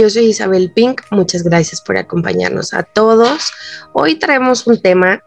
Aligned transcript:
Yo 0.00 0.08
soy 0.08 0.26
Isabel 0.26 0.70
Pink, 0.70 1.00
muchas 1.10 1.42
gracias 1.42 1.80
por 1.80 1.96
acompañarnos 1.96 2.72
a 2.72 2.84
todos. 2.84 3.50
Hoy 3.92 4.14
traemos 4.14 4.64
un 4.68 4.80
tema, 4.80 5.24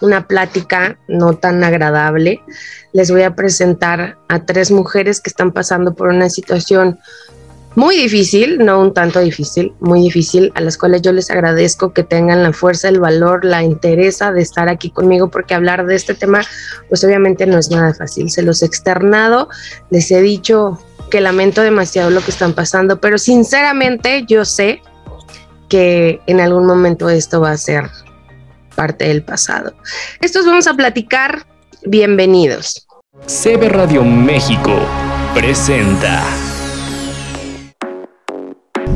una 0.00 0.26
plática 0.26 0.98
no 1.06 1.34
tan 1.34 1.62
agradable. 1.62 2.42
Les 2.92 3.12
voy 3.12 3.22
a 3.22 3.36
presentar 3.36 4.18
a 4.26 4.44
tres 4.44 4.72
mujeres 4.72 5.20
que 5.20 5.30
están 5.30 5.52
pasando 5.52 5.94
por 5.94 6.08
una 6.08 6.28
situación 6.30 6.98
muy 7.76 7.96
difícil, 7.96 8.58
no 8.58 8.80
un 8.80 8.92
tanto 8.92 9.20
difícil, 9.20 9.72
muy 9.78 10.00
difícil, 10.00 10.50
a 10.56 10.60
las 10.60 10.76
cuales 10.76 11.02
yo 11.02 11.12
les 11.12 11.30
agradezco 11.30 11.92
que 11.92 12.02
tengan 12.02 12.42
la 12.42 12.52
fuerza, 12.52 12.88
el 12.88 12.98
valor, 12.98 13.44
la 13.44 13.62
interesa 13.62 14.32
de 14.32 14.42
estar 14.42 14.68
aquí 14.68 14.90
conmigo, 14.90 15.30
porque 15.30 15.54
hablar 15.54 15.86
de 15.86 15.94
este 15.94 16.14
tema, 16.14 16.40
pues 16.88 17.04
obviamente 17.04 17.46
no 17.46 17.56
es 17.56 17.70
nada 17.70 17.94
fácil. 17.94 18.32
Se 18.32 18.42
los 18.42 18.62
he 18.62 18.66
externado, 18.66 19.48
les 19.90 20.10
he 20.10 20.20
dicho 20.20 20.80
que 21.08 21.20
lamento 21.20 21.62
demasiado 21.62 22.10
lo 22.10 22.20
que 22.22 22.30
están 22.30 22.52
pasando, 22.52 23.00
pero 23.00 23.18
sinceramente 23.18 24.24
yo 24.26 24.44
sé 24.44 24.82
que 25.68 26.20
en 26.26 26.40
algún 26.40 26.66
momento 26.66 27.08
esto 27.08 27.40
va 27.40 27.52
a 27.52 27.56
ser 27.56 27.90
parte 28.74 29.06
del 29.08 29.22
pasado. 29.22 29.74
Estos 30.20 30.46
vamos 30.46 30.66
a 30.66 30.74
platicar. 30.74 31.46
Bienvenidos. 31.84 32.86
CB 33.26 33.68
Radio 33.68 34.04
México 34.04 34.74
presenta. 35.34 36.22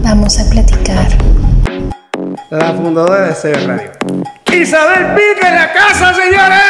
Vamos 0.02 0.38
a 0.38 0.50
platicar. 0.50 1.08
La 2.50 2.72
fundadora 2.74 3.28
de 3.28 3.34
CB 3.34 3.66
Radio. 3.66 3.90
Isabel 4.52 5.14
Pica 5.14 5.48
en 5.48 5.54
la 5.54 5.72
casa, 5.72 6.14
señores. 6.14 6.62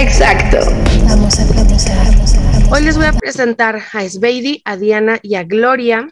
Exacto. 0.00 0.56
Vamos 1.04 1.38
a 1.38 1.46
platicar. 1.46 2.72
Hoy 2.72 2.84
les 2.84 2.96
voy 2.96 3.04
a 3.04 3.12
presentar 3.12 3.82
a 3.92 4.08
Sveidi, 4.08 4.62
a 4.64 4.78
Diana 4.78 5.20
y 5.22 5.34
a 5.34 5.44
Gloria. 5.44 6.08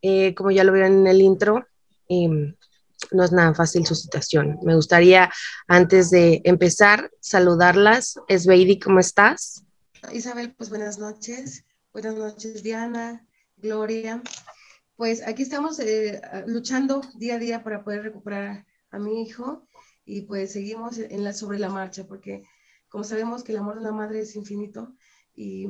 Eh, 0.00 0.34
como 0.34 0.50
ya 0.50 0.64
lo 0.64 0.72
vieron 0.72 1.00
en 1.00 1.06
el 1.06 1.20
intro, 1.20 1.66
eh, 2.08 2.54
no 3.12 3.22
es 3.22 3.30
nada 3.30 3.52
fácil 3.52 3.84
su 3.84 3.94
situación. 3.94 4.58
Me 4.62 4.74
gustaría, 4.74 5.30
antes 5.68 6.08
de 6.08 6.40
empezar, 6.44 7.10
saludarlas. 7.20 8.18
Sveidi, 8.26 8.78
¿cómo 8.78 9.00
estás? 9.00 9.64
Isabel, 10.14 10.54
pues 10.56 10.70
buenas 10.70 10.98
noches. 10.98 11.66
Buenas 11.92 12.14
noches, 12.14 12.62
Diana, 12.62 13.26
Gloria. 13.58 14.22
Pues 14.96 15.26
aquí 15.28 15.42
estamos 15.42 15.78
eh, 15.78 16.22
luchando 16.46 17.02
día 17.16 17.34
a 17.34 17.38
día 17.38 17.62
para 17.62 17.84
poder 17.84 18.02
recuperar 18.02 18.64
a 18.90 18.98
mi 18.98 19.22
hijo 19.22 19.66
y 20.06 20.22
pues 20.22 20.52
seguimos 20.52 20.96
en 20.96 21.22
la, 21.22 21.34
sobre 21.34 21.58
la 21.58 21.68
marcha 21.68 22.06
porque 22.06 22.44
como 22.90 23.04
sabemos 23.04 23.42
que 23.42 23.52
el 23.52 23.58
amor 23.58 23.74
de 23.76 23.80
una 23.80 23.92
madre 23.92 24.20
es 24.20 24.36
infinito 24.36 24.92
y, 25.34 25.66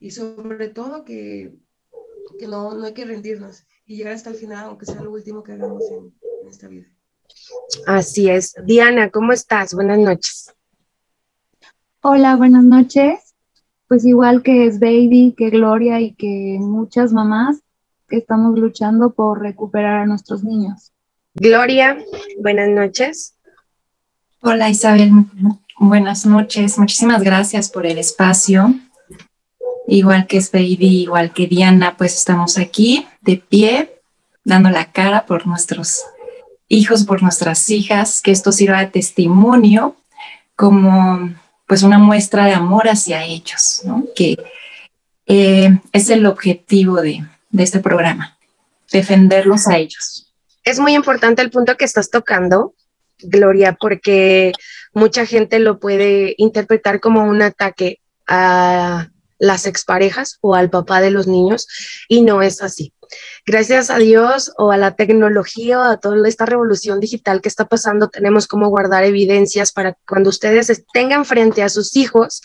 y 0.00 0.10
sobre 0.10 0.68
todo 0.68 1.04
que, 1.04 1.54
que 2.38 2.48
no, 2.48 2.74
no, 2.74 2.86
hay 2.86 2.94
que 2.94 3.04
rendirnos 3.04 3.64
y 3.84 3.96
llegar 3.96 4.14
hasta 4.14 4.30
el 4.30 4.36
final, 4.36 4.64
aunque 4.64 4.86
sea 4.86 5.02
lo 5.02 5.12
último 5.12 5.44
que 5.44 5.52
hagamos 5.52 5.84
en, 5.92 6.12
en 6.42 6.48
esta 6.48 6.66
vida. 6.66 6.86
Así 7.86 8.28
es. 8.28 8.54
Diana, 8.64 9.10
¿cómo 9.10 9.32
estás? 9.32 9.74
Buenas 9.74 9.98
noches. 9.98 10.54
Hola, 12.00 12.36
buenas 12.36 12.64
noches. 12.64 13.34
Pues 13.88 14.04
igual 14.04 14.42
que 14.42 14.66
es 14.66 14.80
Baby, 14.80 15.34
que 15.36 15.50
Gloria 15.50 16.00
y 16.00 16.14
que 16.14 16.56
muchas 16.58 17.12
mamás 17.12 17.60
que 18.08 18.16
estamos 18.16 18.58
luchando 18.58 19.12
por 19.12 19.40
recuperar 19.40 20.02
a 20.02 20.06
nuestros 20.06 20.42
niños. 20.42 20.92
Gloria, 21.34 21.98
buenas 22.40 22.70
noches. 22.70 23.36
Hola 24.40 24.70
Isabel, 24.70 25.10
Buenas 25.78 26.24
noches, 26.24 26.78
muchísimas 26.78 27.22
gracias 27.22 27.68
por 27.68 27.84
el 27.84 27.98
espacio. 27.98 28.74
Igual 29.86 30.26
que 30.26 30.40
Baby, 30.50 31.02
igual 31.02 31.34
que 31.34 31.46
Diana, 31.46 31.98
pues 31.98 32.16
estamos 32.16 32.56
aquí 32.56 33.06
de 33.20 33.36
pie, 33.36 34.00
dando 34.42 34.70
la 34.70 34.90
cara 34.90 35.26
por 35.26 35.46
nuestros 35.46 36.02
hijos, 36.68 37.04
por 37.04 37.22
nuestras 37.22 37.68
hijas, 37.68 38.22
que 38.22 38.30
esto 38.30 38.52
sirva 38.52 38.80
de 38.80 38.86
testimonio 38.86 39.96
como 40.56 41.34
pues 41.66 41.82
una 41.82 41.98
muestra 41.98 42.46
de 42.46 42.54
amor 42.54 42.88
hacia 42.88 43.24
ellos, 43.24 43.82
¿no? 43.84 44.06
que 44.16 44.34
eh, 45.26 45.78
es 45.92 46.08
el 46.08 46.24
objetivo 46.24 47.02
de, 47.02 47.22
de 47.50 47.62
este 47.62 47.80
programa, 47.80 48.38
defenderlos 48.90 49.68
a 49.68 49.76
ellos. 49.76 50.32
Es 50.64 50.78
muy 50.78 50.94
importante 50.94 51.42
el 51.42 51.50
punto 51.50 51.76
que 51.76 51.84
estás 51.84 52.08
tocando, 52.08 52.72
Gloria, 53.18 53.74
porque 53.78 54.52
mucha 54.96 55.26
gente 55.26 55.58
lo 55.58 55.78
puede 55.78 56.34
interpretar 56.38 57.00
como 57.00 57.24
un 57.24 57.42
ataque 57.42 58.00
a 58.26 59.10
las 59.38 59.66
exparejas 59.66 60.38
o 60.40 60.54
al 60.54 60.70
papá 60.70 61.02
de 61.02 61.10
los 61.10 61.26
niños 61.26 61.68
y 62.08 62.22
no 62.22 62.40
es 62.40 62.62
así. 62.62 62.94
Gracias 63.44 63.90
a 63.90 63.98
Dios 63.98 64.52
o 64.56 64.72
a 64.72 64.78
la 64.78 64.96
tecnología 64.96 65.78
o 65.78 65.82
a 65.82 65.98
toda 65.98 66.26
esta 66.26 66.46
revolución 66.46 66.98
digital 66.98 67.42
que 67.42 67.50
está 67.50 67.66
pasando, 67.66 68.08
tenemos 68.08 68.48
cómo 68.48 68.70
guardar 68.70 69.04
evidencias 69.04 69.70
para 69.70 69.92
que 69.92 70.00
cuando 70.08 70.30
ustedes 70.30 70.72
tengan 70.94 71.26
frente 71.26 71.62
a 71.62 71.68
sus 71.68 71.94
hijos, 71.94 72.40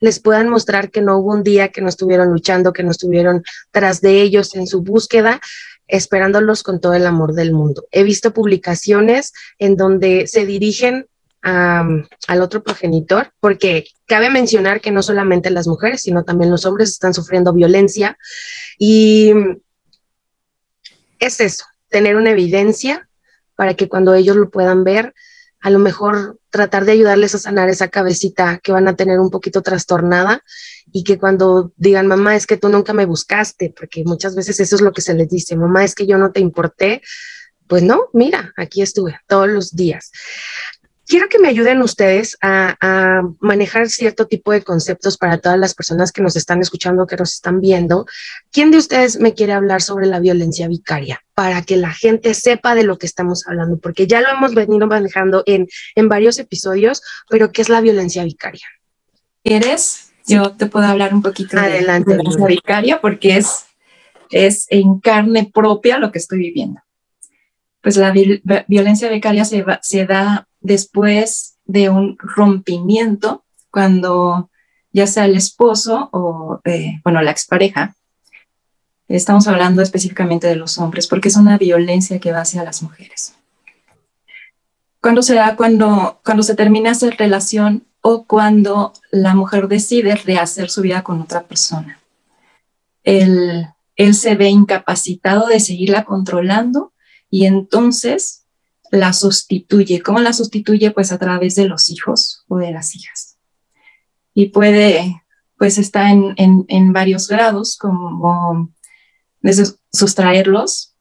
les 0.00 0.20
puedan 0.20 0.48
mostrar 0.48 0.90
que 0.90 1.02
no 1.02 1.18
hubo 1.18 1.34
un 1.34 1.42
día 1.42 1.68
que 1.68 1.82
no 1.82 1.90
estuvieron 1.90 2.30
luchando, 2.30 2.72
que 2.72 2.82
no 2.82 2.92
estuvieron 2.92 3.44
tras 3.72 4.00
de 4.00 4.22
ellos 4.22 4.54
en 4.54 4.66
su 4.66 4.80
búsqueda, 4.80 5.38
esperándolos 5.86 6.62
con 6.62 6.80
todo 6.80 6.94
el 6.94 7.06
amor 7.06 7.34
del 7.34 7.52
mundo. 7.52 7.84
He 7.90 8.04
visto 8.04 8.32
publicaciones 8.32 9.34
en 9.58 9.76
donde 9.76 10.26
se 10.26 10.46
dirigen 10.46 11.09
al 11.42 12.42
otro 12.42 12.62
progenitor, 12.62 13.32
porque 13.40 13.86
cabe 14.06 14.30
mencionar 14.30 14.80
que 14.80 14.90
no 14.90 15.02
solamente 15.02 15.50
las 15.50 15.66
mujeres, 15.66 16.02
sino 16.02 16.24
también 16.24 16.50
los 16.50 16.66
hombres 16.66 16.90
están 16.90 17.14
sufriendo 17.14 17.52
violencia 17.52 18.18
y 18.78 19.32
es 21.18 21.40
eso, 21.40 21.64
tener 21.88 22.16
una 22.16 22.30
evidencia 22.30 23.08
para 23.56 23.74
que 23.74 23.88
cuando 23.88 24.14
ellos 24.14 24.36
lo 24.36 24.50
puedan 24.50 24.84
ver, 24.84 25.14
a 25.60 25.70
lo 25.70 25.78
mejor 25.78 26.38
tratar 26.48 26.84
de 26.84 26.92
ayudarles 26.92 27.34
a 27.34 27.38
sanar 27.38 27.68
esa 27.68 27.88
cabecita 27.88 28.58
que 28.62 28.72
van 28.72 28.88
a 28.88 28.96
tener 28.96 29.20
un 29.20 29.30
poquito 29.30 29.62
trastornada 29.62 30.42
y 30.90 31.04
que 31.04 31.18
cuando 31.18 31.72
digan, 31.76 32.06
mamá, 32.06 32.34
es 32.34 32.46
que 32.46 32.56
tú 32.56 32.70
nunca 32.70 32.94
me 32.94 33.04
buscaste, 33.04 33.72
porque 33.76 34.02
muchas 34.04 34.34
veces 34.34 34.58
eso 34.60 34.76
es 34.76 34.82
lo 34.82 34.92
que 34.92 35.02
se 35.02 35.14
les 35.14 35.28
dice, 35.28 35.56
mamá, 35.56 35.84
es 35.84 35.94
que 35.94 36.06
yo 36.06 36.16
no 36.16 36.32
te 36.32 36.40
importé, 36.40 37.02
pues 37.66 37.82
no, 37.82 38.08
mira, 38.14 38.52
aquí 38.56 38.82
estuve 38.82 39.18
todos 39.28 39.48
los 39.48 39.76
días. 39.76 40.10
Quiero 41.10 41.28
que 41.28 41.40
me 41.40 41.48
ayuden 41.48 41.82
ustedes 41.82 42.38
a, 42.40 42.76
a, 42.80 43.22
manejar 43.40 43.88
cierto 43.88 44.28
tipo 44.28 44.52
de 44.52 44.62
conceptos 44.62 45.18
para 45.18 45.38
todas 45.38 45.58
las 45.58 45.74
personas 45.74 46.12
que 46.12 46.22
nos 46.22 46.36
están 46.36 46.60
escuchando, 46.60 47.04
que 47.08 47.16
nos 47.16 47.32
están 47.32 47.60
viendo. 47.60 48.06
¿Quién 48.52 48.70
de 48.70 48.78
ustedes 48.78 49.18
me 49.18 49.34
quiere 49.34 49.52
hablar 49.52 49.82
sobre 49.82 50.06
la 50.06 50.20
violencia 50.20 50.68
vicaria 50.68 51.20
para 51.34 51.62
que 51.62 51.76
la 51.76 51.90
gente 51.90 52.32
sepa 52.34 52.76
de 52.76 52.84
lo 52.84 52.96
que 52.96 53.06
estamos 53.06 53.44
hablando? 53.48 53.80
Porque 53.80 54.06
ya 54.06 54.20
lo 54.20 54.28
hemos 54.28 54.54
venido 54.54 54.86
manejando 54.86 55.42
en, 55.46 55.66
en 55.96 56.08
varios 56.08 56.38
episodios, 56.38 57.02
pero 57.28 57.50
¿qué 57.50 57.62
es 57.62 57.68
la 57.68 57.80
violencia 57.80 58.22
vicaria? 58.22 58.68
¿Quieres? 59.42 60.12
Yo 60.28 60.52
te 60.52 60.66
puedo 60.66 60.86
hablar 60.86 61.12
un 61.12 61.22
poquito 61.22 61.58
Adelante, 61.58 62.12
de 62.12 62.18
la 62.18 62.22
violencia 62.22 62.46
vicaria 62.46 63.00
porque 63.00 63.36
es, 63.36 63.64
es 64.30 64.68
en 64.70 65.00
carne 65.00 65.50
propia 65.52 65.98
lo 65.98 66.12
que 66.12 66.18
estoy 66.18 66.38
viviendo. 66.38 66.80
Pues 67.80 67.96
la 67.96 68.12
violencia 68.12 69.08
vicaria 69.08 69.44
se, 69.44 69.64
va, 69.64 69.80
se 69.82 70.06
da 70.06 70.46
después 70.60 71.58
de 71.64 71.88
un 71.88 72.16
rompimiento, 72.18 73.44
cuando 73.70 74.50
ya 74.92 75.06
sea 75.06 75.24
el 75.24 75.36
esposo 75.36 76.08
o, 76.12 76.60
eh, 76.64 77.00
bueno, 77.04 77.22
la 77.22 77.30
expareja, 77.30 77.94
estamos 79.08 79.46
hablando 79.48 79.82
específicamente 79.82 80.46
de 80.46 80.56
los 80.56 80.78
hombres, 80.78 81.06
porque 81.06 81.28
es 81.28 81.36
una 81.36 81.58
violencia 81.58 82.18
que 82.18 82.32
va 82.32 82.40
hacia 82.40 82.64
las 82.64 82.82
mujeres. 82.82 83.34
Cuando 85.00 85.22
se 85.22 85.34
da 85.34 85.56
cuando, 85.56 86.20
cuando 86.24 86.42
se 86.42 86.54
termina 86.54 86.90
esa 86.90 87.10
relación 87.10 87.86
o 88.02 88.24
cuando 88.24 88.92
la 89.10 89.34
mujer 89.34 89.68
decide 89.68 90.14
rehacer 90.16 90.70
su 90.70 90.82
vida 90.82 91.02
con 91.02 91.20
otra 91.20 91.42
persona. 91.42 92.00
Él, 93.02 93.66
él 93.96 94.14
se 94.14 94.34
ve 94.34 94.48
incapacitado 94.48 95.46
de 95.46 95.60
seguirla 95.60 96.04
controlando 96.04 96.92
y 97.30 97.46
entonces 97.46 98.39
la 98.90 99.12
sustituye. 99.12 100.02
¿Cómo 100.02 100.18
la 100.20 100.32
sustituye? 100.32 100.90
Pues 100.90 101.12
a 101.12 101.18
través 101.18 101.54
de 101.54 101.66
los 101.66 101.90
hijos 101.90 102.44
o 102.48 102.58
de 102.58 102.72
las 102.72 102.94
hijas. 102.94 103.38
Y 104.34 104.46
puede, 104.46 105.22
pues 105.58 105.78
está 105.78 106.10
en, 106.10 106.34
en, 106.36 106.64
en 106.68 106.92
varios 106.92 107.28
grados, 107.28 107.76
como 107.76 108.72
desde 109.40 109.64
sustraerlos, 109.92 110.94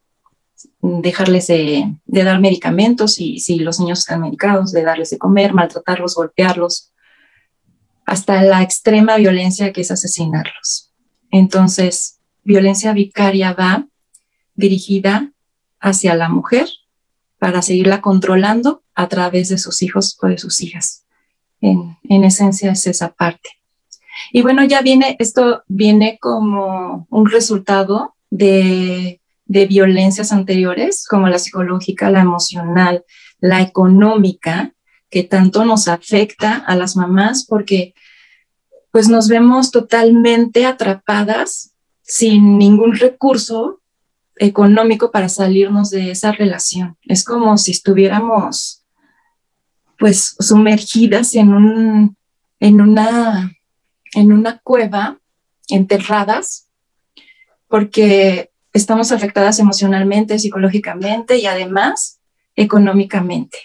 dejarles 0.82 1.48
de, 1.48 1.96
de, 2.06 2.24
dar 2.24 2.40
medicamentos 2.40 3.20
y 3.20 3.40
si 3.40 3.60
los 3.60 3.80
niños 3.80 4.00
están 4.00 4.22
medicados, 4.22 4.72
de 4.72 4.84
darles 4.84 5.10
de 5.10 5.18
comer, 5.18 5.54
maltratarlos, 5.54 6.16
golpearlos, 6.16 6.92
hasta 8.06 8.42
la 8.44 8.62
extrema 8.64 9.18
violencia 9.18 9.72
que 9.72 9.82
es 9.82 9.92
asesinarlos. 9.92 10.92
Entonces, 11.32 12.20
violencia 12.44 12.94
vicaria 12.94 13.54
va 13.54 13.88
dirigida 14.56 15.32
hacia 15.80 16.16
la 16.16 16.30
mujer 16.30 16.68
para 17.40 17.62
seguirla 17.62 18.02
controlando 18.02 18.84
a 18.94 19.08
través 19.08 19.50
de 19.50 19.58
sus 19.58 19.82
hijos 19.82 20.18
o 20.22 20.28
de 20.28 20.38
sus 20.38 20.62
hijas. 20.62 21.06
En, 21.62 21.98
en 22.04 22.24
esencia 22.24 22.72
es 22.72 22.86
esa 22.86 23.14
parte. 23.14 23.50
Y 24.32 24.42
bueno, 24.42 24.64
ya 24.64 24.82
viene, 24.82 25.16
esto 25.20 25.64
viene 25.68 26.18
como 26.20 27.08
un 27.10 27.30
resultado 27.30 28.16
de, 28.30 29.22
de 29.46 29.66
violencias 29.66 30.32
anteriores, 30.32 31.06
como 31.08 31.28
la 31.28 31.40
psicológica, 31.40 32.12
la 32.12 32.22
emocional, 32.22 33.04
la 33.40 33.62
económica, 33.62 34.74
que 35.10 35.24
tanto 35.24 35.66
nos 35.66 35.88
afecta 35.88 36.56
a 36.56 36.76
las 36.76 36.96
mamás 36.96 37.46
porque 37.46 37.94
pues 38.92 39.08
nos 39.08 39.28
vemos 39.28 39.72
totalmente 39.72 40.66
atrapadas 40.66 41.74
sin 42.02 42.58
ningún 42.58 42.96
recurso 42.96 43.79
económico 44.40 45.12
para 45.12 45.30
salirnos 45.30 45.90
de 45.92 46.12
esa 46.12 46.32
relación. 46.32 46.98
Es 47.04 47.24
como 47.24 47.58
si 47.58 47.72
estuviéramos 47.72 48.84
pues 49.98 50.36
sumergidas 50.40 51.36
en 51.36 51.54
un 51.54 52.18
en 52.60 52.82
una 52.82 53.52
en 54.14 54.32
una 54.32 54.60
cueva 54.60 55.20
enterradas 55.68 56.68
porque 57.68 58.50
estamos 58.74 59.12
afectadas 59.12 59.60
emocionalmente, 59.60 60.40
psicológicamente 60.40 61.38
y 61.38 61.46
además 61.46 62.20
económicamente. 62.56 63.58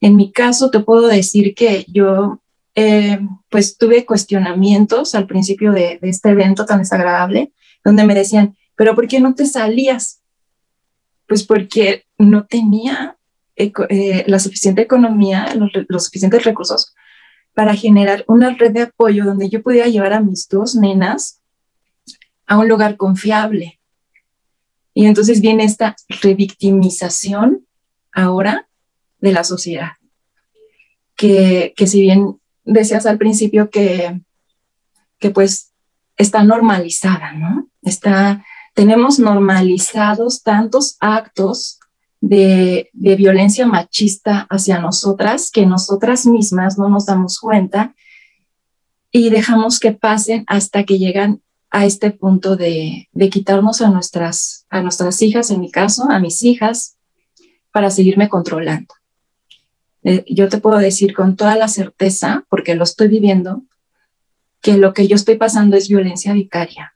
En 0.00 0.16
mi 0.16 0.32
caso, 0.32 0.70
te 0.70 0.80
puedo 0.80 1.06
decir 1.06 1.54
que 1.54 1.86
yo 1.88 2.40
eh, 2.74 3.20
pues 3.48 3.76
tuve 3.76 4.04
cuestionamientos 4.04 5.14
al 5.14 5.26
principio 5.26 5.72
de, 5.72 5.98
este 6.02 6.30
evento 6.30 6.64
tan 6.66 6.80
desagradable, 6.80 7.52
donde 7.84 8.04
me 8.04 8.14
decían, 8.14 8.56
pero 8.76 8.94
¿por 8.94 9.08
qué 9.08 9.20
no 9.20 9.34
te 9.34 9.46
salías? 9.46 10.22
Pues 11.26 11.44
porque 11.44 12.04
no 12.18 12.46
tenía 12.46 13.16
eh, 13.56 14.24
la 14.26 14.38
suficiente 14.38 14.82
economía, 14.82 15.54
los, 15.54 15.70
los 15.88 16.04
suficientes 16.04 16.44
recursos 16.44 16.94
para 17.54 17.74
generar 17.74 18.24
una 18.28 18.50
red 18.50 18.72
de 18.72 18.82
apoyo 18.82 19.24
donde 19.24 19.48
yo 19.48 19.62
pudiera 19.62 19.88
llevar 19.88 20.12
a 20.14 20.20
mis 20.20 20.48
dos 20.48 20.74
nenas 20.74 21.42
a 22.46 22.58
un 22.58 22.68
lugar 22.68 22.96
confiable. 22.96 23.78
Y 24.94 25.06
entonces 25.06 25.40
viene 25.40 25.64
esta 25.64 25.96
revictimización 26.22 27.66
ahora 28.12 28.68
de 29.20 29.32
la 29.32 29.44
sociedad, 29.44 29.92
que, 31.16 31.72
que 31.76 31.86
si 31.86 32.00
bien 32.00 32.40
decías 32.64 33.06
al 33.06 33.18
principio 33.18 33.70
que, 33.70 34.20
que 35.18 35.30
pues 35.30 35.72
está 36.16 36.42
normalizada, 36.42 37.32
¿no? 37.32 37.68
Está, 37.82 38.44
tenemos 38.74 39.18
normalizados 39.18 40.42
tantos 40.42 40.96
actos 41.00 41.78
de, 42.20 42.90
violencia 42.92 43.66
machista 43.66 44.46
hacia 44.48 44.78
nosotras 44.78 45.50
que 45.50 45.66
nosotras 45.66 46.26
mismas 46.26 46.78
no 46.78 46.88
nos 46.88 47.06
damos 47.06 47.38
cuenta 47.38 47.94
y 49.10 49.30
dejamos 49.30 49.80
que 49.80 49.92
pasen 49.92 50.44
hasta 50.46 50.84
que 50.84 50.98
llegan 50.98 51.42
a 51.70 51.84
este 51.84 52.10
punto 52.10 52.56
de, 52.56 53.08
de 53.12 53.30
quitarnos 53.30 53.80
a 53.82 53.90
nuestras, 53.90 54.66
a 54.70 54.82
nuestras 54.82 55.20
hijas, 55.22 55.50
en 55.50 55.60
mi 55.60 55.70
caso, 55.70 56.04
a 56.10 56.18
mis 56.18 56.42
hijas, 56.42 56.96
para 57.72 57.90
seguirme 57.90 58.28
controlando. 58.28 58.94
Eh, 60.04 60.24
yo 60.28 60.48
te 60.48 60.58
puedo 60.58 60.78
decir 60.78 61.14
con 61.14 61.36
toda 61.36 61.56
la 61.56 61.68
certeza, 61.68 62.44
porque 62.48 62.74
lo 62.74 62.84
estoy 62.84 63.08
viviendo, 63.08 63.62
que 64.60 64.76
lo 64.76 64.94
que 64.94 65.08
yo 65.08 65.16
estoy 65.16 65.36
pasando 65.36 65.76
es 65.76 65.88
violencia 65.88 66.32
vicaria. 66.32 66.91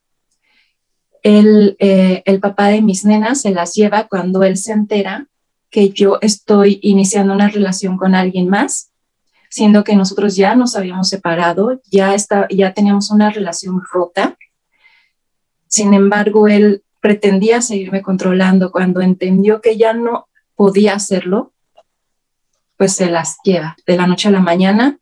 El, 1.28 1.74
eh, 1.80 2.22
el 2.24 2.38
papá 2.38 2.68
de 2.68 2.82
mis 2.82 3.04
nenas 3.04 3.40
se 3.40 3.50
las 3.50 3.74
lleva 3.74 4.06
cuando 4.06 4.44
él 4.44 4.56
se 4.56 4.70
entera 4.70 5.26
que 5.70 5.88
yo 5.88 6.18
estoy 6.20 6.78
iniciando 6.84 7.34
una 7.34 7.48
relación 7.48 7.96
con 7.96 8.14
alguien 8.14 8.48
más, 8.48 8.92
siendo 9.50 9.82
que 9.82 9.96
nosotros 9.96 10.36
ya 10.36 10.54
nos 10.54 10.76
habíamos 10.76 11.08
separado, 11.08 11.80
ya, 11.90 12.14
está, 12.14 12.46
ya 12.48 12.74
teníamos 12.74 13.10
una 13.10 13.30
relación 13.30 13.82
rota. 13.92 14.36
Sin 15.66 15.94
embargo, 15.94 16.46
él 16.46 16.84
pretendía 17.00 17.60
seguirme 17.60 18.02
controlando 18.02 18.70
cuando 18.70 19.00
entendió 19.00 19.60
que 19.60 19.76
ya 19.76 19.94
no 19.94 20.28
podía 20.54 20.94
hacerlo, 20.94 21.52
pues 22.76 22.92
se 22.92 23.10
las 23.10 23.38
lleva 23.42 23.76
de 23.84 23.96
la 23.96 24.06
noche 24.06 24.28
a 24.28 24.30
la 24.30 24.38
mañana. 24.38 25.00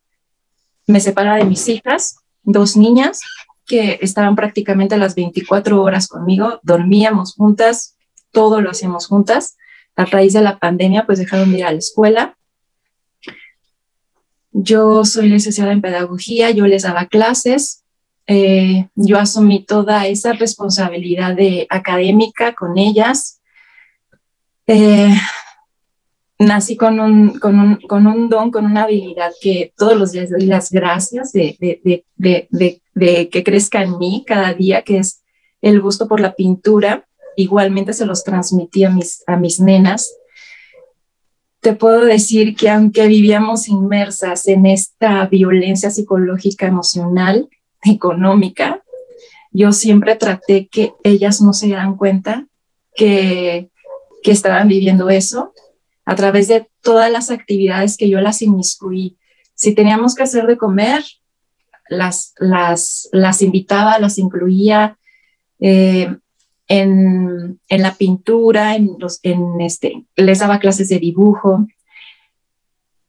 Me 0.87 1.00
separa 1.00 1.37
de 1.37 1.44
mis 1.44 1.69
hijas, 1.69 2.17
dos 2.44 2.79
niñas 2.79 3.21
que 3.66 3.99
estaban 4.02 4.37
prácticamente 4.37 4.96
las 4.96 5.14
24 5.14 5.82
horas 5.82 6.08
conmigo, 6.08 6.61
dormíamos 6.62 7.34
juntas, 7.34 7.96
todo 8.31 8.61
lo 8.61 8.70
hacíamos 8.70 9.06
juntas. 9.06 9.56
A 9.96 10.05
raíz 10.05 10.32
de 10.32 10.43
la 10.43 10.58
pandemia, 10.58 11.06
pues 11.06 11.19
dejaron 11.19 11.52
de 11.52 11.58
ir 11.58 11.64
a 11.64 11.72
la 11.72 11.78
escuela. 11.78 12.37
Yo 14.50 15.05
soy 15.05 15.28
licenciada 15.28 15.72
en 15.72 15.81
pedagogía, 15.81 16.50
yo 16.50 16.66
les 16.66 16.82
daba 16.82 17.06
clases, 17.06 17.84
eh, 18.26 18.88
yo 18.94 19.19
asumí 19.19 19.64
toda 19.64 20.06
esa 20.06 20.32
responsabilidad 20.32 21.34
de 21.34 21.66
académica 21.70 22.55
con 22.55 22.78
ellas. 22.78 23.40
Eh, 24.66 25.14
nací 26.39 26.77
con 26.77 26.99
un, 27.01 27.39
con 27.39 27.59
un, 27.59 27.77
con 27.77 28.07
un 28.07 28.29
don, 28.29 28.51
con 28.51 28.65
una 28.65 28.85
habilidad 28.85 29.33
que 29.41 29.73
todos 29.77 29.97
los 29.97 30.13
días 30.13 30.31
doy 30.31 30.47
las 30.47 30.71
gracias 30.71 31.33
de, 31.33 31.57
de, 31.61 32.05
de, 32.17 32.81
de, 32.95 33.29
que 33.29 33.45
crezca 33.45 33.83
en 33.83 33.99
mí 33.99 34.25
cada 34.27 34.53
día, 34.55 34.83
que 34.83 34.99
es 34.99 35.23
el 35.63 35.81
gusto 35.81 36.09
por 36.09 36.21
la 36.21 36.35
pintura. 36.35 37.07
Igualmente 37.37 37.93
se 37.93 38.07
los 38.07 38.25
transmití 38.25 38.85
a 38.85 38.91
mis, 38.91 39.23
a 39.27 39.37
mis 39.37 39.61
nenas. 39.61 40.15
Te 41.61 41.73
puedo 41.75 42.05
decir 42.05 42.57
que 42.57 42.69
aunque 42.69 43.07
vivíamos 43.07 43.69
inmersas 43.69 44.47
en 44.49 44.67
esta 44.67 45.27
violencia 45.27 45.91
psicológica, 45.91 46.67
emocional, 46.67 47.49
económica, 47.83 48.83
yo 49.51 49.73
siempre 49.73 50.17
traté 50.17 50.69
que 50.69 50.93
ellas 51.05 51.41
no 51.41 51.53
se 51.53 51.67
dieran 51.67 51.97
cuenta 51.97 52.47
que, 52.95 53.71
que 54.23 54.31
estaban 54.33 54.69
viviendo 54.69 55.09
eso 55.11 55.55
a 56.05 56.15
través 56.15 56.49
de 56.49 56.69
todas 56.83 57.11
las 57.11 57.31
actividades 57.31 57.97
que 57.97 58.09
yo 58.09 58.21
las 58.21 58.43
inmiscuí. 58.43 59.17
Si 59.55 59.75
teníamos 59.75 60.15
que 60.15 60.25
hacer 60.25 60.47
de 60.47 60.56
comer, 60.56 61.03
las, 61.89 62.35
las, 62.39 63.09
las 63.12 63.43
invitaba, 63.43 63.99
las 63.99 64.19
incluía 64.19 64.99
eh, 65.61 66.15
en, 66.69 67.61
en, 67.69 67.83
la 67.83 67.95
pintura, 67.95 68.75
en 68.77 68.97
los, 68.99 69.21
en 69.23 69.61
este, 69.61 70.05
les 70.17 70.39
daba 70.39 70.59
clases 70.59 70.89
de 70.89 70.99
dibujo. 70.99 71.67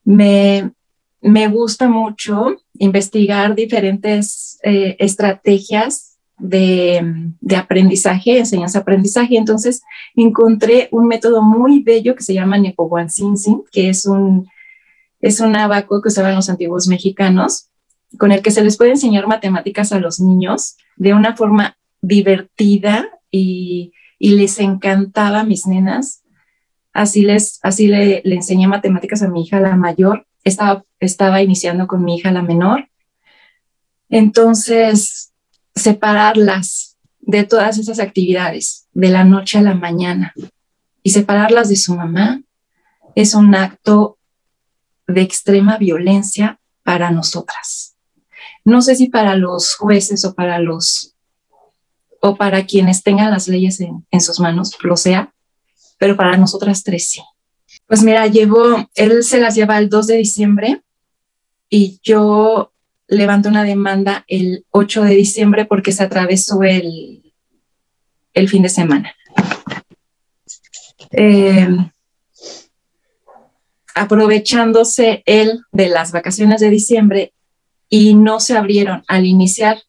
Me, 0.03 0.71
me 1.21 1.47
gusta 1.47 1.87
mucho 1.87 2.57
investigar 2.73 3.55
diferentes 3.55 4.59
eh, 4.63 4.95
estrategias 4.99 6.14
de, 6.37 7.33
aprendizaje, 7.55 8.39
enseñanza-aprendizaje. 8.39 9.37
Entonces 9.37 9.83
encontré 10.15 10.89
un 10.91 11.07
método 11.07 11.41
muy 11.41 11.81
bello 11.81 12.15
que 12.15 12.23
se 12.23 12.33
llama 12.33 12.57
Nepohuancinsin, 12.57 13.63
que 13.71 13.89
es 13.89 14.05
un, 14.05 14.47
es 15.21 15.39
un 15.39 15.55
abaco 15.55 16.01
que 16.01 16.09
usaban 16.09 16.35
los 16.35 16.49
antiguos 16.49 16.87
mexicanos, 16.87 17.69
con 18.17 18.31
el 18.31 18.41
que 18.41 18.51
se 18.51 18.63
les 18.63 18.77
puede 18.77 18.91
enseñar 18.91 19.27
matemáticas 19.27 19.91
a 19.91 19.99
los 19.99 20.19
niños 20.19 20.77
de 20.95 21.13
una 21.13 21.35
forma 21.35 21.77
divertida 22.01 23.09
y, 23.31 23.91
les 24.17 24.59
encantaba 24.59 25.41
a 25.41 25.43
mis 25.43 25.67
nenas. 25.67 26.23
Así, 26.93 27.21
les, 27.21 27.59
así 27.61 27.87
le, 27.87 28.21
le 28.23 28.35
enseñé 28.35 28.65
matemáticas 28.65 29.21
a 29.21 29.27
mi 29.27 29.43
hija, 29.43 29.59
la 29.59 29.75
mayor. 29.75 30.25
Estaba, 30.43 30.83
estaba 30.99 31.43
iniciando 31.43 31.85
con 31.85 32.03
mi 32.03 32.15
hija, 32.15 32.31
la 32.31 32.41
menor. 32.41 32.89
Entonces, 34.09 35.34
separarlas 35.75 36.97
de 37.19 37.43
todas 37.43 37.77
esas 37.77 37.99
actividades 37.99 38.87
de 38.93 39.09
la 39.09 39.23
noche 39.23 39.57
a 39.57 39.61
la 39.61 39.75
mañana 39.75 40.33
y 41.03 41.11
separarlas 41.11 41.69
de 41.69 41.75
su 41.75 41.95
mamá 41.95 42.41
es 43.15 43.33
un 43.33 43.53
acto 43.55 44.17
de 45.07 45.21
extrema 45.21 45.77
violencia 45.77 46.59
para 46.83 47.11
nosotras. 47.11 47.95
No 48.63 48.81
sé 48.81 48.95
si 48.95 49.09
para 49.09 49.35
los 49.35 49.75
jueces 49.75 50.25
o 50.25 50.33
para 50.33 50.59
los 50.59 51.15
o 52.21 52.35
para 52.35 52.65
quienes 52.65 53.03
tengan 53.03 53.29
las 53.29 53.47
leyes 53.47 53.79
en, 53.81 54.05
en 54.09 54.21
sus 54.21 54.39
manos 54.39 54.75
lo 54.81 54.97
sea, 54.97 55.33
pero 55.99 56.15
para 56.15 56.37
nosotras 56.37 56.83
tres 56.83 57.09
sí. 57.09 57.21
Pues 57.87 58.01
mira, 58.01 58.25
llevo, 58.25 58.89
él 58.95 59.23
se 59.23 59.39
las 59.39 59.53
lleva 59.53 59.77
el 59.77 59.89
2 59.89 60.07
de 60.07 60.17
diciembre 60.17 60.81
y 61.69 61.99
yo 62.01 62.71
levantó 63.07 63.49
una 63.49 63.63
demanda 63.63 64.25
el 64.27 64.65
8 64.71 65.03
de 65.03 65.15
diciembre 65.15 65.65
porque 65.65 65.91
se 65.91 66.03
atravesó 66.03 66.63
el, 66.63 67.33
el 68.33 68.49
fin 68.49 68.63
de 68.63 68.69
semana. 68.69 69.13
Eh, 71.11 71.67
aprovechándose 73.95 75.23
él 75.25 75.61
de 75.71 75.87
las 75.87 76.11
vacaciones 76.11 76.59
de 76.59 76.69
diciembre 76.69 77.33
y 77.89 78.13
no 78.13 78.39
se 78.39 78.57
abrieron 78.57 79.03
al 79.07 79.25
iniciar, 79.25 79.81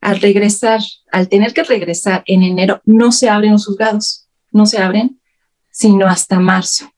al 0.00 0.20
regresar, 0.20 0.80
al 1.12 1.28
tener 1.28 1.54
que 1.54 1.62
regresar 1.62 2.24
en 2.26 2.42
enero, 2.42 2.82
no 2.84 3.12
se 3.12 3.28
abren 3.28 3.52
los 3.52 3.66
juzgados, 3.66 4.28
no 4.50 4.66
se 4.66 4.78
abren, 4.78 5.20
sino 5.70 6.06
hasta 6.06 6.40
marzo. 6.40 6.90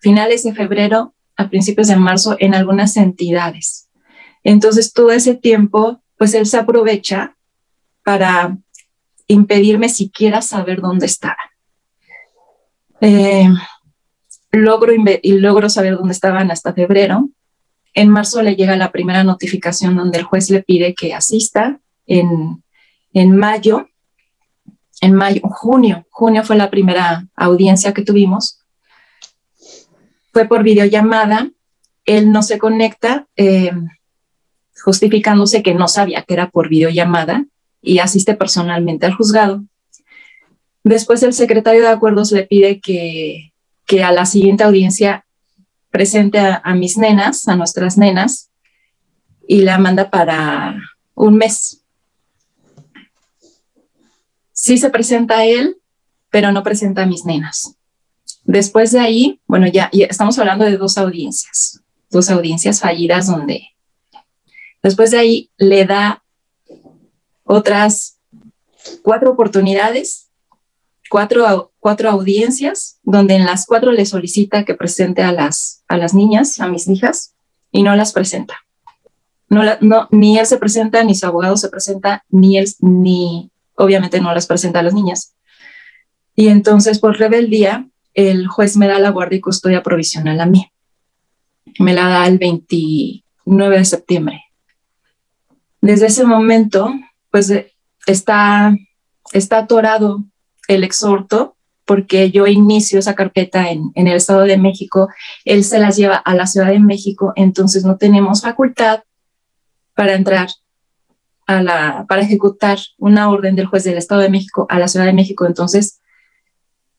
Finales 0.00 0.42
de 0.42 0.52
febrero 0.52 1.14
a 1.36 1.48
principios 1.48 1.88
de 1.88 1.96
marzo 1.96 2.36
en 2.40 2.54
algunas 2.54 2.96
entidades. 2.96 3.81
Entonces, 4.44 4.92
todo 4.92 5.12
ese 5.12 5.34
tiempo, 5.34 6.02
pues 6.16 6.34
él 6.34 6.46
se 6.46 6.58
aprovecha 6.58 7.36
para 8.04 8.56
impedirme 9.26 9.88
siquiera 9.88 10.42
saber 10.42 10.80
dónde 10.80 11.06
estaba. 11.06 11.38
Eh, 13.00 13.48
logro, 14.52 14.92
y 14.94 15.32
logro 15.32 15.68
saber 15.68 15.96
dónde 15.96 16.12
estaban 16.12 16.50
hasta 16.50 16.72
febrero. 16.72 17.28
En 17.94 18.08
marzo 18.08 18.42
le 18.42 18.56
llega 18.56 18.76
la 18.76 18.92
primera 18.92 19.24
notificación 19.24 19.96
donde 19.96 20.18
el 20.18 20.24
juez 20.24 20.50
le 20.50 20.62
pide 20.62 20.94
que 20.94 21.14
asista. 21.14 21.80
En, 22.06 22.62
en 23.12 23.36
mayo, 23.36 23.88
en 25.00 25.14
mayo, 25.14 25.40
junio, 25.44 26.06
junio 26.10 26.44
fue 26.44 26.56
la 26.56 26.70
primera 26.70 27.26
audiencia 27.34 27.92
que 27.92 28.02
tuvimos. 28.02 28.60
Fue 30.32 30.46
por 30.46 30.62
videollamada. 30.62 31.50
Él 32.04 32.32
no 32.32 32.42
se 32.42 32.58
conecta, 32.58 33.26
eh, 33.36 33.72
justificándose 34.84 35.62
que 35.62 35.74
no 35.74 35.88
sabía 35.88 36.22
que 36.22 36.34
era 36.34 36.50
por 36.50 36.68
videollamada 36.68 37.46
y 37.80 37.98
asiste 37.98 38.34
personalmente 38.34 39.06
al 39.06 39.14
juzgado. 39.14 39.64
Después 40.84 41.22
el 41.22 41.32
secretario 41.32 41.82
de 41.82 41.88
acuerdos 41.88 42.32
le 42.32 42.44
pide 42.44 42.80
que, 42.80 43.52
que 43.86 44.02
a 44.02 44.12
la 44.12 44.26
siguiente 44.26 44.64
audiencia 44.64 45.24
presente 45.90 46.38
a, 46.38 46.74
mis 46.74 46.96
nenas, 46.96 47.46
a 47.46 47.54
nuestras 47.54 47.98
nenas, 47.98 48.50
y 49.46 49.60
la 49.60 49.78
manda 49.78 50.10
para 50.10 50.76
un 51.14 51.36
mes. 51.36 51.84
Sí 54.52 54.78
se 54.78 54.90
presenta 54.90 55.38
a 55.38 55.44
él, 55.44 55.76
pero 56.30 56.50
no 56.50 56.62
presenta 56.62 57.02
a 57.02 57.06
mis 57.06 57.24
nenas. 57.24 57.76
Después 58.44 58.92
de 58.92 59.00
ahí, 59.00 59.40
bueno, 59.46 59.66
ya, 59.66 59.90
ya, 59.92 60.06
estamos 60.06 60.38
hablando 60.38 60.64
de 60.64 60.76
dos 60.78 60.96
audiencias, 60.96 61.82
dos 62.10 62.30
audiencias 62.30 62.80
fallidas 62.80 63.26
donde 63.26 63.71
después 64.82 65.10
de 65.10 65.18
ahí 65.18 65.50
le 65.56 65.84
da 65.84 66.22
otras 67.44 68.18
cuatro 69.02 69.30
oportunidades, 69.30 70.30
cuatro, 71.10 71.72
cuatro 71.78 72.10
audiencias, 72.10 72.98
donde 73.02 73.34
en 73.34 73.44
las 73.44 73.66
cuatro 73.66 73.92
le 73.92 74.06
solicita 74.06 74.64
que 74.64 74.74
presente 74.74 75.22
a 75.22 75.32
las, 75.32 75.84
a 75.88 75.96
las 75.96 76.14
niñas, 76.14 76.60
a 76.60 76.68
mis 76.68 76.88
hijas, 76.88 77.34
y 77.70 77.82
no 77.82 77.94
las 77.96 78.12
presenta. 78.12 78.56
No, 79.48 79.62
no, 79.80 80.08
ni 80.10 80.38
él 80.38 80.46
se 80.46 80.56
presenta, 80.56 81.04
ni 81.04 81.14
su 81.14 81.26
abogado 81.26 81.56
se 81.56 81.68
presenta, 81.68 82.24
ni 82.30 82.56
él, 82.56 82.66
ni 82.80 83.50
obviamente 83.76 84.20
no 84.20 84.32
las 84.34 84.46
presenta 84.46 84.78
a 84.78 84.82
las 84.82 84.94
niñas. 84.94 85.34
Y 86.34 86.48
entonces, 86.48 86.98
por 86.98 87.18
rebeldía, 87.18 87.88
el 88.14 88.46
juez 88.46 88.76
me 88.76 88.88
da 88.88 88.98
la 88.98 89.10
guardia 89.10 89.38
y 89.38 89.42
custodia 89.42 89.82
provisional 89.82 90.40
a 90.40 90.46
mí. 90.46 90.70
Me 91.78 91.92
la 91.92 92.08
da 92.08 92.26
el 92.26 92.38
29 92.38 93.78
de 93.78 93.84
septiembre. 93.84 94.42
Desde 95.82 96.06
ese 96.06 96.24
momento, 96.24 96.94
pues 97.30 97.50
eh, 97.50 97.72
está, 98.06 98.74
está 99.32 99.58
atorado 99.58 100.24
el 100.68 100.84
exhorto 100.84 101.56
porque 101.84 102.30
yo 102.30 102.46
inicio 102.46 103.00
esa 103.00 103.14
carpeta 103.14 103.70
en, 103.70 103.90
en, 103.96 104.06
el 104.06 104.16
Estado 104.16 104.42
de 104.42 104.56
México, 104.56 105.08
él 105.44 105.64
se 105.64 105.80
las 105.80 105.96
lleva 105.96 106.16
a 106.16 106.34
la 106.34 106.46
Ciudad 106.46 106.68
de 106.68 106.78
México, 106.78 107.32
entonces 107.34 107.84
no 107.84 107.96
tenemos 107.96 108.42
facultad 108.42 109.02
para 109.94 110.14
entrar 110.14 110.48
a 111.46 111.62
la, 111.62 112.06
para 112.08 112.22
ejecutar 112.22 112.78
una 112.98 113.28
orden 113.28 113.56
del 113.56 113.66
juez 113.66 113.84
del 113.84 113.98
Estado 113.98 114.20
de 114.20 114.30
México 114.30 114.66
a 114.70 114.78
la 114.78 114.88
Ciudad 114.88 115.06
de 115.06 115.12
México. 115.12 115.44
Entonces, 115.44 116.00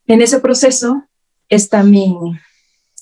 en 0.06 0.22
ese 0.22 0.40
proceso 0.40 1.04
está 1.48 1.84
mi, 1.84 2.16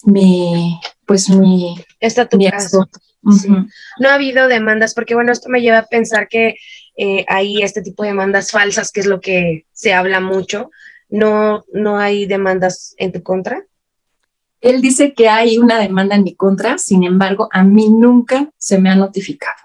mi 0.05 0.79
pues 1.05 1.29
mi, 1.29 1.75
está 1.99 2.29
tu 2.29 2.39
caso. 2.39 2.87
No 3.23 4.09
ha 4.09 4.15
habido 4.15 4.47
demandas, 4.47 4.93
porque 4.93 5.15
bueno, 5.15 5.31
esto 5.31 5.49
me 5.49 5.61
lleva 5.61 5.79
a 5.79 5.87
pensar 5.87 6.27
que 6.27 6.55
eh, 6.97 7.25
hay 7.27 7.61
este 7.61 7.81
tipo 7.81 8.03
de 8.03 8.09
demandas 8.09 8.51
falsas, 8.51 8.91
que 8.91 9.01
es 9.01 9.05
lo 9.05 9.21
que 9.21 9.65
se 9.71 9.93
habla 9.93 10.19
mucho. 10.19 10.71
No, 11.09 11.65
no 11.73 11.99
hay 11.99 12.25
demandas 12.25 12.95
en 12.97 13.11
tu 13.11 13.21
contra. 13.21 13.65
Él 14.61 14.81
dice 14.81 15.13
que 15.13 15.27
hay 15.27 15.57
una 15.57 15.79
demanda 15.79 16.15
en 16.15 16.23
mi 16.23 16.35
contra, 16.35 16.77
sin 16.77 17.03
embargo, 17.03 17.49
a 17.51 17.63
mí 17.63 17.89
nunca 17.89 18.51
se 18.57 18.79
me 18.79 18.89
ha 18.89 18.95
notificado. 18.95 19.57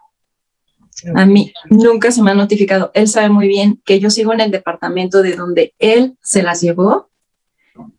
A 1.14 1.26
mí 1.26 1.52
nunca 1.68 2.10
se 2.10 2.22
me 2.22 2.30
ha 2.30 2.34
notificado. 2.34 2.90
Él 2.94 3.06
sabe 3.06 3.28
muy 3.28 3.48
bien 3.48 3.80
que 3.84 4.00
yo 4.00 4.08
sigo 4.08 4.32
en 4.32 4.40
el 4.40 4.50
departamento 4.50 5.22
de 5.22 5.36
donde 5.36 5.74
él 5.78 6.16
se 6.22 6.42
las 6.42 6.62
llevó. 6.62 7.10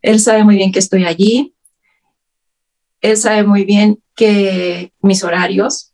Él 0.02 0.20
sabe 0.20 0.44
muy 0.44 0.56
bien 0.56 0.72
que 0.72 0.80
estoy 0.80 1.06
allí. 1.06 1.54
Él 3.02 3.18
sabe 3.18 3.44
muy 3.44 3.64
bien 3.64 4.00
que 4.16 4.92
mis 5.02 5.24
horarios 5.24 5.94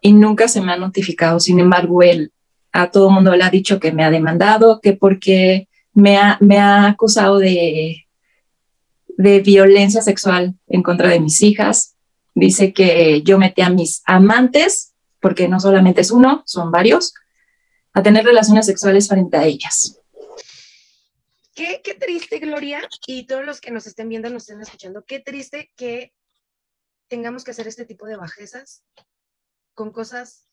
y 0.00 0.12
nunca 0.12 0.48
se 0.48 0.60
me 0.60 0.72
ha 0.72 0.76
notificado. 0.76 1.40
Sin 1.40 1.58
embargo, 1.58 2.02
él 2.02 2.32
a 2.72 2.90
todo 2.90 3.10
mundo 3.10 3.34
le 3.34 3.44
ha 3.44 3.50
dicho 3.50 3.80
que 3.80 3.92
me 3.92 4.04
ha 4.04 4.10
demandado, 4.10 4.80
que 4.80 4.92
porque 4.92 5.68
me 5.92 6.16
ha, 6.16 6.38
me 6.40 6.58
ha 6.58 6.86
acusado 6.86 7.38
de, 7.38 8.06
de 9.16 9.40
violencia 9.40 10.00
sexual 10.00 10.54
en 10.68 10.82
contra 10.82 11.08
de 11.08 11.20
mis 11.20 11.42
hijas. 11.42 11.96
Dice 12.34 12.72
que 12.72 13.22
yo 13.22 13.38
metí 13.38 13.62
a 13.62 13.70
mis 13.70 14.02
amantes, 14.06 14.94
porque 15.20 15.48
no 15.48 15.58
solamente 15.58 16.02
es 16.02 16.12
uno, 16.12 16.44
son 16.46 16.70
varios, 16.70 17.14
a 17.92 18.02
tener 18.02 18.24
relaciones 18.24 18.66
sexuales 18.66 19.08
frente 19.08 19.36
a 19.36 19.44
ellas. 19.44 19.98
Qué, 21.58 21.96
triste, 21.98 22.38
Gloria, 22.38 22.88
y 23.04 23.26
todos 23.26 23.44
los 23.44 23.60
que 23.60 23.72
nos 23.72 23.84
estén 23.88 24.08
viendo, 24.08 24.30
nos 24.30 24.44
estén 24.44 24.60
escuchando, 24.60 25.04
qué 25.04 25.18
triste 25.18 25.72
que 25.74 26.14
tengamos 27.08 27.42
que 27.42 27.50
hacer 27.50 27.66
este 27.66 27.84
tipo 27.84 28.06
de 28.06 28.16
bajezas 28.16 28.84
con 29.74 29.90
cosas 29.90 30.47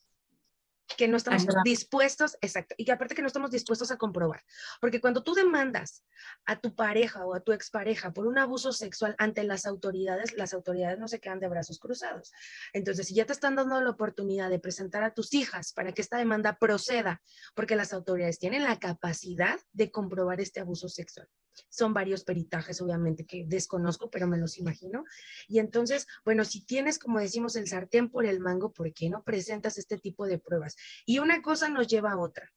que 0.96 1.08
no 1.08 1.16
estamos 1.16 1.46
dispuestos, 1.64 2.36
exacto, 2.40 2.74
y 2.78 2.84
que 2.84 2.92
aparte 2.92 3.14
que 3.14 3.22
no 3.22 3.26
estamos 3.26 3.50
dispuestos 3.50 3.90
a 3.90 3.96
comprobar. 3.96 4.42
Porque 4.80 5.00
cuando 5.00 5.22
tú 5.22 5.34
demandas 5.34 6.04
a 6.44 6.60
tu 6.60 6.74
pareja 6.74 7.24
o 7.26 7.34
a 7.34 7.40
tu 7.40 7.52
expareja 7.52 8.12
por 8.12 8.26
un 8.26 8.38
abuso 8.38 8.72
sexual 8.72 9.14
ante 9.18 9.42
las 9.44 9.66
autoridades, 9.66 10.34
las 10.36 10.54
autoridades 10.54 10.98
no 10.98 11.08
se 11.08 11.20
quedan 11.20 11.40
de 11.40 11.48
brazos 11.48 11.78
cruzados. 11.78 12.32
Entonces, 12.72 13.08
si 13.08 13.14
ya 13.14 13.26
te 13.26 13.32
están 13.32 13.56
dando 13.56 13.80
la 13.80 13.90
oportunidad 13.90 14.50
de 14.50 14.58
presentar 14.58 15.02
a 15.02 15.14
tus 15.14 15.34
hijas 15.34 15.72
para 15.72 15.92
que 15.92 16.02
esta 16.02 16.18
demanda 16.18 16.56
proceda, 16.58 17.22
porque 17.54 17.76
las 17.76 17.92
autoridades 17.92 18.38
tienen 18.38 18.62
la 18.62 18.78
capacidad 18.78 19.58
de 19.72 19.90
comprobar 19.90 20.40
este 20.40 20.60
abuso 20.60 20.88
sexual. 20.88 21.28
Son 21.68 21.94
varios 21.94 22.24
peritajes, 22.24 22.80
obviamente, 22.80 23.24
que 23.24 23.44
desconozco, 23.46 24.10
pero 24.10 24.26
me 24.26 24.38
los 24.38 24.58
imagino. 24.58 25.04
Y 25.48 25.58
entonces, 25.58 26.06
bueno, 26.24 26.44
si 26.44 26.64
tienes, 26.64 26.98
como 26.98 27.20
decimos, 27.20 27.56
el 27.56 27.68
sartén 27.68 28.10
por 28.10 28.26
el 28.26 28.40
mango, 28.40 28.72
¿por 28.72 28.92
qué 28.92 29.08
no 29.10 29.22
presentas 29.22 29.78
este 29.78 29.98
tipo 29.98 30.26
de 30.26 30.38
pruebas? 30.38 30.76
Y 31.04 31.18
una 31.18 31.42
cosa 31.42 31.68
nos 31.68 31.86
lleva 31.86 32.12
a 32.12 32.18
otra. 32.18 32.52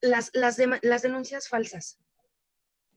Las, 0.00 0.30
las, 0.34 0.58
las 0.82 1.02
denuncias 1.02 1.48
falsas. 1.48 1.98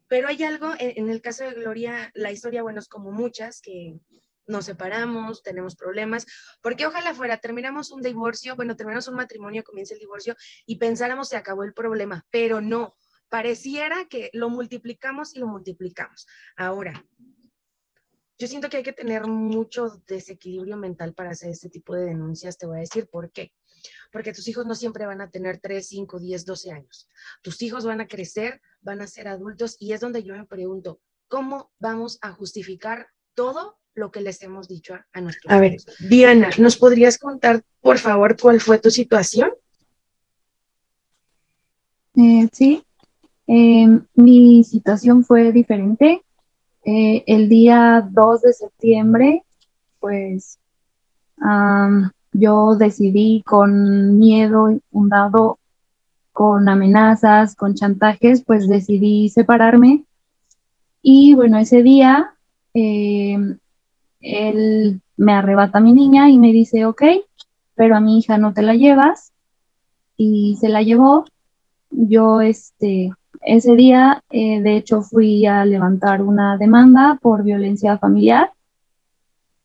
Pero 0.09 0.27
hay 0.27 0.43
algo, 0.43 0.73
en, 0.79 1.09
el 1.09 1.21
caso 1.21 1.43
de 1.43 1.53
Gloria, 1.53 2.11
la 2.15 2.31
historia, 2.31 2.63
bueno, 2.63 2.79
es 2.79 2.87
como 2.87 3.11
muchas, 3.11 3.61
que 3.61 3.99
nos 4.47 4.65
separamos, 4.65 5.43
tenemos 5.43 5.75
problemas, 5.75 6.25
porque 6.61 6.87
ojalá 6.87 7.13
fuera, 7.13 7.37
terminamos 7.37 7.91
un 7.91 8.01
divorcio, 8.01 8.55
bueno, 8.55 8.75
terminamos 8.75 9.07
un 9.07 9.15
matrimonio, 9.15 9.63
comienza 9.63 9.93
el 9.93 9.99
divorcio 9.99 10.35
y 10.65 10.77
pensáramos 10.77 11.29
se 11.29 11.37
acabó 11.37 11.63
el 11.63 11.73
problema, 11.73 12.25
pero 12.31 12.59
no, 12.59 12.95
pareciera 13.29 14.05
que 14.05 14.29
lo 14.33 14.49
multiplicamos 14.49 15.35
y 15.35 15.39
lo 15.39 15.47
multiplicamos. 15.47 16.27
Ahora, 16.55 17.05
yo 18.39 18.47
siento 18.47 18.69
que 18.69 18.77
hay 18.77 18.83
que 18.83 18.93
tener 18.93 19.27
mucho 19.27 20.01
desequilibrio 20.07 20.77
mental 20.77 21.13
para 21.13 21.31
hacer 21.31 21.51
este 21.51 21.69
tipo 21.69 21.93
de 21.93 22.05
denuncias. 22.05 22.57
Te 22.57 22.65
voy 22.65 22.77
a 22.77 22.81
decir 22.81 23.07
por 23.07 23.31
qué. 23.31 23.51
Porque 24.11 24.33
tus 24.33 24.47
hijos 24.47 24.65
no 24.65 24.75
siempre 24.75 25.05
van 25.05 25.21
a 25.21 25.29
tener 25.29 25.59
3, 25.59 25.85
5, 25.87 26.19
10, 26.19 26.45
12 26.45 26.71
años. 26.71 27.09
Tus 27.41 27.61
hijos 27.61 27.85
van 27.85 28.01
a 28.01 28.07
crecer, 28.07 28.61
van 28.81 29.01
a 29.01 29.07
ser 29.07 29.27
adultos 29.27 29.75
y 29.79 29.93
es 29.93 29.99
donde 29.99 30.23
yo 30.23 30.35
me 30.35 30.45
pregunto, 30.45 31.01
¿cómo 31.27 31.71
vamos 31.79 32.17
a 32.21 32.31
justificar 32.31 33.07
todo 33.33 33.77
lo 33.93 34.11
que 34.11 34.21
les 34.21 34.41
hemos 34.41 34.67
dicho 34.69 34.95
a, 35.11 35.21
nuestros 35.21 35.51
A 35.51 35.59
ver, 35.59 35.75
Diana, 35.99 36.49
¿nos 36.57 36.77
podrías 36.77 37.17
contar, 37.17 37.61
por 37.81 37.97
favor, 37.97 38.39
cuál 38.39 38.61
fue 38.61 38.79
tu 38.79 38.89
situación? 38.89 39.51
Eh, 42.15 42.47
sí, 42.53 42.83
eh, 43.51 43.99
mi 44.13 44.63
situación 44.63 45.23
fue 45.23 45.51
diferente. 45.51 46.21
Eh, 46.85 47.23
el 47.25 47.49
día 47.49 48.07
2 48.11 48.41
de 48.43 48.53
septiembre, 48.53 49.43
pues 49.99 50.59
yo 52.31 52.75
decidí 52.75 53.41
con 53.43 54.19
miedo 54.19 54.79
fundado, 54.91 55.57
con 56.31 56.69
amenazas, 56.69 57.55
con 57.55 57.73
chantajes, 57.73 58.43
pues 58.43 58.69
decidí 58.69 59.29
separarme. 59.29 60.05
Y 61.01 61.33
bueno, 61.33 61.57
ese 61.57 61.81
día 61.81 62.35
em, 62.75 63.57
él 64.19 65.01
me 65.17 65.33
arrebata 65.33 65.79
a 65.79 65.81
mi 65.81 65.93
niña 65.93 66.29
y 66.29 66.37
me 66.37 66.51
dice, 66.51 66.85
ok, 66.85 67.01
pero 67.73 67.95
a 67.95 67.99
mi 67.99 68.19
hija 68.19 68.37
no 68.37 68.53
te 68.53 68.61
la 68.61 68.75
llevas. 68.75 69.33
Y 70.17 70.55
se 70.61 70.69
la 70.69 70.83
llevó. 70.83 71.25
Yo, 71.89 72.41
este, 72.41 73.11
ese 73.41 73.75
día, 73.75 74.23
eh, 74.29 74.61
de 74.61 74.77
hecho, 74.77 75.01
fui 75.01 75.45
a 75.45 75.65
levantar 75.65 76.21
una 76.21 76.57
demanda 76.57 77.17
por 77.21 77.43
violencia 77.43 77.97
familiar 77.97 78.51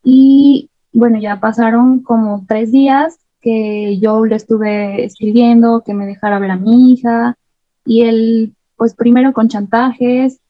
y 0.03 0.71
bueno, 0.93 1.19
ya 1.19 1.41
pasaron 1.41 2.01
como 2.01 2.45
tres 2.47 2.71
días 2.71 3.19
que 3.41 3.99
yo 3.99 4.25
le 4.25 4.37
estuve 4.37 5.05
escribiendo 5.05 5.83
que 5.85 5.93
me 5.93 6.07
dejara 6.07 6.39
ver 6.39 6.53
a 6.53 6.57
mi 6.57 6.93
hija 6.93 7.37
y 7.85 8.03
él, 8.03 8.55
pues 8.77 8.95
primero 8.95 9.33
con 9.33 9.49
chantajes 9.49 10.41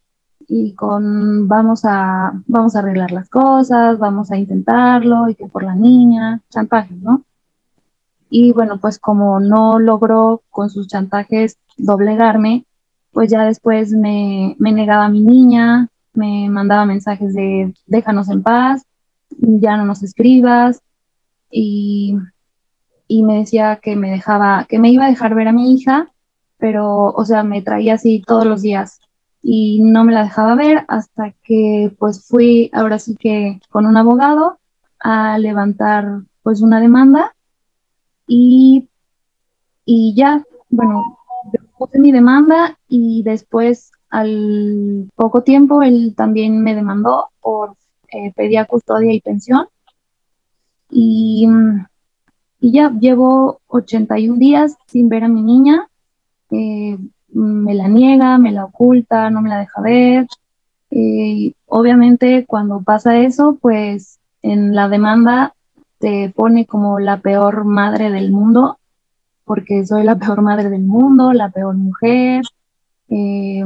y 0.46 0.74
con 0.74 1.48
vamos 1.48 1.84
a, 1.84 2.32
vamos 2.46 2.76
a 2.76 2.80
arreglar 2.80 3.10
las 3.10 3.28
cosas, 3.28 3.98
vamos 3.98 4.30
a 4.30 4.36
intentarlo 4.36 5.28
y 5.28 5.34
que 5.34 5.46
por 5.46 5.62
la 5.64 5.74
niña, 5.74 6.40
chantajes, 6.50 6.96
¿no? 6.98 7.24
Y 8.28 8.52
bueno, 8.52 8.78
pues 8.78 8.98
como 8.98 9.40
no 9.40 9.78
logró 9.78 10.42
con 10.50 10.70
sus 10.70 10.88
chantajes 10.88 11.58
doblegarme, 11.76 12.64
pues 13.14 13.30
ya 13.30 13.44
después 13.44 13.92
me, 13.92 14.56
me 14.58 14.72
negaba 14.72 15.06
a 15.06 15.08
mi 15.08 15.20
niña, 15.20 15.88
me 16.12 16.50
mandaba 16.50 16.84
mensajes 16.84 17.32
de 17.32 17.72
déjanos 17.86 18.28
en 18.28 18.42
paz, 18.42 18.84
ya 19.30 19.76
no 19.76 19.86
nos 19.86 20.02
escribas 20.02 20.82
y, 21.50 22.18
y 23.06 23.22
me 23.22 23.38
decía 23.38 23.78
que 23.82 23.96
me 23.96 24.10
dejaba, 24.10 24.66
que 24.68 24.78
me 24.78 24.90
iba 24.90 25.06
a 25.06 25.10
dejar 25.10 25.34
ver 25.34 25.48
a 25.48 25.52
mi 25.52 25.72
hija, 25.72 26.12
pero, 26.58 27.06
o 27.06 27.24
sea, 27.24 27.44
me 27.44 27.62
traía 27.62 27.94
así 27.94 28.22
todos 28.26 28.44
los 28.44 28.62
días 28.62 29.00
y 29.42 29.80
no 29.80 30.04
me 30.04 30.12
la 30.12 30.24
dejaba 30.24 30.54
ver 30.56 30.84
hasta 30.88 31.32
que 31.42 31.94
pues 31.98 32.26
fui 32.26 32.70
ahora 32.72 32.98
sí 32.98 33.14
que 33.14 33.60
con 33.70 33.86
un 33.86 33.96
abogado 33.96 34.58
a 34.98 35.38
levantar 35.38 36.22
pues 36.42 36.62
una 36.62 36.80
demanda 36.80 37.34
y, 38.26 38.88
y 39.84 40.14
ya, 40.16 40.42
bueno, 40.70 41.13
puse 41.84 41.98
mi 41.98 42.12
demanda 42.12 42.78
y 42.88 43.22
después 43.22 43.92
al 44.08 45.10
poco 45.14 45.42
tiempo 45.42 45.82
él 45.82 46.14
también 46.16 46.62
me 46.62 46.74
demandó 46.74 47.28
por 47.40 47.76
eh, 48.10 48.32
pedía 48.34 48.64
custodia 48.64 49.12
y 49.12 49.20
pensión. 49.20 49.66
Y, 50.90 51.48
y, 52.60 52.72
ya 52.72 52.90
llevo 52.90 53.60
81 53.66 54.38
días 54.38 54.76
sin 54.86 55.08
ver 55.08 55.24
a 55.24 55.28
mi 55.28 55.42
niña. 55.42 55.88
Eh, 56.50 56.96
me 57.28 57.74
la 57.74 57.88
niega, 57.88 58.38
me 58.38 58.52
la 58.52 58.64
oculta, 58.64 59.28
no 59.30 59.42
me 59.42 59.50
la 59.50 59.58
deja 59.58 59.80
ver. 59.82 60.26
Eh, 60.90 61.52
obviamente 61.66 62.46
cuando 62.46 62.80
pasa 62.82 63.18
eso, 63.18 63.58
pues 63.60 64.20
en 64.42 64.74
la 64.74 64.88
demanda 64.88 65.54
te 65.98 66.32
pone 66.34 66.66
como 66.66 67.00
la 67.00 67.18
peor 67.20 67.64
madre 67.64 68.10
del 68.10 68.30
mundo, 68.30 68.78
porque 69.44 69.86
soy 69.86 70.04
la 70.04 70.16
peor 70.16 70.42
madre 70.42 70.70
del 70.70 70.82
mundo, 70.82 71.32
la 71.32 71.50
peor 71.50 71.74
mujer, 71.74 72.42
eh, 73.08 73.64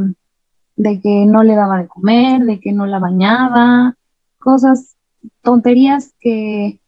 de 0.77 1.01
que 1.01 1.27
no 1.27 1.43
le 1.43 1.55
daba 1.55 1.79
de 1.79 1.89
comer, 1.89 2.45
de 2.45 2.61
que 2.61 2.73
no 2.73 2.87
la 2.87 2.99
bañaba, 2.99 3.97
cosas, 4.39 4.97
tonterías 5.43 6.13
que, 6.21 6.81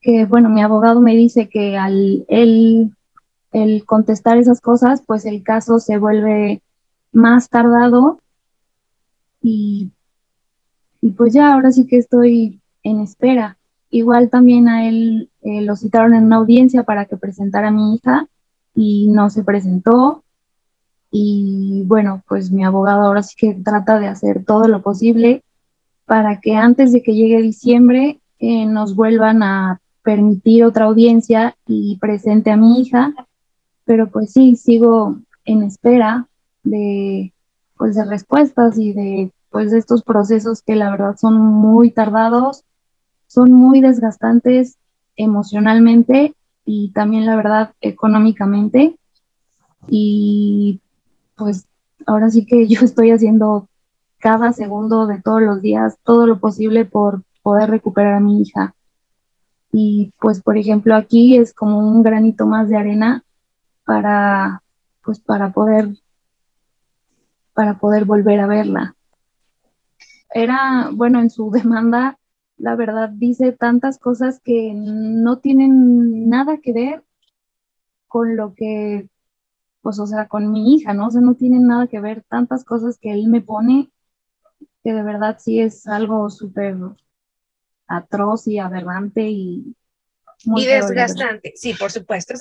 que 0.00 0.24
bueno, 0.24 0.48
mi 0.48 0.62
abogado 0.62 1.00
me 1.00 1.14
dice 1.14 1.48
que 1.48 1.76
al 1.76 2.24
él, 2.28 2.92
el 3.52 3.84
contestar 3.84 4.38
esas 4.38 4.60
cosas, 4.60 5.02
pues 5.06 5.24
el 5.26 5.42
caso 5.42 5.78
se 5.78 5.98
vuelve 5.98 6.62
más 7.12 7.48
tardado 7.48 8.20
y, 9.42 9.90
y 11.00 11.10
pues 11.10 11.32
ya 11.32 11.52
ahora 11.52 11.72
sí 11.72 11.86
que 11.86 11.98
estoy 11.98 12.60
en 12.82 13.00
espera. 13.00 13.58
Igual 13.90 14.30
también 14.30 14.68
a 14.68 14.88
él 14.88 15.30
eh, 15.46 15.62
lo 15.62 15.76
citaron 15.76 16.12
en 16.14 16.24
una 16.24 16.36
audiencia 16.36 16.82
para 16.82 17.04
que 17.04 17.16
presentara 17.16 17.68
a 17.68 17.70
mi 17.70 17.94
hija 17.94 18.26
y 18.74 19.06
no 19.06 19.30
se 19.30 19.44
presentó. 19.44 20.24
Y 21.10 21.84
bueno, 21.86 22.24
pues 22.26 22.50
mi 22.50 22.64
abogado 22.64 23.02
ahora 23.02 23.22
sí 23.22 23.36
que 23.38 23.54
trata 23.54 24.00
de 24.00 24.08
hacer 24.08 24.44
todo 24.44 24.66
lo 24.66 24.82
posible 24.82 25.44
para 26.04 26.40
que 26.40 26.56
antes 26.56 26.90
de 26.90 27.00
que 27.02 27.14
llegue 27.14 27.40
diciembre 27.40 28.18
eh, 28.40 28.66
nos 28.66 28.96
vuelvan 28.96 29.44
a 29.44 29.80
permitir 30.02 30.64
otra 30.64 30.86
audiencia 30.86 31.56
y 31.64 31.96
presente 31.98 32.50
a 32.50 32.56
mi 32.56 32.80
hija. 32.80 33.14
Pero 33.84 34.10
pues 34.10 34.32
sí, 34.32 34.56
sigo 34.56 35.20
en 35.44 35.62
espera 35.62 36.26
de, 36.64 37.32
pues, 37.76 37.94
de 37.94 38.04
respuestas 38.04 38.78
y 38.78 38.92
de, 38.92 39.32
pues, 39.50 39.70
de 39.70 39.78
estos 39.78 40.02
procesos 40.02 40.60
que 40.60 40.74
la 40.74 40.90
verdad 40.90 41.16
son 41.16 41.38
muy 41.38 41.92
tardados 41.92 42.64
son 43.26 43.52
muy 43.52 43.80
desgastantes 43.80 44.78
emocionalmente 45.16 46.34
y 46.64 46.90
también 46.92 47.26
la 47.26 47.36
verdad 47.36 47.72
económicamente. 47.80 48.98
Y 49.88 50.80
pues 51.36 51.66
ahora 52.06 52.30
sí 52.30 52.46
que 52.46 52.66
yo 52.68 52.80
estoy 52.80 53.10
haciendo 53.10 53.68
cada 54.18 54.52
segundo 54.52 55.06
de 55.06 55.20
todos 55.20 55.42
los 55.42 55.60
días 55.60 55.98
todo 56.02 56.26
lo 56.26 56.40
posible 56.40 56.84
por 56.84 57.22
poder 57.42 57.70
recuperar 57.70 58.14
a 58.14 58.20
mi 58.20 58.42
hija. 58.42 58.74
Y 59.72 60.12
pues 60.18 60.42
por 60.42 60.56
ejemplo 60.56 60.94
aquí 60.94 61.36
es 61.36 61.52
como 61.52 61.78
un 61.78 62.02
granito 62.02 62.46
más 62.46 62.68
de 62.68 62.76
arena 62.76 63.24
para 63.84 64.62
pues 65.02 65.20
para 65.20 65.52
poder 65.52 65.90
para 67.56 67.78
poder 67.78 68.04
volver 68.04 68.40
a 68.40 68.46
verla. 68.46 68.94
Era, 70.30 70.90
bueno, 70.92 71.20
en 71.20 71.30
su 71.30 71.50
demanda 71.52 72.18
la 72.58 72.74
verdad 72.74 73.10
dice 73.10 73.52
tantas 73.52 73.98
cosas 73.98 74.40
que 74.40 74.72
no 74.74 75.38
tienen 75.38 76.28
nada 76.28 76.58
que 76.58 76.72
ver 76.72 77.04
con 78.06 78.36
lo 78.36 78.54
que, 78.54 79.08
pues, 79.82 79.98
o 79.98 80.06
sea, 80.06 80.26
con 80.26 80.50
mi 80.50 80.74
hija, 80.74 80.94
¿no? 80.94 81.08
O 81.08 81.10
sea, 81.10 81.20
no 81.20 81.34
tienen 81.34 81.66
nada 81.66 81.86
que 81.86 82.00
ver 82.00 82.24
tantas 82.28 82.64
cosas 82.64 82.98
que 82.98 83.12
él 83.12 83.28
me 83.28 83.42
pone, 83.42 83.90
que 84.82 84.92
de 84.92 85.02
verdad 85.02 85.36
sí 85.38 85.60
es 85.60 85.86
algo 85.86 86.30
súper 86.30 86.76
atroz 87.86 88.46
y 88.46 88.58
aberrante 88.58 89.28
y... 89.28 89.76
Muy 90.44 90.62
y 90.62 90.66
desgastante, 90.66 91.54
sí, 91.56 91.72
por 91.72 91.90
supuesto, 91.90 92.34
es 92.34 92.40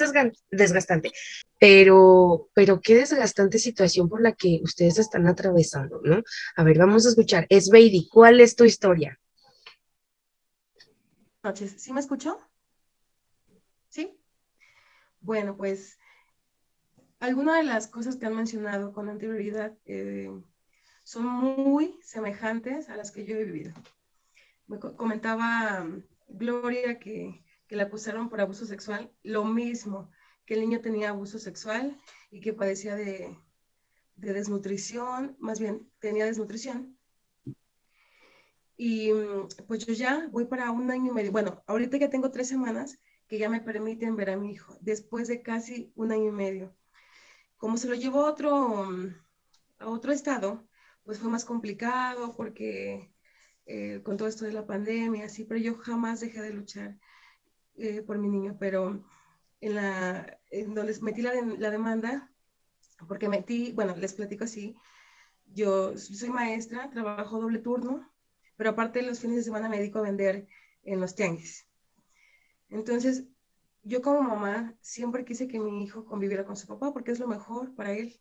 desgastante, 0.51 1.11
pero, 1.57 2.49
pero 2.53 2.81
qué 2.81 2.93
desgastante 2.95 3.57
situación 3.57 4.09
por 4.09 4.21
la 4.21 4.33
que 4.33 4.59
ustedes 4.63 4.99
están 4.99 5.27
atravesando, 5.27 6.01
¿no? 6.03 6.21
A 6.57 6.63
ver, 6.63 6.77
vamos 6.77 7.05
a 7.05 7.09
escuchar. 7.09 7.47
Es 7.49 7.69
Baby, 7.69 8.09
¿cuál 8.11 8.41
es 8.41 8.55
tu 8.55 8.65
historia? 8.65 9.17
Noches. 11.45 11.75
¿Sí 11.77 11.93
me 11.93 11.99
escuchó? 11.99 12.39
¿Sí? 13.87 14.19
Bueno, 15.21 15.55
pues 15.55 15.99
algunas 17.19 17.57
de 17.57 17.63
las 17.63 17.87
cosas 17.87 18.17
que 18.17 18.25
han 18.25 18.35
mencionado 18.35 18.91
con 18.91 19.09
anterioridad 19.09 19.77
eh, 19.85 20.29
son 21.03 21.25
muy 21.25 21.97
semejantes 22.03 22.89
a 22.89 22.97
las 22.97 23.11
que 23.11 23.25
yo 23.25 23.37
he 23.37 23.45
vivido. 23.45 23.73
Me 24.67 24.79
comentaba 24.79 25.83
um, 25.83 26.01
Gloria 26.27 26.99
que, 26.99 27.45
que 27.67 27.75
la 27.75 27.83
acusaron 27.83 28.29
por 28.29 28.41
abuso 28.41 28.65
sexual, 28.65 29.11
lo 29.21 29.45
mismo, 29.45 30.09
que 30.45 30.55
el 30.55 30.61
niño 30.61 30.81
tenía 30.81 31.09
abuso 31.09 31.37
sexual 31.37 31.95
y 32.31 32.41
que 32.41 32.53
padecía 32.53 32.95
de, 32.95 33.37
de 34.15 34.33
desnutrición, 34.33 35.37
más 35.39 35.59
bien 35.59 35.87
tenía 35.99 36.25
desnutrición 36.25 36.97
y 38.77 39.11
mm, 39.13 39.47
pues 39.67 39.85
yo 39.85 39.93
ya 39.93 40.27
voy 40.31 40.45
para 40.45 40.71
un 40.71 40.91
año 40.91 41.11
y 41.11 41.15
medio. 41.15 41.31
Bueno, 41.31 41.63
ahorita 41.67 41.97
ya 41.97 42.09
tengo 42.09 42.31
tres 42.31 42.47
semanas 42.47 42.99
que 43.27 43.37
ya 43.37 43.49
me 43.49 43.61
permiten 43.61 44.15
ver 44.15 44.29
a 44.31 44.37
mi 44.37 44.51
hijo, 44.51 44.77
después 44.81 45.27
de 45.27 45.41
casi 45.41 45.91
un 45.95 46.11
año 46.11 46.27
y 46.29 46.31
medio. 46.31 46.75
Como 47.57 47.77
se 47.77 47.87
lo 47.89 47.95
llevó 47.95 48.25
a 48.25 48.31
otro, 48.31 48.85
mm, 48.91 49.15
a 49.79 49.87
otro 49.89 50.11
estado, 50.11 50.67
pues 51.03 51.19
fue 51.19 51.29
más 51.29 51.45
complicado 51.45 52.35
porque 52.35 53.13
eh, 53.65 54.01
con 54.03 54.17
todo 54.17 54.27
esto 54.27 54.45
de 54.45 54.53
la 54.53 54.67
pandemia, 54.67 55.29
sí, 55.29 55.45
pero 55.45 55.59
yo 55.59 55.75
jamás 55.77 56.19
dejé 56.21 56.41
de 56.41 56.53
luchar 56.53 56.99
eh, 57.77 58.01
por 58.01 58.17
mi 58.19 58.29
niño, 58.29 58.57
pero 58.59 59.03
en 59.61 59.75
la, 59.75 60.39
en 60.51 60.75
donde 60.75 60.99
metí 61.01 61.21
la, 61.21 61.33
la 61.57 61.71
demanda, 61.71 62.31
porque 63.07 63.29
metí, 63.29 63.71
bueno, 63.73 63.95
les 63.97 64.13
platico 64.13 64.43
así, 64.45 64.75
yo 65.45 65.97
soy 65.97 66.29
maestra, 66.29 66.89
trabajo 66.89 67.39
doble 67.39 67.59
turno, 67.59 68.09
pero 68.57 68.71
aparte 68.71 69.01
los 69.01 69.19
fines 69.19 69.37
de 69.37 69.43
semana 69.43 69.69
me 69.69 69.77
dedico 69.77 69.99
a 69.99 70.03
vender 70.03 70.47
en 70.83 70.99
los 70.99 71.15
tianguis. 71.15 71.67
Entonces, 72.69 73.25
yo 73.83 74.01
como 74.01 74.21
mamá 74.21 74.75
siempre 74.81 75.25
quise 75.25 75.47
que 75.47 75.59
mi 75.59 75.83
hijo 75.83 76.05
conviviera 76.05 76.45
con 76.45 76.55
su 76.55 76.67
papá 76.67 76.91
porque 76.91 77.11
es 77.11 77.19
lo 77.19 77.27
mejor 77.27 77.75
para 77.75 77.93
él. 77.93 78.19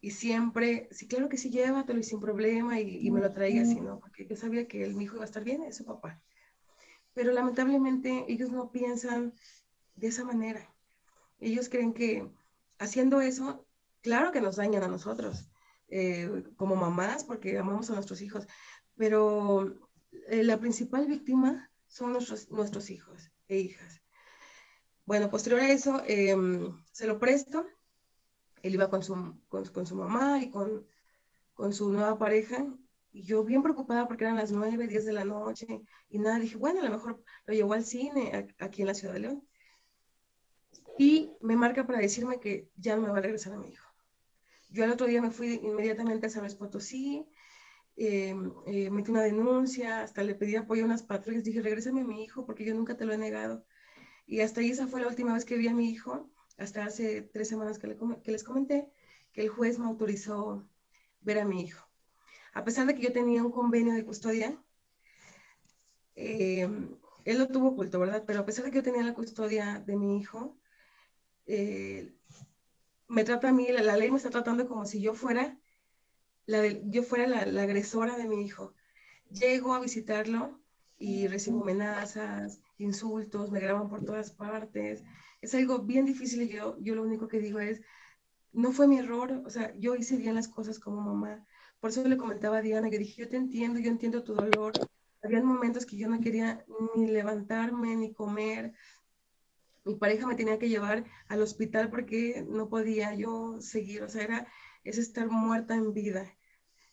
Y 0.00 0.10
siempre, 0.10 0.88
sí, 0.90 1.06
claro 1.06 1.28
que 1.28 1.36
sí, 1.36 1.50
llévatelo 1.50 2.00
y 2.00 2.02
sin 2.02 2.18
problema 2.18 2.80
y, 2.80 3.08
me 3.10 3.20
lo 3.20 3.30
traiga 3.30 3.62
así, 3.62 3.80
¿no? 3.80 4.00
Porque 4.00 4.26
yo 4.26 4.34
sabía 4.34 4.66
que 4.66 4.82
el, 4.82 4.94
mi 4.94 5.04
hijo 5.04 5.14
iba 5.14 5.24
a 5.24 5.26
estar 5.26 5.44
bien, 5.44 5.62
es 5.62 5.76
su 5.76 5.84
papá. 5.84 6.20
Pero 7.14 7.30
lamentablemente 7.32 8.24
ellos 8.26 8.50
no 8.50 8.72
piensan 8.72 9.34
de 9.94 10.08
esa 10.08 10.24
manera. 10.24 10.68
Ellos 11.38 11.68
creen 11.68 11.92
que 11.92 12.28
haciendo 12.78 13.20
eso, 13.20 13.64
claro 14.00 14.32
que 14.32 14.40
nos 14.40 14.56
dañan 14.56 14.82
a 14.82 14.88
nosotros, 14.88 15.48
eh, 15.88 16.42
como 16.56 16.74
mamás, 16.74 17.22
porque 17.22 17.58
amamos 17.58 17.90
a 17.90 17.94
nuestros 17.94 18.22
hijos, 18.22 18.46
pero 19.02 19.80
eh, 20.28 20.44
la 20.44 20.60
principal 20.60 21.08
víctima 21.08 21.68
son 21.88 22.12
nuestros, 22.12 22.48
nuestros 22.52 22.88
hijos 22.88 23.32
e 23.48 23.58
hijas. 23.58 24.00
Bueno, 25.04 25.28
posterior 25.28 25.60
a 25.60 25.72
eso, 25.72 26.00
em, 26.06 26.80
se 26.92 27.08
lo 27.08 27.18
presto. 27.18 27.66
Él 28.62 28.74
iba 28.74 28.88
con 28.88 29.02
su, 29.02 29.40
con, 29.48 29.86
su 29.86 29.96
mamá 29.96 30.38
y 30.40 30.50
con, 30.50 30.86
con, 31.52 31.72
su 31.72 31.92
nueva 31.92 32.16
pareja. 32.16 32.64
Y 33.10 33.24
yo 33.24 33.42
bien 33.42 33.64
preocupada 33.64 34.06
porque 34.06 34.22
eran 34.22 34.36
las 34.36 34.52
9, 34.52 34.86
10 34.86 35.04
de 35.04 35.12
la 35.12 35.24
noche 35.24 35.82
y 36.08 36.20
nada, 36.20 36.38
dije, 36.38 36.56
bueno, 36.56 36.78
a 36.80 36.84
lo 36.84 36.90
mejor 36.90 37.24
lo 37.46 37.54
llevó 37.54 37.72
al 37.72 37.84
cine 37.84 38.46
aquí 38.60 38.82
en 38.82 38.86
la 38.86 38.94
Ciudad 38.94 39.14
de 39.14 39.20
León. 39.20 39.48
y 40.96 41.32
me 41.40 41.56
marca 41.56 41.88
para 41.88 41.98
decirme 41.98 42.38
que 42.38 42.70
ya 42.76 42.94
no 42.94 43.02
me 43.02 43.08
va 43.10 43.18
a 43.18 43.22
regresar 43.22 43.52
a 43.54 43.58
mi 43.58 43.68
hijo. 43.70 43.88
Yo 44.68 44.84
el 44.84 44.92
otro 44.92 45.08
día 45.08 45.20
me 45.20 45.32
fui 45.32 45.54
inmediatamente 45.54 46.26
a 46.26 46.30
San 46.30 46.42
Luis 46.42 46.54
Potosí, 46.54 47.26
eh, 47.96 48.34
eh, 48.66 48.90
metí 48.90 49.10
una 49.10 49.22
denuncia, 49.22 50.02
hasta 50.02 50.22
le 50.22 50.34
pedí 50.34 50.56
apoyo 50.56 50.82
a 50.82 50.86
unas 50.86 51.02
patrullas, 51.02 51.44
dije, 51.44 51.62
regrésame 51.62 52.02
a 52.02 52.04
mi 52.04 52.24
hijo 52.24 52.46
porque 52.46 52.64
yo 52.64 52.74
nunca 52.74 52.96
te 52.96 53.04
lo 53.04 53.12
he 53.12 53.18
negado. 53.18 53.64
Y 54.26 54.40
hasta 54.40 54.60
ahí 54.60 54.70
esa 54.70 54.86
fue 54.86 55.00
la 55.00 55.08
última 55.08 55.34
vez 55.34 55.44
que 55.44 55.56
vi 55.56 55.68
a 55.68 55.74
mi 55.74 55.90
hijo, 55.90 56.30
hasta 56.58 56.84
hace 56.84 57.22
tres 57.22 57.48
semanas 57.48 57.78
que, 57.78 57.96
que 58.22 58.32
les 58.32 58.44
comenté, 58.44 58.88
que 59.32 59.42
el 59.42 59.48
juez 59.48 59.78
me 59.78 59.86
autorizó 59.86 60.68
ver 61.20 61.38
a 61.38 61.44
mi 61.44 61.62
hijo. 61.62 61.86
A 62.54 62.64
pesar 62.64 62.86
de 62.86 62.94
que 62.94 63.02
yo 63.02 63.12
tenía 63.12 63.42
un 63.42 63.52
convenio 63.52 63.94
de 63.94 64.04
custodia, 64.04 64.56
eh, 66.14 66.68
él 67.24 67.38
lo 67.38 67.48
tuvo 67.48 67.68
oculto, 67.68 67.98
¿verdad? 67.98 68.24
Pero 68.26 68.40
a 68.40 68.46
pesar 68.46 68.64
de 68.64 68.70
que 68.70 68.78
yo 68.78 68.82
tenía 68.82 69.02
la 69.02 69.14
custodia 69.14 69.80
de 69.80 69.96
mi 69.96 70.18
hijo, 70.18 70.58
eh, 71.46 72.14
me 73.08 73.24
trata 73.24 73.48
a 73.48 73.52
mí, 73.52 73.68
la, 73.68 73.96
ley 73.96 74.10
me 74.10 74.16
está 74.16 74.30
tratando 74.30 74.66
como 74.68 74.86
si 74.86 75.00
yo 75.00 75.14
fuera 75.14 75.58
la, 76.46 76.66
yo 76.66 77.02
fuera 77.02 77.26
la, 77.26 77.62
agresora 77.62 78.16
de 78.16 78.28
mi 78.28 78.42
hijo. 78.44 78.74
Llego 79.30 79.74
a 79.74 79.80
visitarlo 79.80 80.60
y 80.98 81.26
recibo 81.26 81.62
amenazas, 81.62 82.60
insultos, 82.78 83.50
me 83.50 83.60
graban 83.60 83.88
por 83.88 84.04
todas 84.04 84.30
partes. 84.32 85.02
Es 85.40 85.54
algo 85.54 85.80
bien 85.80 86.04
difícil 86.04 86.48
yo, 86.48 86.76
yo 86.80 86.94
lo 86.94 87.02
único 87.02 87.28
que 87.28 87.40
digo 87.40 87.58
es, 87.60 87.82
no 88.52 88.72
fue 88.72 88.86
mi 88.86 88.98
error, 88.98 89.42
o 89.46 89.50
sea, 89.50 89.74
yo 89.78 89.94
hice 89.96 90.16
bien 90.16 90.34
las 90.34 90.48
cosas 90.48 90.78
como 90.78 91.00
mamá. 91.00 91.46
Por 91.80 91.90
eso 91.90 92.06
le 92.06 92.16
comentaba 92.16 92.58
a 92.58 92.62
Diana 92.62 92.90
que 92.90 92.98
dije, 92.98 93.22
yo 93.22 93.28
te 93.28 93.36
entiendo, 93.36 93.80
yo 93.80 93.90
entiendo 93.90 94.22
tu 94.22 94.34
dolor. 94.34 94.72
Había 95.22 95.42
momentos 95.42 95.86
que 95.86 95.96
yo 95.96 96.08
no 96.08 96.20
quería 96.20 96.64
ni 96.96 97.06
levantarme, 97.08 97.96
ni 97.96 98.12
comer, 98.12 98.74
mi 99.84 99.96
pareja 99.96 100.26
me 100.26 100.34
tenía 100.34 100.58
que 100.58 100.68
llevar 100.68 101.04
al 101.28 101.42
hospital 101.42 101.90
porque 101.90 102.44
no 102.48 102.68
podía 102.68 103.14
yo 103.14 103.60
seguir, 103.60 104.02
o 104.02 104.08
sea, 104.08 104.22
era, 104.22 104.46
es 104.84 104.98
estar 104.98 105.28
muerta 105.28 105.74
en 105.74 105.92
vida. 105.92 106.32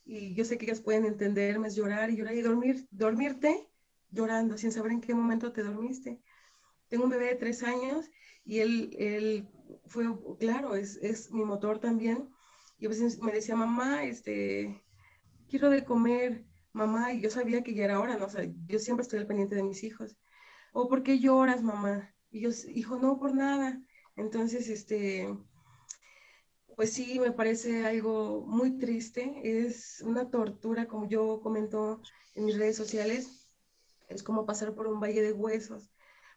Y 0.06 0.34
yo 0.34 0.46
sé 0.46 0.58
que 0.58 0.66
ellas 0.66 0.82
pueden 0.82 1.06
entenderme, 1.06 1.68
es 1.68 1.76
llorar 1.76 2.10
y 2.10 2.18
llorar 2.18 2.36
y 2.36 2.42
dormir, 2.42 2.88
dormirte 2.92 3.70
llorando 4.12 4.58
sin 4.58 4.72
saber 4.72 4.92
en 4.92 5.02
qué 5.02 5.14
momento 5.14 5.52
te 5.52 5.64
dormiste. 5.64 6.22
Tengo 6.88 7.04
un 7.04 7.12
bebé 7.12 7.28
de 7.28 7.36
tres 7.36 7.64
años 7.64 8.10
y 8.44 8.60
él, 8.60 8.96
él 8.98 9.48
fue, 9.86 10.06
claro, 10.40 10.76
es, 10.76 10.98
es 11.02 11.32
mi 11.32 11.44
motor 11.44 11.80
también. 11.80 12.30
Y 12.80 12.86
a 12.86 12.90
veces 12.90 13.20
me 13.22 13.32
decía, 13.32 13.56
mamá, 13.56 14.04
este, 14.06 14.84
quiero 15.48 15.70
de 15.70 15.84
comer, 15.84 16.46
mamá, 16.74 17.14
y 17.14 17.22
yo 17.22 17.30
sabía 17.30 17.64
que 17.64 17.74
ya 17.74 17.86
era 17.86 18.00
hora, 18.00 18.18
¿no? 18.18 18.26
O 18.26 18.30
sea, 18.30 18.46
yo 18.68 18.80
siempre 18.80 19.04
estoy 19.04 19.20
al 19.20 19.28
pendiente 19.28 19.56
de 19.56 19.64
mis 19.64 19.84
hijos. 19.84 20.18
O, 20.74 20.88
¿por 20.90 21.04
qué 21.04 21.20
lloras, 21.20 21.62
mamá? 21.62 22.16
Y 22.32 22.42
yo, 22.42 22.50
hijo, 22.74 22.98
no, 22.98 23.20
por 23.20 23.36
nada. 23.36 23.82
Entonces, 24.16 24.70
este, 24.70 25.30
pues 26.80 26.94
sí, 26.94 27.20
me 27.20 27.34
parece 27.34 27.86
algo 27.86 28.46
muy 28.48 28.78
triste. 28.78 29.42
Es 29.44 30.00
una 30.00 30.30
tortura, 30.30 30.88
como 30.88 31.10
yo 31.10 31.42
comento 31.42 32.02
en 32.36 32.46
mis 32.46 32.58
redes 32.58 32.78
sociales. 32.78 33.50
Es 34.08 34.24
como 34.24 34.46
pasar 34.46 34.74
por 34.74 34.88
un 34.88 35.02
valle 35.02 35.22
de 35.22 35.34
huesos. 35.34 35.92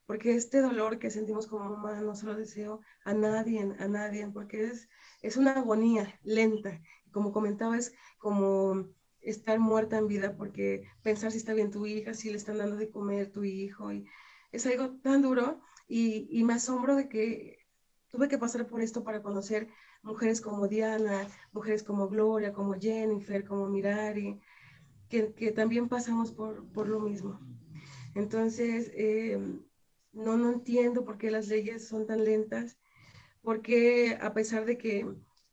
Porque 0.05 0.35
este 0.35 0.61
dolor 0.61 0.99
que 0.99 1.13
sentimos 1.13 1.47
como 1.47 1.71
mamá 1.71 2.01
no 2.01 2.17
se 2.17 2.27
lo 2.27 2.35
deseo 2.35 2.81
a 3.05 3.15
nadie, 3.15 3.61
a 3.79 3.87
nadie, 3.87 4.29
porque 4.35 4.65
es, 4.65 4.89
es 5.21 5.37
una 5.37 5.53
agonía 5.53 6.19
lenta. 6.25 6.83
Como 7.13 7.31
comentaba, 7.31 7.79
es 7.79 7.95
como 8.19 8.89
estar 9.21 9.61
muerta 9.61 9.97
en 9.97 10.09
vida, 10.09 10.37
porque 10.37 10.89
pensar 11.05 11.31
si 11.31 11.39
está 11.39 11.55
bien 11.55 11.71
tu 11.71 11.87
hija, 11.87 12.15
si 12.15 12.31
le 12.31 12.37
están 12.37 12.59
dando 12.59 12.75
de 12.75 12.91
comer 12.91 13.31
tu 13.31 13.45
hijo, 13.45 13.93
y 13.93 14.07
es 14.51 14.67
algo 14.67 14.97
tan 15.03 15.23
duro 15.23 15.61
y, 15.87 16.43
me 16.43 16.55
asombro 16.55 16.97
de 16.97 17.09
que 17.09 17.59
tuve 18.09 18.27
que 18.27 18.39
pasar 18.39 18.67
por 18.67 18.83
esto 18.83 19.05
para 19.05 19.23
conocer 19.23 19.69
mujeres 20.03 20.41
como 20.41 20.69
Diana, 20.69 21.29
mujeres 21.53 21.83
como 21.83 22.09
Gloria, 22.09 22.53
como 22.53 22.75
Jennifer, 22.75 23.45
como 23.45 23.69
Mirari, 23.69 24.41
que, 25.09 25.33
que 25.35 25.53
también 25.53 25.88
pasamos 25.88 26.33
por, 26.33 26.67
por, 26.73 26.88
lo 26.88 27.01
mismo. 27.01 27.41
Entonces, 28.15 28.91
eh, 28.95 29.38
no, 30.12 30.37
no 30.37 30.51
entiendo 30.53 31.05
por 31.05 31.19
qué 31.19 31.31
las 31.31 31.49
leyes 31.49 31.88
son 31.88 32.07
tan 32.07 32.25
lentas, 32.25 32.79
porque 33.43 34.19
a 34.21 34.33
pesar 34.35 34.65
de 34.67 34.79
que 34.79 35.07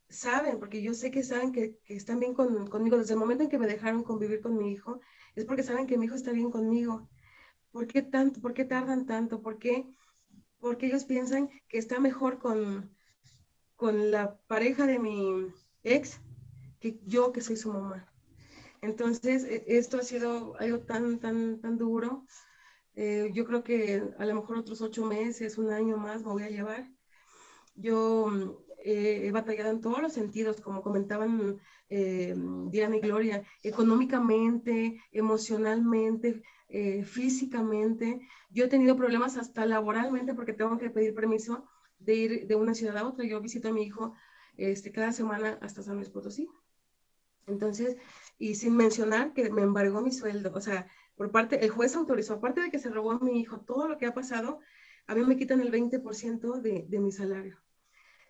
saben, 0.08 0.58
porque 0.58 0.82
yo 0.82 0.94
sé 0.94 1.10
que 1.10 1.22
saben 1.22 1.52
que, 1.52 1.78
que 1.84 1.94
están 1.96 2.20
bien 2.20 2.34
con, 2.34 2.66
conmigo, 2.68 2.98
desde 2.98 3.14
el 3.14 3.20
momento 3.20 3.44
en 3.44 3.50
que 3.50 3.58
me 3.58 3.66
dejaron 3.66 4.02
convivir 4.04 4.40
con 4.40 4.56
mi 4.56 4.72
hijo, 4.72 5.00
es 5.36 5.44
porque 5.44 5.62
saben 5.62 5.86
que 5.86 5.98
mi 5.98 6.06
hijo 6.06 6.16
está 6.16 6.32
bien 6.32 6.50
conmigo. 6.50 7.08
¿Por 7.72 7.86
qué 7.86 8.02
tanto? 8.02 8.40
¿Por 8.40 8.54
qué 8.54 8.64
tardan 8.64 9.06
tanto? 9.06 9.42
¿Por 9.42 9.58
qué? 9.58 9.86
porque 10.60 10.86
ellos 10.86 11.04
piensan 11.04 11.48
que 11.68 11.78
está 11.78 11.98
mejor 11.98 12.38
con, 12.38 12.94
con 13.80 14.10
la 14.10 14.36
pareja 14.46 14.86
de 14.86 14.98
mi 14.98 15.46
ex 15.84 16.20
que 16.80 17.00
yo 17.06 17.32
que 17.32 17.40
soy 17.40 17.56
su 17.56 17.72
mamá. 17.72 18.06
Entonces, 18.82 19.44
e, 19.44 19.64
esto 19.66 19.96
ha 19.96 20.02
sido 20.02 20.54
algo 20.60 20.80
tan, 20.80 21.18
tan, 21.18 21.62
tan 21.62 21.78
duro. 21.78 22.26
Eh, 22.94 23.30
yo 23.32 23.46
creo 23.46 23.64
que 23.64 24.02
a 24.18 24.26
lo 24.26 24.34
mejor 24.34 24.58
otros 24.58 24.82
ocho 24.82 25.06
meses, 25.06 25.56
un 25.56 25.70
año 25.70 25.96
más 25.96 26.22
me 26.22 26.28
voy 26.30 26.42
a 26.42 26.50
llevar. 26.50 26.90
Yo 27.74 28.30
eh, 28.84 29.22
he 29.24 29.30
batallado 29.32 29.70
en 29.70 29.80
todos 29.80 30.02
los 30.02 30.12
sentidos, 30.12 30.60
como 30.60 30.82
comentaban 30.82 31.58
eh, 31.88 32.34
Diana 32.68 32.98
y 32.98 33.00
Gloria, 33.00 33.42
económicamente, 33.62 35.00
emocionalmente, 35.10 36.42
eh, 36.68 37.02
físicamente. 37.04 38.20
Yo 38.50 38.66
he 38.66 38.68
tenido 38.68 38.94
problemas 38.94 39.38
hasta 39.38 39.64
laboralmente 39.64 40.34
porque 40.34 40.52
tengo 40.52 40.76
que 40.76 40.90
pedir 40.90 41.14
permiso 41.14 41.64
de 42.00 42.14
ir 42.14 42.46
de 42.46 42.54
una 42.56 42.74
ciudad 42.74 42.98
a 42.98 43.06
otra. 43.06 43.24
Yo 43.24 43.40
visito 43.40 43.68
a 43.68 43.72
mi 43.72 43.82
hijo 43.84 44.14
este, 44.56 44.92
cada 44.92 45.12
semana 45.12 45.58
hasta 45.62 45.82
San 45.82 45.96
Luis 45.96 46.10
Potosí. 46.10 46.48
Entonces, 47.46 47.96
y 48.38 48.54
sin 48.54 48.76
mencionar 48.76 49.32
que 49.32 49.50
me 49.50 49.62
embargó 49.62 50.00
mi 50.00 50.12
sueldo, 50.12 50.52
o 50.54 50.60
sea, 50.60 50.86
por 51.16 51.30
parte, 51.30 51.64
el 51.64 51.70
juez 51.70 51.96
autorizó, 51.96 52.34
aparte 52.34 52.60
de 52.60 52.70
que 52.70 52.78
se 52.78 52.90
robó 52.90 53.12
a 53.12 53.18
mi 53.18 53.40
hijo, 53.40 53.60
todo 53.60 53.88
lo 53.88 53.98
que 53.98 54.06
ha 54.06 54.14
pasado, 54.14 54.60
a 55.06 55.14
mí 55.14 55.22
me 55.24 55.36
quitan 55.36 55.60
el 55.60 55.70
20% 55.70 56.60
de, 56.60 56.86
de 56.88 57.00
mi 57.00 57.12
salario. 57.12 57.58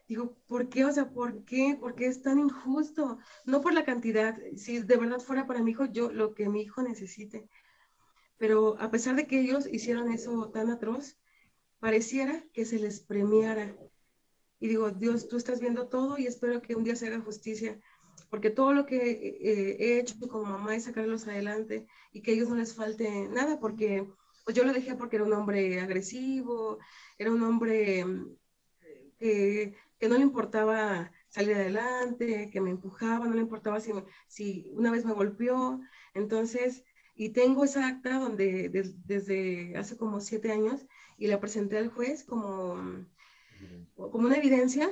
Digo, 0.09 0.37
¿por 0.49 0.69
qué? 0.69 0.85
O 0.85 0.93
sea, 0.93 1.11
¿por 1.11 1.45
qué? 1.45 1.77
¿Por 1.79 1.95
qué 1.95 2.07
es 2.07 2.23
tan 2.23 2.39
injusto? 2.39 3.19
No 3.45 3.61
por 3.61 3.75
la 3.75 3.85
cantidad, 3.85 4.37
si 4.57 4.81
de 4.81 4.97
verdad 4.97 5.21
fuera 5.21 5.47
para 5.47 5.63
mi 5.63 5.71
hijo, 5.71 5.85
yo 5.85 6.11
lo 6.11 6.35
que 6.35 6.49
mi 6.49 6.63
hijo 6.63 6.83
necesite, 6.83 7.49
pero 8.41 8.81
a 8.81 8.91
pesar 8.91 9.17
de 9.17 9.27
que 9.27 9.39
ellos 9.39 9.69
hicieron 9.71 10.11
eso 10.11 10.51
tan 10.51 10.71
atroz, 10.71 11.19
pareciera 11.81 12.45
que 12.53 12.65
se 12.65 12.79
les 12.79 13.01
premiara. 13.01 13.75
Y 14.61 14.69
digo, 14.69 14.91
Dios, 14.91 15.29
tú 15.29 15.37
estás 15.37 15.61
viendo 15.61 15.89
todo 15.89 16.19
y 16.19 16.27
espero 16.27 16.61
que 16.61 16.77
un 16.77 16.85
día 16.85 16.95
se 16.95 17.07
haga 17.07 17.21
justicia, 17.21 17.81
porque 18.29 18.51
todo 18.51 18.73
lo 18.75 18.87
que 18.87 19.11
eh, 19.41 19.77
he 19.81 19.99
hecho 19.99 20.15
como 20.29 20.45
mamá 20.45 20.77
es 20.77 20.85
sacarlos 20.85 21.27
adelante 21.27 21.87
y 22.13 22.23
que 22.23 22.33
a 22.33 22.35
ellos 22.35 22.51
no 22.51 22.57
les 22.57 22.75
falte 22.75 23.29
nada, 23.29 23.59
porque 23.59 24.07
pues 24.45 24.57
yo 24.57 24.65
lo 24.65 24.73
dejé 24.73 24.95
porque 24.95 25.17
era 25.17 25.25
un 25.25 25.33
hombre 25.33 25.81
agresivo, 25.81 26.79
era 27.19 27.31
un 27.33 27.43
hombre 27.43 28.05
eh, 29.19 29.75
que 29.99 30.09
no 30.09 30.17
le 30.17 30.23
importaba 30.23 31.13
salir 31.29 31.55
adelante, 31.55 32.51
que 32.51 32.61
me 32.61 32.71
empujaba, 32.71 33.27
no 33.27 33.35
le 33.35 33.43
importaba 33.43 33.81
si, 33.81 33.93
si 34.29 34.71
una 34.75 34.91
vez 34.91 35.05
me 35.05 35.13
golpeó. 35.13 35.81
Entonces, 36.15 36.85
y 37.15 37.31
tengo 37.31 37.65
esa 37.65 37.87
acta 37.87 38.19
donde 38.19 38.69
desde 39.05 39.77
hace 39.77 39.97
como 39.97 40.21
siete 40.21 40.53
años 40.53 40.87
y 41.21 41.27
la 41.27 41.39
presenté 41.39 41.77
al 41.77 41.91
juez 41.91 42.25
como, 42.25 43.07
como 43.95 44.27
una 44.27 44.39
evidencia 44.39 44.91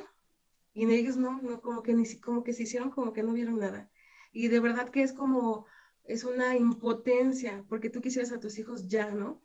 y 0.74 0.84
en 0.84 0.90
ellos 0.90 1.16
no, 1.16 1.40
no 1.40 1.60
como, 1.62 1.82
que 1.82 1.94
ni, 1.94 2.04
como 2.20 2.44
que 2.44 2.52
se 2.52 2.64
hicieron 2.64 2.90
como 2.90 3.14
que 3.14 3.22
no 3.22 3.32
vieron 3.32 3.58
nada. 3.58 3.90
Y 4.30 4.48
de 4.48 4.60
verdad 4.60 4.90
que 4.90 5.02
es 5.02 5.14
como, 5.14 5.64
es 6.04 6.24
una 6.24 6.54
impotencia, 6.54 7.64
porque 7.70 7.88
tú 7.88 8.02
quisieras 8.02 8.30
a 8.30 8.40
tus 8.40 8.58
hijos 8.58 8.88
ya, 8.88 9.10
¿no? 9.10 9.40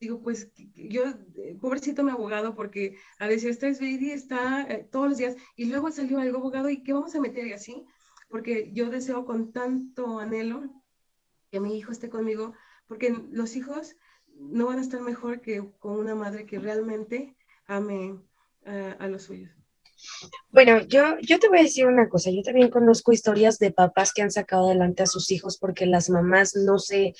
Digo, 0.00 0.20
pues 0.20 0.50
yo, 0.74 1.04
eh, 1.36 1.56
pobrecito 1.60 2.02
mi 2.02 2.10
abogado, 2.10 2.56
porque 2.56 2.98
a 3.20 3.28
veces 3.28 3.52
esta 3.52 3.68
es 3.68 3.80
está 3.80 4.66
eh, 4.68 4.88
todos 4.90 5.10
los 5.10 5.18
días 5.18 5.36
y 5.54 5.66
luego 5.66 5.92
salió 5.92 6.18
algo 6.18 6.38
abogado 6.38 6.68
y 6.68 6.82
¿qué 6.82 6.92
vamos 6.92 7.14
a 7.14 7.20
meter 7.20 7.46
y 7.46 7.52
así? 7.52 7.86
Porque 8.28 8.72
yo 8.72 8.90
deseo 8.90 9.24
con 9.24 9.52
tanto 9.52 10.18
anhelo 10.18 10.68
que 11.52 11.60
mi 11.60 11.78
hijo 11.78 11.92
esté 11.92 12.10
conmigo, 12.10 12.54
porque 12.88 13.16
los 13.30 13.54
hijos 13.54 13.96
no 14.38 14.66
van 14.66 14.78
a 14.78 14.82
estar 14.82 15.00
mejor 15.00 15.40
que 15.40 15.62
con 15.78 15.98
una 15.98 16.14
madre 16.14 16.46
que 16.46 16.58
realmente 16.58 17.36
ame 17.66 18.18
a 18.98 19.08
los 19.08 19.24
suyos. 19.24 19.50
Bueno, 20.50 20.80
yo, 20.86 21.18
yo 21.20 21.38
te 21.38 21.48
voy 21.48 21.58
a 21.58 21.62
decir 21.62 21.86
una 21.86 22.08
cosa, 22.08 22.30
yo 22.30 22.42
también 22.42 22.70
conozco 22.70 23.12
historias 23.12 23.58
de 23.58 23.72
papás 23.72 24.12
que 24.12 24.22
han 24.22 24.30
sacado 24.30 24.66
adelante 24.66 25.02
a 25.02 25.06
sus 25.06 25.30
hijos 25.30 25.58
porque 25.58 25.86
las 25.86 26.10
mamás 26.10 26.54
no 26.56 26.78
se, 26.78 27.14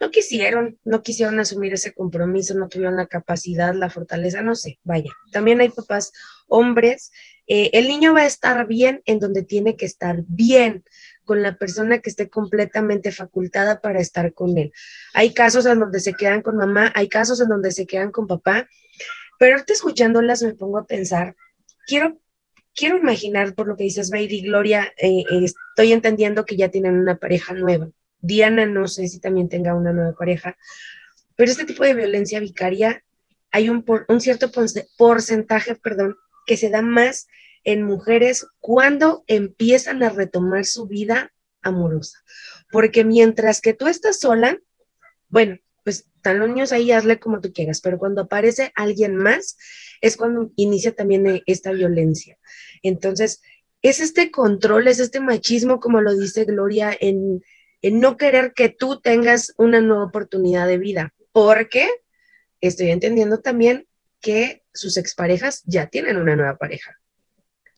no 0.00 0.10
quisieron, 0.10 0.78
no 0.84 1.02
quisieron 1.02 1.38
asumir 1.38 1.74
ese 1.74 1.92
compromiso, 1.92 2.54
no 2.54 2.68
tuvieron 2.68 2.96
la 2.96 3.06
capacidad, 3.06 3.74
la 3.74 3.90
fortaleza, 3.90 4.42
no 4.42 4.54
sé, 4.54 4.78
vaya. 4.82 5.12
También 5.30 5.60
hay 5.60 5.68
papás 5.68 6.12
hombres, 6.48 7.12
eh, 7.46 7.70
el 7.74 7.86
niño 7.86 8.14
va 8.14 8.20
a 8.20 8.26
estar 8.26 8.66
bien 8.66 9.02
en 9.04 9.18
donde 9.18 9.42
tiene 9.42 9.76
que 9.76 9.84
estar 9.84 10.22
bien, 10.26 10.84
con 11.30 11.44
la 11.44 11.56
persona 11.56 12.00
que 12.00 12.10
esté 12.10 12.28
completamente 12.28 13.12
facultada 13.12 13.80
para 13.80 14.00
estar 14.00 14.34
con 14.34 14.58
él. 14.58 14.72
Hay 15.14 15.32
casos 15.32 15.64
en 15.64 15.78
donde 15.78 16.00
se 16.00 16.12
quedan 16.12 16.42
con 16.42 16.56
mamá, 16.56 16.90
hay 16.96 17.08
casos 17.08 17.40
en 17.40 17.48
donde 17.48 17.70
se 17.70 17.86
quedan 17.86 18.10
con 18.10 18.26
papá, 18.26 18.68
Pero 19.38 19.54
ahorita 19.54 19.72
escuchándolas 19.72 20.42
me 20.42 20.54
pongo 20.54 20.78
a 20.78 20.88
pensar, 20.88 21.36
quiero, 21.86 22.18
quiero 22.74 22.96
imaginar 22.96 23.54
por 23.54 23.68
lo 23.68 23.76
que 23.76 23.84
dices, 23.84 24.10
Baby 24.10 24.42
Gloria, 24.42 24.92
eh, 24.96 25.20
eh, 25.20 25.44
estoy 25.44 25.92
entendiendo 25.92 26.44
que 26.44 26.56
ya 26.56 26.68
tienen 26.68 26.98
una 26.98 27.14
pareja 27.14 27.54
nueva. 27.54 27.88
Diana 28.18 28.66
no 28.66 28.88
sé 28.88 29.06
si 29.06 29.20
también 29.20 29.48
tenga 29.48 29.76
una 29.76 29.92
nueva 29.92 30.14
pareja, 30.14 30.56
pero 31.36 31.48
este 31.48 31.64
tipo 31.64 31.84
de 31.84 31.94
violencia 31.94 32.40
vicaria 32.40 33.04
hay 33.52 33.68
un, 33.68 33.84
un 34.08 34.20
cierto 34.20 34.50
porcentaje, 34.98 35.76
perdón, 35.76 36.16
que 36.44 36.56
se 36.56 36.70
da 36.70 36.82
más 36.82 37.28
en 37.64 37.82
mujeres 37.82 38.46
cuando 38.58 39.24
empiezan 39.26 40.02
a 40.02 40.10
retomar 40.10 40.64
su 40.64 40.86
vida 40.86 41.32
amorosa. 41.62 42.18
Porque 42.70 43.04
mientras 43.04 43.60
que 43.60 43.74
tú 43.74 43.86
estás 43.86 44.20
sola, 44.20 44.58
bueno, 45.28 45.58
pues 45.84 46.06
están 46.16 46.38
los 46.38 46.48
niños 46.48 46.72
ahí, 46.72 46.92
hazle 46.92 47.18
como 47.18 47.40
tú 47.40 47.52
quieras, 47.52 47.80
pero 47.80 47.98
cuando 47.98 48.22
aparece 48.22 48.72
alguien 48.74 49.16
más, 49.16 49.56
es 50.00 50.16
cuando 50.16 50.52
inicia 50.56 50.94
también 50.94 51.26
eh, 51.26 51.42
esta 51.46 51.72
violencia. 51.72 52.38
Entonces, 52.82 53.42
es 53.82 54.00
este 54.00 54.30
control, 54.30 54.88
es 54.88 55.00
este 55.00 55.20
machismo, 55.20 55.80
como 55.80 56.00
lo 56.00 56.14
dice 56.16 56.44
Gloria, 56.44 56.96
en, 57.00 57.42
en 57.82 58.00
no 58.00 58.16
querer 58.16 58.52
que 58.52 58.68
tú 58.68 59.00
tengas 59.00 59.54
una 59.56 59.80
nueva 59.80 60.04
oportunidad 60.04 60.66
de 60.66 60.78
vida, 60.78 61.14
porque 61.32 61.88
estoy 62.60 62.90
entendiendo 62.90 63.40
también 63.40 63.86
que 64.20 64.62
sus 64.74 64.98
exparejas 64.98 65.62
ya 65.64 65.86
tienen 65.86 66.18
una 66.18 66.36
nueva 66.36 66.58
pareja. 66.58 66.99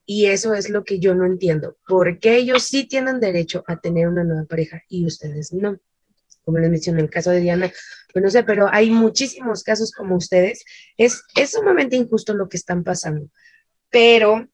Y 0.05 0.27
eso 0.27 0.55
es 0.55 0.69
lo 0.69 0.85
que 0.85 0.99
yo 0.99 1.15
no 1.15 1.25
entiendo. 1.25 1.77
¿Por 1.87 2.19
qué 2.19 2.37
ellos 2.37 2.65
sí 2.65 2.85
tienen 2.87 3.21
derecho 3.21 3.65
a 3.67 3.81
tener 3.81 4.09
una 4.09 4.25
nueva 4.25 4.45
pareja 4.45 4.83
y 4.89 5.07
ustedes 5.07 5.53
no? 5.53 5.79
Como 6.45 6.59
les 6.59 6.71
mencioné, 6.71 6.99
en 6.99 7.05
el 7.05 7.11
caso 7.11 7.31
de 7.31 7.41
Diana, 7.41 7.71
pues 8.13 8.23
no 8.23 8.31
sé, 8.31 8.43
pero 8.43 8.69
hay 8.71 8.91
muchísimos 8.91 9.63
casos 9.63 9.93
como 9.93 10.17
ustedes. 10.17 10.65
Es, 10.97 11.23
es 11.37 11.53
sumamente 11.53 11.97
injusto 11.97 12.35
lo 12.35 12.49
que 12.49 12.57
están 12.57 12.83
pasando. 12.83 13.29
Pero 13.91 14.49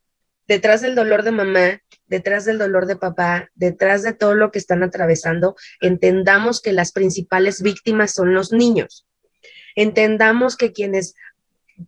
detrás 0.47 0.83
del 0.83 0.95
dolor 0.95 1.23
de 1.23 1.31
mamá, 1.31 1.81
detrás 2.07 2.45
del 2.45 2.59
dolor 2.59 2.87
de 2.87 2.97
papá, 2.97 3.51
detrás 3.55 4.03
de 4.03 4.13
todo 4.13 4.35
lo 4.35 4.51
que 4.51 4.59
están 4.59 4.83
atravesando, 4.83 5.57
entendamos 5.81 6.61
que 6.61 6.73
las 6.73 6.93
principales 6.93 7.63
víctimas 7.63 8.13
son 8.13 8.35
los 8.35 8.53
niños. 8.53 9.07
Entendamos 9.77 10.57
que 10.57 10.73
quienes, 10.73 11.15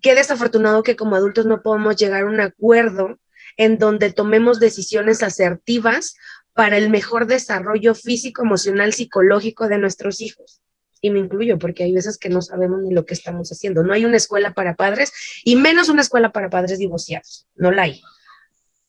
qué 0.01 0.15
desafortunado 0.15 0.83
que 0.83 0.97
como 0.97 1.17
adultos 1.17 1.47
no 1.47 1.63
podemos 1.63 1.97
llegar 1.97 2.23
a 2.23 2.27
un 2.27 2.41
acuerdo 2.41 3.19
en 3.61 3.77
donde 3.77 4.11
tomemos 4.11 4.59
decisiones 4.59 5.23
asertivas 5.23 6.15
para 6.55 6.79
el 6.79 6.89
mejor 6.89 7.27
desarrollo 7.27 7.95
físico, 7.95 8.41
emocional, 8.41 8.95
psicológico 8.95 9.69
de 9.69 9.77
nuestros 9.77 10.23
hijos. 10.23 10.63
Y 11.03 11.11
me 11.11 11.19
incluyo 11.19 11.59
porque 11.59 11.85
hay 11.85 11.93
veces 11.93 12.17
que 12.17 12.31
no 12.31 12.41
sabemos 12.41 12.81
ni 12.81 12.95
lo 12.95 13.05
que 13.05 13.13
estamos 13.13 13.53
haciendo. 13.53 13.83
No 13.83 13.93
hay 13.93 14.07
una 14.07 14.17
escuela 14.17 14.55
para 14.55 14.77
padres 14.77 15.13
y 15.45 15.57
menos 15.57 15.91
una 15.91 16.01
escuela 16.01 16.33
para 16.33 16.49
padres 16.49 16.79
divorciados. 16.79 17.49
No 17.55 17.71
la 17.71 17.83
hay. 17.83 18.01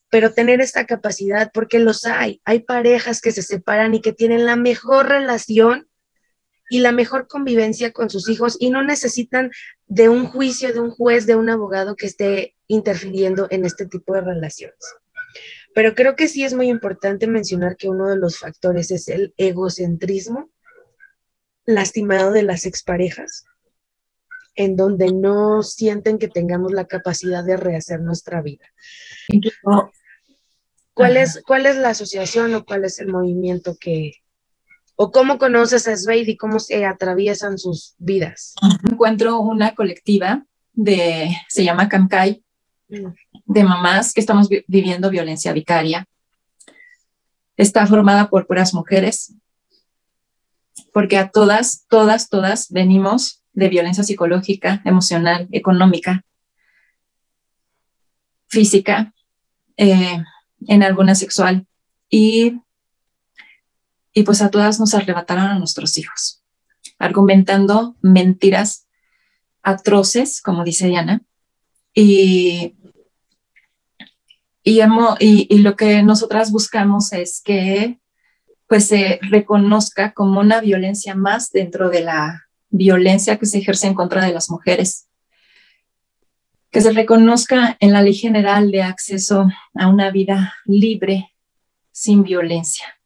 Pero 0.10 0.32
tener 0.32 0.62
esta 0.62 0.86
capacidad, 0.86 1.52
porque 1.54 1.78
los 1.78 2.06
hay. 2.06 2.40
Hay 2.46 2.62
parejas 2.62 3.20
que 3.20 3.34
se 3.34 3.42
separan 3.42 3.94
y 3.94 4.00
que 4.00 4.14
tienen 4.14 4.46
la 4.46 4.56
mejor 4.56 5.10
relación 5.10 5.90
y 6.70 6.80
la 6.80 6.94
mejor 6.94 7.28
convivencia 7.28 7.92
con 7.92 8.10
sus 8.10 8.30
hijos 8.30 8.56
y 8.58 8.70
no 8.70 8.84
necesitan 8.84 9.52
de 9.92 10.08
un 10.08 10.26
juicio, 10.26 10.72
de 10.72 10.80
un 10.80 10.90
juez, 10.90 11.26
de 11.26 11.36
un 11.36 11.50
abogado 11.50 11.98
que 11.98 12.06
esté 12.06 12.56
interfiriendo 12.68 13.48
en 13.52 13.66
este 13.66 13.86
tipo 13.86 14.14
de 14.14 14.22
relaciones. 14.22 14.78
Pero 15.76 15.96
creo 15.96 16.16
que 16.16 16.30
sí 16.30 16.46
es 16.46 16.54
muy 16.54 16.70
importante 16.70 17.28
mencionar 17.28 17.76
que 17.76 17.90
uno 17.90 18.08
de 18.08 18.16
los 18.16 18.40
factores 18.40 18.90
es 18.92 19.10
el 19.10 19.34
egocentrismo 19.36 20.50
lastimado 21.66 22.32
de 22.32 22.44
las 22.44 22.66
exparejas, 22.66 23.44
en 24.56 24.78
donde 24.78 25.12
no 25.12 25.62
sienten 25.62 26.20
que 26.20 26.30
tengamos 26.30 26.72
la 26.72 26.88
capacidad 26.88 27.44
de 27.44 27.58
rehacer 27.58 28.00
nuestra 28.00 28.42
vida. 28.42 28.66
¿Cuál 30.94 31.18
es, 31.18 31.44
¿Cuál 31.46 31.66
es 31.66 31.76
la 31.76 31.90
asociación 31.90 32.56
o 32.56 32.64
cuál 32.64 32.86
es 32.86 32.98
el 33.00 33.10
movimiento 33.10 33.76
que, 33.78 34.14
¿O 35.04 35.12
cómo 35.12 35.40
conoces 35.40 35.88
a 35.88 35.98
Sveid 35.98 36.28
y 36.28 36.38
cómo 36.38 36.60
se 36.60 36.86
atraviesan 36.86 37.58
sus 37.58 37.96
vidas? 37.98 38.54
Encuentro 38.88 39.40
una 39.40 39.74
colectiva 39.74 40.46
de, 40.74 41.36
se 41.50 41.64
llama 41.64 41.90
Camcay, 41.90 42.44
mm. 42.88 43.08
de 43.48 43.64
mamás 43.64 44.14
que 44.14 44.22
estamos 44.22 44.48
viviendo 44.68 45.10
violencia 45.10 45.54
vicaria. 45.54 46.08
Está 47.58 47.88
formada 47.88 48.30
por 48.30 48.46
puras 48.46 48.76
mujeres, 48.76 49.34
porque 50.94 51.18
a 51.18 51.32
todas, 51.32 51.88
todas, 51.90 52.30
todas 52.30 52.70
venimos 52.70 53.42
de 53.54 53.70
violencia 53.70 54.04
psicológica, 54.04 54.84
emocional, 54.86 55.48
económica, 55.52 56.24
física, 58.50 59.16
eh, 59.78 60.24
en 60.68 60.84
alguna 60.84 61.16
sexual. 61.16 61.66
Y 62.08 62.62
y 64.14 64.24
pues 64.24 64.42
a 64.42 64.50
todas 64.50 64.80
nos 64.80 64.94
arrebataron 64.94 65.46
a 65.46 65.60
nuestros 65.60 65.98
hijos, 65.98 66.44
argumentando 67.00 67.96
mentiras 68.02 68.88
atroces, 69.64 70.42
como 70.42 70.64
dice 70.64 70.88
Diana, 70.88 71.22
y, 71.94 72.76
y, 74.64 75.58
lo 75.60 75.76
que 75.76 76.04
nosotras 76.04 76.52
buscamos 76.52 77.12
es 77.14 77.42
que 77.44 78.00
pues 78.68 78.88
se 78.88 79.20
reconozca 79.24 80.14
como 80.14 80.40
una 80.40 80.62
violencia 80.62 81.14
más 81.14 81.52
dentro 81.52 81.90
de 81.90 82.02
la 82.02 82.48
violencia 82.70 83.38
que 83.38 83.46
se 83.46 83.58
ejerce 83.58 83.88
en 83.88 83.94
contra 83.94 84.26
de 84.26 84.32
las 84.32 84.50
mujeres, 84.50 85.10
que 86.70 86.80
se 86.80 86.94
reconozca 86.94 87.76
en 87.82 87.92
la 87.92 88.02
ley 88.02 88.14
general 88.14 88.72
de 88.72 88.84
acceso 88.84 89.48
a 89.76 89.88
una 89.90 90.10
vida 90.10 90.54
libre 90.66 91.34
sin 91.92 92.24
violencia 92.24 93.01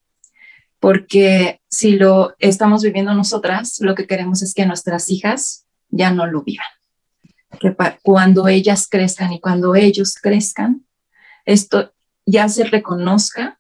porque 0.80 1.62
si 1.70 1.92
lo 1.94 2.36
estamos 2.40 2.84
viviendo 2.84 3.14
nosotras, 3.14 3.78
lo 3.80 3.96
que 3.96 4.08
queremos 4.08 4.42
es 4.42 4.54
que 4.54 4.66
nuestras 4.66 5.10
hijas 5.10 5.66
ya 5.90 6.12
no 6.12 6.26
lo 6.28 6.44
vivan. 6.44 6.68
Que 7.60 7.76
cuando 8.04 8.48
ellas 8.48 8.88
crezcan 8.90 9.34
y 9.34 9.40
cuando 9.40 9.76
ellos 9.76 10.16
crezcan, 10.22 10.86
esto 11.46 11.94
ya 12.26 12.50
se 12.50 12.66
reconozca 12.66 13.60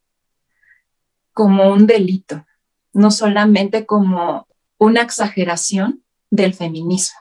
como 1.34 1.72
un 1.72 1.88
delito, 1.88 2.46
no 2.94 3.12
solamente 3.12 3.86
como 3.86 4.48
una 4.78 5.02
exageración 5.02 6.04
del 6.30 6.54
feminismo. 6.54 7.20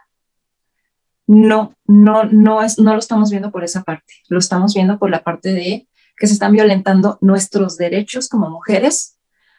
No, 1.26 1.74
no, 1.87 2.24
no, 2.24 2.62
es, 2.62 2.78
no 2.78 2.92
lo 2.92 2.98
estamos 2.98 3.30
viendo 3.30 3.50
por 3.50 3.64
esa 3.64 3.83
parte, 3.83 4.14
lo 4.28 4.38
estamos 4.38 4.74
viendo 4.74 4.98
por 4.98 5.11
la 5.11 5.24
parte 5.24 5.52
de 5.52 5.88
que 6.16 6.26
se 6.26 6.35
están 6.35 6.52
violentando 6.52 7.18
nuestros 7.20 7.76
derechos 7.76 8.28
como 8.28 8.50
mujeres 8.50 9.13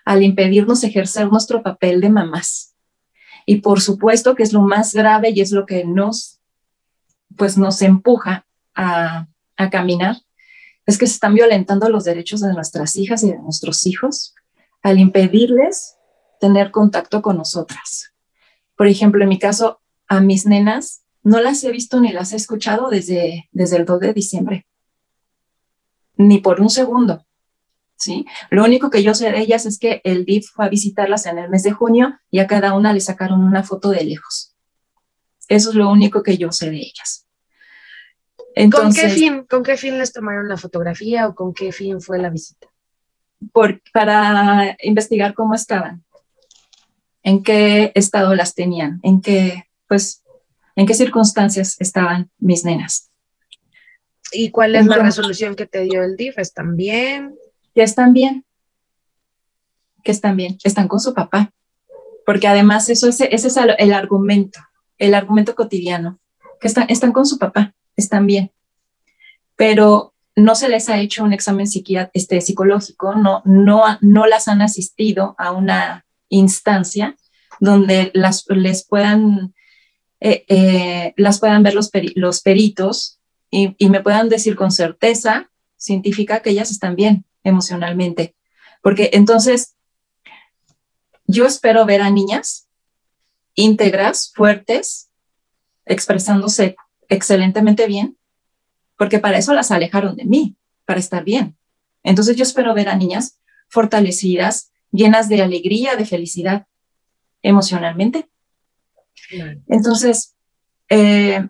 al 0.06 0.24
impedirnos 0.24 0.84
ejercer 0.84 1.30
nuestro 1.30 1.64
papel 1.64 2.00
de 2.00 2.10
mamás. 2.10 2.76
Y 3.46 3.58
por 3.58 3.82
supuesto 3.82 4.36
que 4.36 4.44
es 4.44 4.54
lo 4.54 4.62
más 4.62 4.94
grave 4.94 5.32
y 5.32 5.42
es 5.42 5.52
lo 5.52 5.66
que 5.66 5.84
nos, 5.84 6.40
pues 7.36 7.58
nos 7.58 7.82
empuja 7.82 8.48
a, 8.76 9.28
a 9.58 9.70
caminar, 9.70 10.18
es 10.86 10.98
que 10.98 11.08
se 11.08 11.14
están 11.14 11.34
violentando 11.34 11.90
los 11.90 12.04
derechos 12.04 12.42
de 12.42 12.54
nuestras 12.54 12.96
hijas 12.96 13.24
y 13.24 13.32
de 13.32 13.40
nuestros 13.40 13.86
hijos 13.88 14.36
al 14.82 15.00
impedirles 15.00 15.96
tener 16.40 16.70
contacto 16.72 17.22
con 17.22 17.38
nosotras. 17.38 18.14
Por 18.78 18.88
ejemplo, 18.88 19.24
en 19.24 19.30
mi 19.30 19.40
caso, 19.40 19.82
a 20.08 20.22
mis 20.22 20.46
nenas 20.46 21.02
no 21.24 21.42
las 21.42 21.64
he 21.64 21.72
visto 21.72 22.00
ni 22.00 22.12
las 22.12 22.34
he 22.34 22.36
escuchado 22.36 22.90
desde, 22.90 23.50
desde 23.52 23.78
el 23.78 23.86
2 23.86 24.00
de 24.00 24.14
diciembre, 24.14 24.68
ni 26.18 26.40
por 26.40 26.62
un 26.62 26.70
segundo. 26.70 27.26
¿Sí? 27.98 28.26
Lo 28.50 28.64
único 28.64 28.90
que 28.90 29.04
yo 29.04 29.14
sé 29.14 29.32
de 29.32 29.40
ellas 29.40 29.66
es 29.66 29.80
que 29.80 30.02
el 30.04 30.26
DIF 30.26 30.50
fue 30.52 30.66
a 30.66 30.70
visitarlas 30.70 31.26
en 31.26 31.38
el 31.38 31.50
mes 31.50 31.64
de 31.64 31.72
junio 31.72 32.20
y 32.30 32.40
a 32.40 32.48
cada 32.48 32.74
una 32.74 32.94
le 32.94 33.00
sacaron 33.00 33.44
una 33.44 33.64
foto 33.64 33.90
de 33.90 34.04
lejos. 34.04 34.56
Eso 35.48 35.70
es 35.70 35.76
lo 35.76 35.90
único 35.90 36.24
que 36.24 36.38
yo 36.38 36.52
sé 36.52 36.70
de 36.70 36.78
ellas. 36.78 37.28
¿Con, 38.72 38.94
qué 38.94 39.10
fin, 39.10 39.46
¿Con 39.50 39.64
qué 39.64 39.76
fin 39.76 39.98
les 39.98 40.14
tomaron 40.14 40.48
la 40.48 40.58
fotografía 40.58 41.28
o 41.28 41.36
con 41.36 41.54
qué 41.54 41.72
fin 41.72 42.00
fue 42.00 42.20
la 42.20 42.30
visita? 42.30 42.68
Por, 43.52 43.82
para 43.92 44.78
investigar 44.82 45.34
cómo 45.34 45.54
estaban, 45.54 46.06
en 47.22 47.44
qué 47.44 47.92
estado 47.96 48.34
las 48.34 48.56
tenían, 48.56 49.00
en 49.04 49.22
qué, 49.22 49.66
pues, 49.88 50.24
en 50.78 50.86
qué 50.86 50.94
circunstancias 50.94 51.76
estaban 51.80 52.32
mis 52.38 52.64
nenas. 52.64 53.12
¿Y 54.32 54.52
cuál 54.52 54.76
es 54.76 54.86
la 54.86 54.98
resolución 54.98 55.56
que 55.56 55.66
te 55.66 55.82
dio 55.82 56.04
el 56.04 56.16
DIF? 56.16 56.40
¿Están 56.40 56.76
bien? 56.76 57.36
Ya 57.76 57.84
están 57.84 58.14
bien, 58.14 58.46
que 60.04 60.12
están 60.12 60.38
bien, 60.38 60.58
están 60.64 60.88
con 60.88 61.00
su 61.00 61.14
papá, 61.14 61.52
porque 62.26 62.48
además 62.48 62.90
eso 62.90 63.08
es, 63.08 63.20
ese 63.20 63.48
es 63.48 63.58
el, 63.58 63.94
argumento, 63.94 64.60
el 64.98 65.14
argumento 65.14 65.56
cotidiano, 65.56 66.20
que 66.60 66.68
están, 66.68 66.86
están 66.90 67.12
con 67.12 67.26
su 67.26 67.38
papá, 67.38 67.76
están 67.96 68.26
bien, 68.26 68.52
pero 69.56 70.14
no 70.36 70.56
se 70.56 70.70
les 70.70 70.90
ha 70.90 71.00
hecho 71.00 71.24
un 71.24 71.34
examen 71.34 71.68
este, 72.14 72.42
psicológico, 72.42 73.16
no, 73.16 73.42
no, 73.46 73.84
no 74.02 74.26
las 74.26 74.48
han 74.48 74.62
asistido 74.62 75.36
a 75.38 75.52
una 75.52 76.06
instancia 76.30 77.16
donde 77.60 78.12
las, 78.14 78.46
les 78.50 78.86
puedan 78.86 79.54
eh, 80.20 80.46
eh, 80.48 81.14
las 81.18 81.40
puedan 81.40 81.62
ver 81.64 81.74
los, 81.74 81.92
los 82.16 82.42
peritos 82.42 83.20
y, 83.52 83.76
y 83.78 83.90
me 83.90 84.02
puedan 84.02 84.28
decir 84.28 84.56
con 84.56 84.72
certeza 84.72 85.52
científica 85.78 86.42
que 86.42 86.50
ellas 86.50 86.72
están 86.72 86.96
bien 86.96 87.26
emocionalmente. 87.46 88.36
Porque 88.82 89.12
entonces 89.14 89.76
yo 91.26 91.46
espero 91.46 91.86
ver 91.86 92.02
a 92.02 92.10
niñas 92.10 92.68
íntegras, 93.54 94.34
fuertes, 94.36 95.10
expresándose 95.86 96.76
excelentemente 97.08 97.88
bien, 97.88 98.18
porque 98.98 99.20
para 99.20 99.38
eso 99.38 99.54
las 99.54 99.72
alejaron 99.72 100.16
de 100.18 100.26
mí, 100.26 100.58
para 100.84 101.00
estar 101.00 101.24
bien. 101.24 101.56
Entonces 102.04 102.36
yo 102.36 102.44
espero 102.44 102.74
ver 102.74 102.90
a 102.90 102.96
niñas 102.96 103.40
fortalecidas, 103.70 104.72
llenas 104.92 105.30
de 105.30 105.42
alegría, 105.42 105.96
de 105.96 106.06
felicidad 106.06 106.68
emocionalmente. 107.42 108.28
Entonces, 109.68 110.36
eh, 110.90 111.48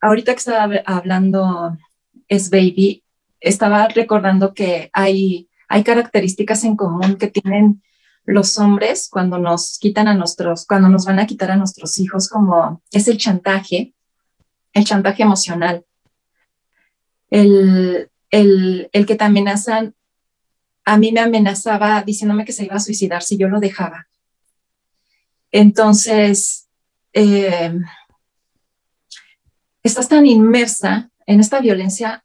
ahorita 0.00 0.32
que 0.32 0.38
estaba 0.38 0.74
hablando 0.86 1.76
es 2.28 2.50
Baby, 2.50 3.02
estaba 3.48 3.86
recordando 3.88 4.54
que 4.54 4.90
hay, 4.92 5.48
hay 5.68 5.84
características 5.84 6.64
en 6.64 6.76
común 6.76 7.16
que 7.16 7.28
tienen 7.28 7.82
los 8.24 8.58
hombres 8.58 9.08
cuando 9.08 9.38
nos 9.38 9.78
quitan 9.78 10.08
a 10.08 10.14
nuestros, 10.14 10.66
cuando 10.66 10.88
nos 10.88 11.04
van 11.04 11.20
a 11.20 11.26
quitar 11.26 11.52
a 11.52 11.56
nuestros 11.56 11.98
hijos, 11.98 12.28
como 12.28 12.82
es 12.90 13.06
el 13.06 13.18
chantaje, 13.18 13.94
el 14.72 14.84
chantaje 14.84 15.22
emocional, 15.22 15.84
el, 17.30 18.10
el, 18.30 18.90
el 18.92 19.06
que 19.06 19.14
te 19.14 19.24
amenazan, 19.24 19.94
a 20.84 20.98
mí 20.98 21.12
me 21.12 21.20
amenazaba 21.20 22.02
diciéndome 22.02 22.44
que 22.44 22.52
se 22.52 22.64
iba 22.64 22.74
a 22.74 22.80
suicidar 22.80 23.22
si 23.22 23.36
yo 23.36 23.48
lo 23.48 23.60
dejaba. 23.60 24.08
Entonces, 25.52 26.68
eh, 27.12 27.72
estás 29.84 30.08
tan 30.08 30.26
inmersa 30.26 31.10
en 31.26 31.38
esta 31.38 31.60
violencia 31.60 32.24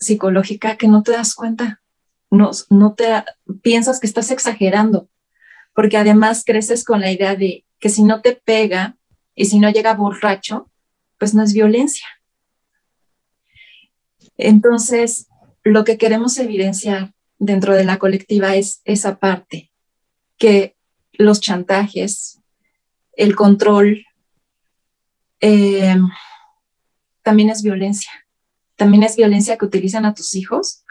psicológica 0.00 0.76
que 0.76 0.88
no 0.88 1.02
te 1.02 1.12
das 1.12 1.34
cuenta, 1.34 1.82
no, 2.30 2.50
no 2.70 2.94
te 2.94 3.24
piensas 3.62 4.00
que 4.00 4.06
estás 4.06 4.30
exagerando, 4.30 5.08
porque 5.74 5.98
además 5.98 6.42
creces 6.44 6.84
con 6.84 7.00
la 7.00 7.12
idea 7.12 7.36
de 7.36 7.64
que 7.78 7.90
si 7.90 8.02
no 8.02 8.22
te 8.22 8.32
pega 8.32 8.96
y 9.34 9.44
si 9.46 9.58
no 9.58 9.70
llega 9.70 9.94
borracho, 9.94 10.70
pues 11.18 11.34
no 11.34 11.42
es 11.42 11.52
violencia. 11.52 12.06
Entonces, 14.36 15.28
lo 15.62 15.84
que 15.84 15.98
queremos 15.98 16.38
evidenciar 16.38 17.12
dentro 17.38 17.74
de 17.74 17.84
la 17.84 17.98
colectiva 17.98 18.56
es 18.56 18.80
esa 18.84 19.18
parte, 19.18 19.70
que 20.38 20.76
los 21.12 21.40
chantajes, 21.40 22.40
el 23.12 23.36
control, 23.36 24.06
eh, 25.40 25.96
también 27.22 27.50
es 27.50 27.62
violencia 27.62 28.10
también 28.80 29.02
es 29.02 29.14
violencia 29.14 29.58
que 29.58 29.66
utilizan 29.66 30.06
a 30.06 30.14
tus 30.14 30.34
hijos 30.34 30.84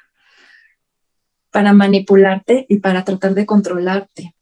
para 1.49 1.73
manipularte 1.73 2.67
y 2.69 2.77
para 2.77 3.03
tratar 3.03 3.33
de 3.33 3.47
controlarte. 3.47 4.35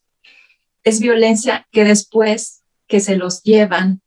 Es 0.83 0.99
violencia 0.99 1.65
que 1.71 1.85
después 1.85 2.63
que 2.87 2.99
se 2.99 3.15
los 3.15 3.43
llevan, 3.43 4.01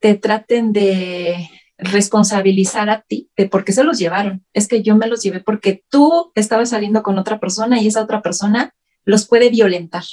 te 0.00 0.14
traten 0.14 0.72
de 0.72 1.50
responsabilizar 1.76 2.88
a 2.88 3.02
ti 3.02 3.28
de 3.36 3.50
por 3.50 3.66
qué 3.66 3.72
se 3.72 3.84
los 3.84 3.98
llevaron. 3.98 4.46
Es 4.54 4.66
que 4.66 4.82
yo 4.82 4.96
me 4.96 5.08
los 5.08 5.22
llevé 5.22 5.40
porque 5.40 5.84
tú 5.90 6.32
estabas 6.34 6.70
saliendo 6.70 7.02
con 7.02 7.18
otra 7.18 7.38
persona 7.38 7.82
y 7.82 7.88
esa 7.88 8.02
otra 8.02 8.22
persona 8.22 8.74
los 9.04 9.26
puede 9.26 9.50
violentar. 9.50 10.04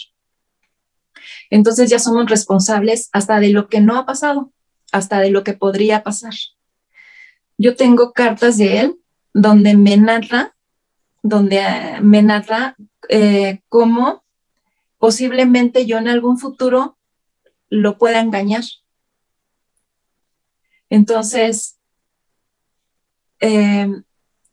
Entonces 1.49 1.89
ya 1.89 1.99
somos 1.99 2.29
responsables 2.29 3.07
hasta 3.13 3.39
de 3.39 3.51
lo 3.51 3.69
que 3.69 3.79
no 3.79 3.97
ha 3.97 4.05
pasado, 4.05 4.51
hasta 4.91 5.21
de 5.21 5.31
lo 5.31 5.45
que 5.45 5.53
podría 5.53 6.03
pasar 6.03 6.33
yo 7.63 7.77
tengo 7.77 8.11
cartas 8.11 8.57
de 8.57 8.81
él 8.81 8.99
donde 9.33 9.77
me 9.77 9.95
narra, 9.95 10.53
donde 11.21 11.59
eh, 11.59 12.01
me 12.01 12.21
narra 12.21 12.75
eh, 13.07 13.61
cómo 13.69 14.21
posiblemente 14.97 15.85
yo 15.85 15.97
en 15.97 16.09
algún 16.09 16.37
futuro 16.37 16.97
lo 17.69 17.97
pueda 17.97 18.19
engañar. 18.19 18.65
Entonces, 20.89 21.77
eh, 23.39 23.87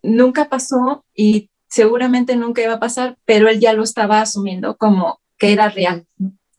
nunca 0.04 0.48
pasó 0.48 1.04
y 1.12 1.50
seguramente 1.66 2.36
nunca 2.36 2.62
iba 2.62 2.74
a 2.74 2.80
pasar, 2.80 3.18
pero 3.24 3.48
él 3.48 3.58
ya 3.58 3.72
lo 3.72 3.82
estaba 3.82 4.20
asumiendo 4.20 4.76
como 4.76 5.20
que 5.36 5.52
era 5.52 5.68
real. 5.68 6.06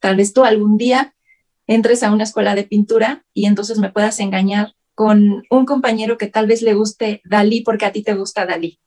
Tal 0.02 0.18
vez 0.18 0.34
tú 0.34 0.44
algún 0.44 0.78
día 0.78 1.16
entres 1.66 2.04
a 2.04 2.12
una 2.12 2.26
escuela 2.26 2.56
de 2.56 2.66
pintura 2.66 3.24
y 3.34 3.46
entonces 3.46 3.80
me 3.80 3.90
puedas 3.90 4.20
engañar 4.20 4.76
con 4.96 5.44
un 5.50 5.66
compañero 5.66 6.18
que 6.18 6.28
tal 6.28 6.48
vez 6.48 6.62
le 6.62 6.74
guste 6.74 7.22
Dalí 7.26 7.62
porque 7.62 7.86
a 7.86 7.92
ti 7.92 8.04
te 8.04 8.14
gusta 8.14 8.46
Dalí. 8.46 8.80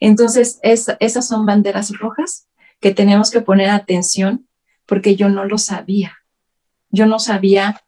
Entonces, 0.00 0.58
esas 0.62 1.28
son 1.28 1.46
banderas 1.46 1.90
rojas 1.98 2.48
que 2.80 2.92
tenemos 2.92 3.30
que 3.30 3.40
poner 3.40 3.70
atención 3.70 4.46
porque 4.84 5.16
yo 5.16 5.28
no 5.28 5.44
lo 5.44 5.58
sabía. 5.58 6.18
Yo 6.90 7.06
no 7.06 7.18
sabía 7.18 7.82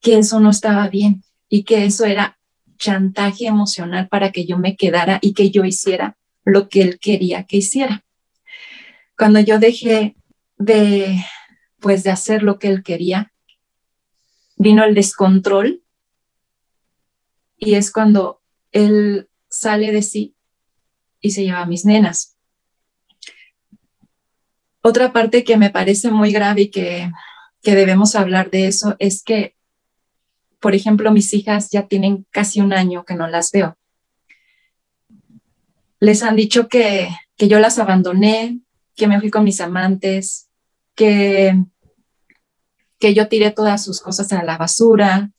que 0.00 0.18
eso 0.18 0.40
no 0.40 0.50
estaba 0.50 0.88
bien 0.88 1.22
y 1.48 1.64
que 1.64 1.84
eso 1.84 2.04
era 2.04 2.38
chantaje 2.76 3.46
emocional 3.46 4.08
para 4.08 4.32
que 4.32 4.44
yo 4.46 4.58
me 4.58 4.76
quedara 4.76 5.18
y 5.22 5.34
que 5.34 5.50
yo 5.50 5.64
hiciera 5.64 6.16
lo 6.44 6.68
que 6.68 6.82
él 6.82 6.98
quería 6.98 7.44
que 7.44 7.58
hiciera. 7.58 8.04
Cuando 9.16 9.40
yo 9.40 9.58
dejé 9.58 10.16
de 10.58 11.24
pues 11.78 12.02
de 12.02 12.10
hacer 12.10 12.42
lo 12.42 12.58
que 12.58 12.68
él 12.68 12.82
quería, 12.82 13.32
vino 14.56 14.84
el 14.84 14.94
descontrol 14.94 15.83
y 17.64 17.74
es 17.74 17.90
cuando 17.90 18.40
él 18.72 19.28
sale 19.48 19.92
de 19.92 20.02
sí 20.02 20.34
y 21.20 21.30
se 21.30 21.44
lleva 21.44 21.60
a 21.60 21.66
mis 21.66 21.84
nenas. 21.84 22.36
Otra 24.82 25.12
parte 25.12 25.44
que 25.44 25.56
me 25.56 25.70
parece 25.70 26.10
muy 26.10 26.30
grave 26.30 26.62
y 26.62 26.70
que, 26.70 27.10
que 27.62 27.74
debemos 27.74 28.14
hablar 28.14 28.50
de 28.50 28.66
eso 28.66 28.96
es 28.98 29.22
que, 29.22 29.56
por 30.60 30.74
ejemplo, 30.74 31.10
mis 31.10 31.32
hijas 31.32 31.70
ya 31.70 31.88
tienen 31.88 32.26
casi 32.30 32.60
un 32.60 32.74
año 32.74 33.04
que 33.04 33.14
no 33.14 33.26
las 33.26 33.50
veo. 33.50 33.78
Les 36.00 36.22
han 36.22 36.36
dicho 36.36 36.68
que, 36.68 37.08
que 37.36 37.48
yo 37.48 37.58
las 37.60 37.78
abandoné, 37.78 38.60
que 38.94 39.08
me 39.08 39.18
fui 39.20 39.30
con 39.30 39.44
mis 39.44 39.62
amantes, 39.62 40.50
que, 40.94 41.58
que 42.98 43.14
yo 43.14 43.28
tiré 43.28 43.50
todas 43.50 43.82
sus 43.82 44.02
cosas 44.02 44.30
a 44.32 44.44
la 44.44 44.58
basura, 44.58 45.30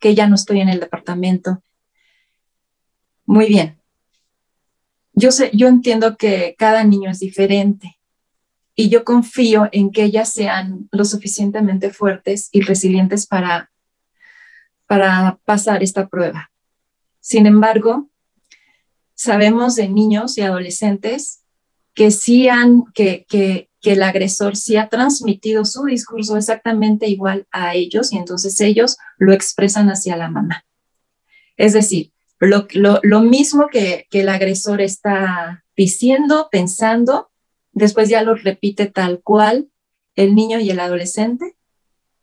que 0.00 0.16
ya 0.16 0.26
no 0.26 0.34
estoy 0.34 0.60
en 0.60 0.68
el 0.68 0.80
departamento. 0.80 1.62
Muy 3.28 3.46
bien. 3.46 3.78
Yo 5.12 5.32
sé, 5.32 5.50
yo 5.52 5.68
entiendo 5.68 6.16
que 6.16 6.56
cada 6.58 6.82
niño 6.82 7.10
es 7.10 7.20
diferente 7.20 7.98
y 8.74 8.88
yo 8.88 9.04
confío 9.04 9.68
en 9.70 9.90
que 9.90 10.04
ellas 10.04 10.32
sean 10.32 10.88
lo 10.92 11.04
suficientemente 11.04 11.90
fuertes 11.90 12.48
y 12.52 12.62
resilientes 12.62 13.26
para, 13.26 13.70
para 14.86 15.38
pasar 15.44 15.82
esta 15.82 16.08
prueba. 16.08 16.50
Sin 17.20 17.44
embargo, 17.44 18.08
sabemos 19.14 19.74
de 19.74 19.90
niños 19.90 20.38
y 20.38 20.40
adolescentes 20.40 21.42
que 21.92 22.10
sí 22.10 22.48
han, 22.48 22.84
que, 22.94 23.26
que, 23.28 23.68
que 23.82 23.92
el 23.92 24.02
agresor 24.04 24.56
sí 24.56 24.78
ha 24.78 24.88
transmitido 24.88 25.66
su 25.66 25.84
discurso 25.84 26.38
exactamente 26.38 27.08
igual 27.08 27.46
a 27.50 27.74
ellos 27.74 28.10
y 28.10 28.16
entonces 28.16 28.58
ellos 28.62 28.96
lo 29.18 29.34
expresan 29.34 29.90
hacia 29.90 30.16
la 30.16 30.30
mamá. 30.30 30.64
Es 31.58 31.74
decir, 31.74 32.12
lo, 32.40 33.20
mismo 33.20 33.68
que, 33.68 34.06
el 34.10 34.28
agresor 34.28 34.80
está 34.80 35.64
diciendo, 35.76 36.48
pensando, 36.50 37.30
después 37.72 38.08
ya 38.08 38.22
lo 38.22 38.34
repite 38.34 38.86
tal 38.86 39.20
cual 39.22 39.68
el 40.14 40.34
niño 40.34 40.60
y 40.60 40.70
el 40.70 40.80
adolescente 40.80 41.56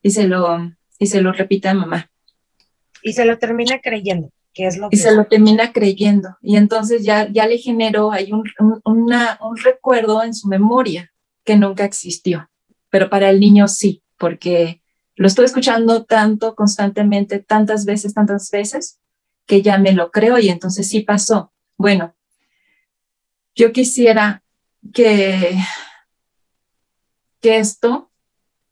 y 0.01 0.11
se 0.11 0.27
lo, 0.27 0.71
y 0.99 1.07
se 1.07 1.21
lo 1.21 1.31
repite 1.31 1.67
a 1.67 1.73
mamá. 1.73 2.09
Y 3.01 3.13
se 3.13 3.25
lo 3.25 3.37
termina 3.37 3.79
creyendo, 3.81 4.31
que 4.53 4.67
es 4.67 4.77
lo 4.77 4.87
Y 4.91 4.97
se 4.97 5.15
lo 5.15 5.25
termina 5.25 5.71
creyendo. 5.73 6.37
Y 6.41 6.57
entonces 6.57 7.03
ya, 7.03 7.29
ya 7.31 7.47
le 7.47 7.57
generó, 7.57 8.11
hay 8.11 8.31
un, 8.31 8.43
un 8.83 9.57
recuerdo 9.63 10.23
en 10.23 10.33
su 10.33 10.47
memoria 10.47 11.11
que 11.43 11.55
nunca 11.55 11.85
existió, 11.85 12.49
pero 12.89 13.09
para 13.09 13.29
el 13.29 13.39
niño 13.39 13.67
sí, 13.67 14.01
porque 14.17 14.81
lo 15.15 15.27
estoy 15.27 15.45
escuchando 15.45 16.03
tanto, 16.03 16.55
constantemente, 16.55 17.39
tantas 17.39 17.85
veces, 17.85 18.13
tantas 18.13 18.49
veces, 18.51 18.99
que 19.45 19.61
ya 19.61 19.77
me 19.77 19.93
lo 19.93 20.11
creo 20.11 20.39
y 20.39 20.49
entonces 20.49 20.87
sí 20.87 21.01
pasó. 21.01 21.51
Bueno, 21.77 22.15
yo 23.55 23.71
quisiera 23.71 24.43
que, 24.93 25.57
que 27.41 27.57
esto 27.57 28.11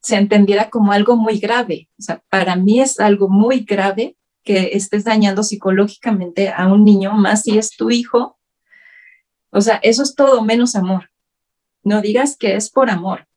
se 0.01 0.17
entendiera 0.17 0.69
como 0.69 0.91
algo 0.91 1.15
muy 1.15 1.39
grave. 1.39 1.89
O 1.97 2.01
sea, 2.01 2.23
para 2.29 2.55
mí 2.55 2.81
es 2.81 2.99
algo 2.99 3.29
muy 3.29 3.61
grave 3.61 4.17
que 4.43 4.71
estés 4.73 5.05
dañando 5.05 5.43
psicológicamente 5.43 6.49
a 6.49 6.67
un 6.67 6.83
niño, 6.83 7.13
más 7.13 7.43
si 7.43 7.57
es 7.57 7.71
tu 7.71 7.89
hijo. 7.89 8.37
O 9.49 9.61
sea, 9.61 9.79
eso 9.83 10.03
es 10.03 10.15
todo 10.15 10.41
menos 10.43 10.75
amor. 10.75 11.09
No 11.83 12.01
digas 12.01 12.35
que 12.37 12.55
es 12.55 12.69
por 12.69 12.89
amor, 12.89 13.27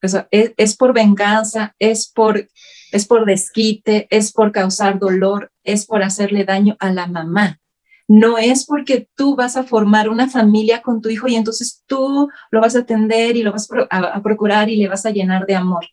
es, 0.00 0.16
es, 0.56 0.76
por 0.76 0.92
venganza, 0.92 1.74
es 1.78 2.08
por, 2.08 2.48
es 2.92 3.06
por 3.06 3.24
desquite, 3.24 4.06
es 4.10 4.32
por 4.32 4.52
causar 4.52 4.98
dolor, 4.98 5.50
es 5.64 5.86
por 5.86 6.02
hacerle 6.02 6.44
daño 6.44 6.76
a 6.78 6.92
la 6.92 7.06
mamá. 7.06 7.58
No 8.06 8.36
es 8.36 8.66
porque 8.66 9.08
tú 9.16 9.34
vas 9.34 9.56
a 9.56 9.64
formar 9.64 10.10
una 10.10 10.28
familia 10.28 10.82
con 10.82 11.00
tu 11.00 11.08
hijo 11.08 11.26
y 11.26 11.34
entonces 11.34 11.82
tú 11.86 12.28
lo 12.50 12.60
vas 12.60 12.76
a 12.76 12.80
atender 12.80 13.36
y 13.36 13.42
lo 13.42 13.52
vas 13.52 13.68
a, 13.90 14.22
procurar 14.22 14.68
y 14.68 14.76
le 14.76 14.88
vas 14.88 15.06
a 15.06 15.10
llenar 15.10 15.46
de 15.46 15.54
amor. 15.54 15.86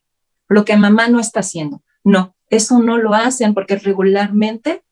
Lo 0.50 0.66
que 0.66 0.76
mamá 0.76 1.08
no 1.08 1.22
está 1.22 1.40
haciendo. 1.40 1.82
No, 2.04 2.36
eso 2.50 2.80
no 2.80 2.98
lo 2.98 3.14
hacen 3.14 3.54
porque 3.54 3.78
regularmente 3.78 4.84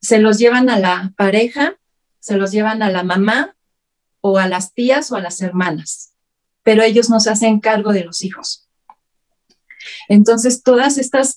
se 0.00 0.18
los 0.18 0.38
llevan 0.38 0.68
a 0.68 0.78
la 0.78 1.14
pareja, 1.16 1.76
se 2.20 2.36
los 2.36 2.52
llevan 2.52 2.82
a 2.82 2.90
la 2.90 3.02
mamá 3.02 3.56
o 4.20 4.38
a 4.38 4.46
las 4.46 4.74
tías 4.74 5.10
o 5.10 5.16
a 5.16 5.20
las 5.20 5.40
hermanas, 5.40 6.12
pero 6.62 6.82
ellos 6.82 7.08
no 7.08 7.18
se 7.18 7.30
hacen 7.30 7.60
cargo 7.60 7.92
de 7.92 8.04
los 8.04 8.22
hijos. 8.22 8.68
Entonces, 10.08 10.62
todas 10.62 10.98
estas, 10.98 11.36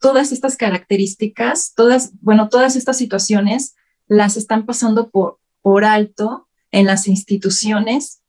todas 0.00 0.32
estas 0.32 0.56
características, 0.56 1.74
todas, 1.74 2.12
bueno, 2.20 2.48
todas 2.48 2.76
estas 2.76 2.96
situaciones 2.96 3.74
las 4.06 4.36
están 4.36 4.66
pasando 4.66 5.10
por, 5.10 5.38
por 5.60 5.84
alto 5.84 6.48
en 6.70 6.86
las 6.86 7.08
instituciones 7.08 8.22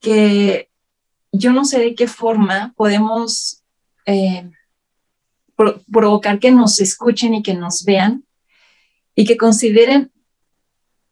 que 0.00 0.68
yo 1.32 1.52
no 1.52 1.64
sé 1.64 1.78
de 1.78 1.94
qué 1.94 2.06
forma 2.06 2.74
podemos 2.76 3.62
eh, 4.04 4.50
provocar 5.90 6.38
que 6.38 6.50
nos 6.50 6.80
escuchen 6.80 7.34
y 7.34 7.42
que 7.42 7.54
nos 7.54 7.84
vean 7.84 8.24
y 9.14 9.24
que 9.24 9.36
consideren 9.36 10.10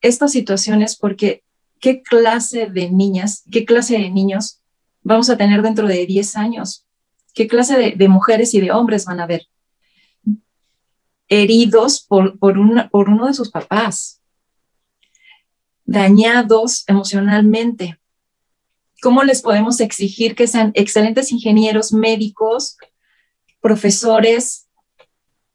estas 0.00 0.32
situaciones 0.32 0.96
porque 0.96 1.44
qué 1.78 2.02
clase 2.02 2.66
de 2.66 2.90
niñas, 2.90 3.44
qué 3.50 3.64
clase 3.64 3.98
de 3.98 4.10
niños 4.10 4.60
vamos 5.02 5.30
a 5.30 5.36
tener 5.36 5.62
dentro 5.62 5.86
de 5.86 6.06
10 6.06 6.36
años, 6.36 6.86
qué 7.34 7.46
clase 7.46 7.94
de, 7.96 8.08
mujeres 8.08 8.54
y 8.54 8.60
de 8.60 8.72
hombres 8.72 9.04
van 9.04 9.20
a 9.20 9.26
ver 9.26 9.46
heridos 11.28 12.02
por, 12.02 12.38
por, 12.38 12.56
por 12.90 13.08
uno 13.08 13.26
de 13.26 13.34
sus 13.34 13.50
papás, 13.50 14.20
dañados 15.84 16.84
emocionalmente. 16.88 18.00
¿Cómo 19.00 19.22
les 19.22 19.40
podemos 19.40 19.80
exigir 19.80 20.34
que 20.34 20.48
sean 20.48 20.72
excelentes 20.74 21.30
ingenieros, 21.30 21.92
médicos, 21.92 22.76
profesores, 23.60 24.68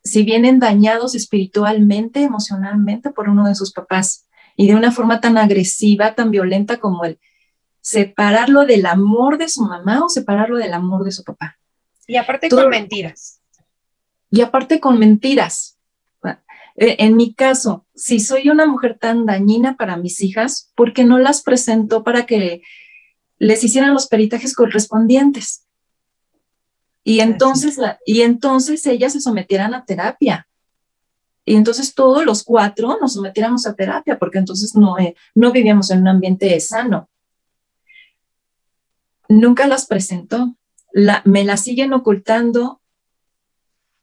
si 0.04 0.24
vienen 0.24 0.60
dañados 0.60 1.14
espiritualmente, 1.14 2.24
emocionalmente 2.24 3.12
por 3.12 3.28
uno 3.28 3.46
de 3.46 3.56
sus 3.56 3.74
papás? 3.74 4.26
y 4.56 4.68
de 4.68 4.76
una 4.76 4.92
forma 4.92 5.20
tan 5.20 5.38
agresiva, 5.38 6.16
tan 6.16 6.32
violenta 6.32 6.80
como 6.80 7.06
el 7.06 7.20
separarlo 7.82 8.66
del 8.66 8.86
amor 8.86 9.38
de 9.38 9.50
su 9.50 9.64
mamá 9.64 10.04
o 10.04 10.10
separarlo 10.10 10.58
del 10.58 10.74
amor 10.74 11.04
de 11.04 11.12
su 11.12 11.24
papá. 11.24 11.55
Y 12.08 12.18
aparte 12.18 12.50
con 12.50 12.70
mentiras. 12.70 13.42
Y 14.30 14.42
aparte 14.42 14.80
con 14.80 15.00
mentiras. 15.00 15.76
Eh, 16.78 16.98
en 17.00 17.16
mi 17.16 17.34
caso, 17.34 17.86
si 17.96 18.20
soy 18.20 18.50
una 18.50 18.66
mujer 18.66 18.98
tan 19.00 19.26
dañina 19.26 19.78
para 19.78 19.96
mis 19.96 20.22
hijas, 20.22 20.72
¿por 20.76 20.94
qué 20.94 21.06
no 21.06 21.18
las 21.18 21.42
presento 21.42 22.04
para 22.04 22.26
que 22.26 22.64
les 23.38 23.64
hicieran 23.64 23.94
los 23.94 24.08
peritajes 24.08 24.54
correspondientes? 24.54 25.66
Y 27.04 27.20
entonces, 27.22 27.80
y 28.06 28.22
entonces 28.22 28.86
ellas 28.88 29.14
se 29.14 29.22
sometieran 29.22 29.74
a 29.74 29.86
terapia. 29.86 30.48
Y 31.46 31.56
entonces 31.56 31.94
todos 31.94 32.26
los 32.26 32.44
cuatro 32.44 32.98
nos 33.00 33.14
sometiéramos 33.14 33.68
a 33.68 33.76
terapia, 33.76 34.18
porque 34.18 34.40
entonces 34.40 34.76
no, 34.76 34.98
eh, 34.98 35.16
no 35.36 35.52
vivíamos 35.52 35.92
en 35.92 36.00
un 36.00 36.08
ambiente 36.08 36.60
sano. 36.60 37.08
Nunca 39.30 39.68
las 39.68 39.86
presentó. 39.86 40.56
La, 40.98 41.22
me 41.26 41.44
las 41.44 41.62
siguen 41.62 41.92
ocultando 41.92 42.80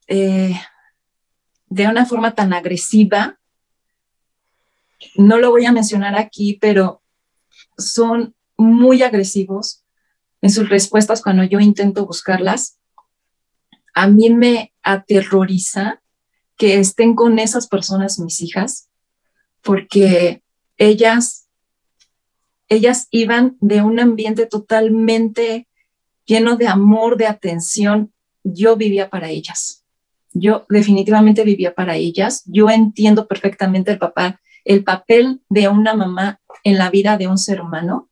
eh, 0.08 0.60
de 1.68 1.88
una 1.88 2.04
forma 2.04 2.34
tan 2.34 2.52
agresiva. 2.52 3.40
No 5.16 5.38
lo 5.38 5.48
voy 5.48 5.64
a 5.64 5.72
mencionar 5.72 6.18
aquí, 6.18 6.58
pero 6.60 7.00
son 7.78 8.34
muy 8.58 9.02
agresivos 9.02 9.86
en 10.42 10.50
sus 10.50 10.68
respuestas 10.68 11.22
cuando 11.22 11.44
yo 11.44 11.60
intento 11.60 12.04
buscarlas. 12.04 12.78
A 13.94 14.06
mí 14.06 14.28
me 14.28 14.74
aterroriza 14.82 16.02
que 16.58 16.78
estén 16.78 17.14
con 17.14 17.38
esas 17.38 17.68
personas 17.68 18.18
mis 18.18 18.42
hijas, 18.42 18.90
porque 19.62 20.42
ellas, 20.76 21.48
ellas 22.68 23.08
iban 23.10 23.56
de 23.60 23.80
un 23.80 23.98
ambiente 23.98 24.44
totalmente 24.44 25.68
lleno 26.24 26.56
de 26.56 26.68
amor, 26.68 27.16
de 27.16 27.26
atención. 27.26 28.12
Yo 28.44 28.76
vivía 28.76 29.10
para 29.10 29.30
ellas. 29.30 29.84
Yo 30.32 30.66
definitivamente 30.68 31.44
vivía 31.44 31.74
para 31.74 31.96
ellas. 31.96 32.42
Yo 32.46 32.70
entiendo 32.70 33.26
perfectamente 33.26 33.98
el 34.64 34.84
papel 34.84 35.40
de 35.48 35.68
una 35.68 35.94
mamá 35.94 36.40
en 36.64 36.78
la 36.78 36.90
vida 36.90 37.16
de 37.16 37.28
un 37.28 37.38
ser 37.38 37.60
humano. 37.60 38.08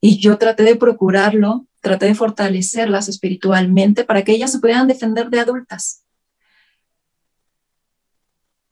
Y 0.00 0.18
yo 0.18 0.38
traté 0.38 0.62
de 0.62 0.76
procurarlo, 0.76 1.66
traté 1.80 2.06
de 2.06 2.14
fortalecerlas 2.14 3.08
espiritualmente 3.08 4.04
para 4.04 4.22
que 4.24 4.32
ellas 4.32 4.52
se 4.52 4.58
pudieran 4.58 4.88
defender 4.88 5.30
de 5.30 5.40
adultas. 5.40 6.04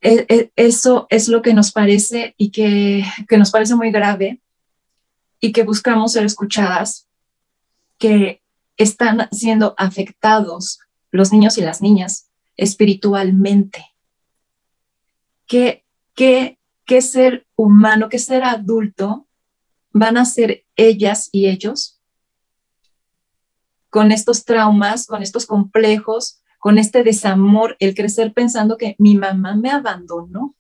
E, 0.00 0.26
e, 0.28 0.52
eso 0.54 1.06
es 1.10 1.28
lo 1.28 1.42
que 1.42 1.54
nos 1.54 1.72
parece 1.72 2.34
y 2.36 2.50
que, 2.50 3.04
nos 3.36 3.50
parece 3.50 3.74
muy 3.74 3.90
grave 3.90 4.40
y 5.40 5.52
que 5.52 5.64
buscamos 5.64 6.12
ser 6.12 6.24
escuchadas, 6.24 7.08
que 7.98 8.40
están 8.78 9.28
siendo 9.32 9.74
afectados 9.76 10.78
los 11.10 11.32
niños 11.32 11.58
y 11.58 11.62
las 11.62 11.82
niñas 11.82 12.30
espiritualmente. 12.56 13.84
¿Qué, 15.46 15.84
qué, 16.14 16.58
qué 16.84 17.02
ser 17.02 17.46
humano, 17.56 18.08
qué 18.08 18.18
ser 18.18 18.44
adulto 18.44 19.26
van 19.92 20.16
a 20.16 20.24
ser 20.24 20.64
ellas 20.76 21.28
y 21.32 21.48
ellos 21.48 21.98
con 23.90 24.12
estos 24.12 24.44
traumas, 24.44 25.06
con 25.06 25.22
estos 25.22 25.46
complejos, 25.46 26.40
con 26.58 26.78
este 26.78 27.02
desamor, 27.02 27.76
el 27.80 27.94
crecer 27.94 28.32
pensando 28.32 28.76
que 28.76 28.96
mi 28.98 29.14
mamá 29.14 29.54
me 29.54 29.70
abandonó 29.70 30.54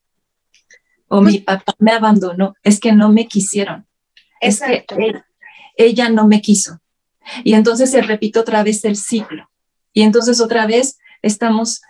o 1.08 1.20
mi 1.20 1.38
papá 1.38 1.74
me 1.78 1.92
abandonó, 1.92 2.54
es 2.62 2.80
que 2.80 2.92
no 2.92 3.10
me 3.10 3.26
quisieron, 3.26 3.86
es 4.40 4.60
que 4.60 4.84
ella, 5.76 6.10
no 6.10 6.26
me 6.26 6.42
quiso. 6.42 6.80
Y 7.44 7.54
entonces 7.54 7.90
se 7.90 8.02
repite 8.02 8.38
otra 8.38 8.62
vez 8.62 8.84
el 8.84 8.96
ciclo. 8.96 9.50
Y 9.92 10.02
entonces 10.02 10.40
otra 10.40 10.66
vez 10.66 10.98
estamos 11.22 11.82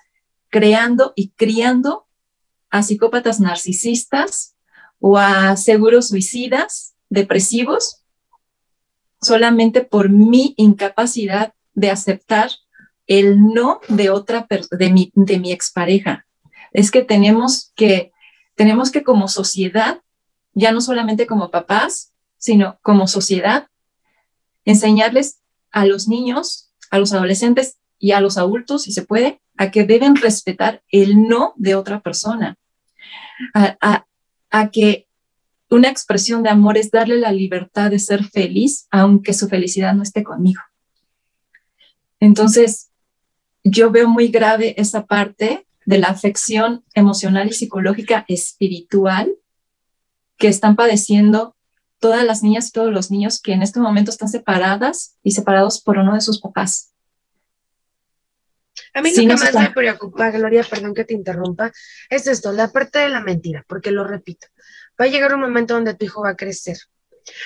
creando 0.49 1.13
y 1.17 1.31
criando 1.31 2.07
a 2.71 2.83
psicópatas 2.83 3.41
narcisistas 3.41 4.55
o 5.01 5.19
a 5.19 5.57
seguros 5.57 6.09
suicidas, 6.09 6.95
depresivos, 7.09 8.03
solamente 9.21 9.83
por 9.83 10.11
mi 10.11 10.55
incapacidad 10.57 11.55
de 11.75 11.91
aceptar 11.91 12.51
el 13.07 13.41
no 13.41 13.81
de 13.89 14.11
otra 14.11 14.47
de 14.71 14.93
mi, 14.93 15.13
de 15.15 15.39
mi 15.39 15.53
expareja. 15.53 16.27
Es 16.73 16.91
que 16.91 17.03
tenemos 17.03 17.73
que, 17.75 18.13
tenemos 18.55 18.91
que 18.91 19.03
como 19.03 19.29
sociedad, 19.29 20.03
ya 20.53 20.73
no 20.73 20.81
solamente 20.81 21.27
como 21.27 21.51
papás, 21.51 22.13
sino 22.37 22.79
como 22.83 23.07
sociedad, 23.07 23.69
enseñarles 24.69 25.41
a 25.71 25.87
los 25.87 26.09
niños, 26.09 26.71
a 26.91 26.99
los 26.99 27.15
adolescentes 27.15 27.79
y 27.99 28.13
a 28.13 28.21
los 28.21 28.37
adultos, 28.37 28.83
si 28.83 28.93
se 28.93 29.03
puede, 29.03 29.41
a 29.57 29.71
que 29.71 29.85
deben 29.85 30.15
respetar 30.15 30.83
el 30.91 31.27
no 31.27 31.55
de 31.57 31.75
otra 31.75 32.01
persona, 32.01 32.57
a, 33.55 34.71
que 34.71 35.07
una 35.71 35.89
expresión 35.89 36.43
de 36.43 36.51
amor 36.51 36.77
es 36.77 36.91
darle 36.91 37.17
la 37.19 37.33
libertad 37.33 37.91
de 37.91 37.99
ser 37.99 38.25
feliz, 38.25 38.87
aunque 38.91 39.33
su 39.33 39.49
felicidad 39.49 39.95
no 39.95 40.03
esté 40.03 40.23
conmigo. 40.23 40.61
Entonces, 42.21 42.91
yo 43.65 43.91
veo 43.91 44.09
muy 44.09 44.29
grave 44.29 44.75
esa 44.81 45.07
parte 45.07 45.67
de 45.87 45.99
la 45.99 46.09
afección 46.09 46.85
emocional 46.93 47.49
y 47.49 47.53
psicológica 47.53 48.27
espiritual 48.29 49.33
que 50.37 50.49
están 50.49 50.77
padeciendo 50.77 51.57
todas 51.99 52.25
las 52.25 52.43
niñas 52.43 52.69
y 52.69 52.73
todos 52.73 52.93
los 52.93 53.11
niños 53.11 53.41
que 53.41 53.53
en 53.53 53.63
este 53.63 53.81
momento 53.81 54.11
están 54.11 54.29
separadas 54.29 55.17
y 55.23 55.33
separados 55.33 55.83
por 55.83 55.99
uno 55.99 56.15
de 56.15 56.21
sus 56.21 56.41
papás. 56.41 56.93
A 58.95 59.03
mí 59.03 59.11
lo 59.11 59.37
que 59.37 59.45
más 59.45 59.55
me 59.55 59.71
preocupa, 59.71 60.31
Gloria, 60.31 60.65
perdón 60.69 60.95
que 60.95 61.05
te 61.05 61.15
interrumpa, 61.15 61.73
es 62.09 62.27
esto, 62.27 62.53
la 62.53 62.73
parte 62.73 63.01
de 63.01 63.09
la 63.09 63.21
mentira, 63.21 63.65
porque 63.69 63.91
lo 63.91 64.05
repito, 64.05 64.47
va 65.01 65.05
a 65.05 65.09
llegar 65.09 65.35
un 65.35 65.41
momento 65.41 65.75
donde 65.75 65.95
tu 65.95 66.05
hijo 66.05 66.23
va 66.23 66.31
a 66.31 66.37
crecer 66.37 66.79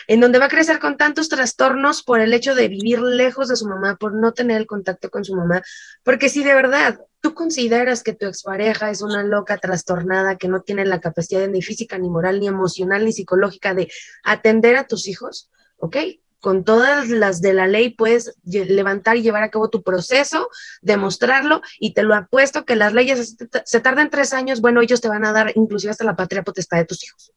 en 0.06 0.20
donde 0.20 0.38
va 0.38 0.46
a 0.46 0.50
crecer 0.50 0.78
con 0.78 0.96
tantos 0.96 1.28
trastornos 1.28 2.02
por 2.02 2.20
el 2.20 2.32
hecho 2.34 2.54
de 2.54 2.68
vivir 2.68 3.00
lejos 3.00 3.48
de 3.48 3.56
su 3.56 3.66
mamá, 3.66 3.96
por 3.96 4.14
no 4.14 4.32
tener 4.32 4.58
el 4.58 4.66
contacto 4.66 5.10
con 5.10 5.24
su 5.24 5.34
mamá, 5.34 5.62
porque 6.02 6.28
si 6.28 6.44
de 6.44 6.54
verdad 6.54 7.00
tú 7.22 7.34
consideras 7.34 8.02
que 8.02 8.12
tu 8.12 8.26
expareja 8.26 8.90
es 8.90 9.00
una 9.00 9.22
loca 9.22 9.56
trastornada 9.56 10.36
que 10.36 10.48
no 10.48 10.60
tiene 10.60 10.84
la 10.84 11.00
capacidad 11.00 11.48
ni 11.48 11.62
física, 11.62 11.96
ni 11.96 12.10
moral, 12.10 12.40
ni 12.40 12.48
emocional, 12.48 13.04
ni 13.06 13.12
psicológica 13.12 13.72
de 13.72 13.90
atender 14.24 14.76
a 14.76 14.86
tus 14.86 15.08
hijos, 15.08 15.50
¿ok? 15.78 15.96
con 16.40 16.64
todas 16.64 17.08
las 17.08 17.40
de 17.40 17.54
la 17.54 17.68
ley 17.68 17.90
puedes 17.90 18.34
levantar 18.42 19.16
y 19.16 19.22
llevar 19.22 19.44
a 19.44 19.50
cabo 19.50 19.70
tu 19.70 19.84
proceso, 19.84 20.48
demostrarlo 20.82 21.62
y 21.78 21.94
te 21.94 22.02
lo 22.02 22.16
apuesto 22.16 22.64
que 22.64 22.74
las 22.74 22.92
leyes 22.92 23.36
se 23.64 23.80
tardan 23.80 24.10
tres 24.10 24.32
años, 24.32 24.60
bueno, 24.60 24.80
ellos 24.80 25.00
te 25.00 25.08
van 25.08 25.24
a 25.24 25.32
dar 25.32 25.52
inclusive 25.54 25.92
hasta 25.92 26.04
la 26.04 26.16
patria 26.16 26.42
potestad 26.42 26.78
de 26.78 26.84
tus 26.84 27.04
hijos. 27.04 27.32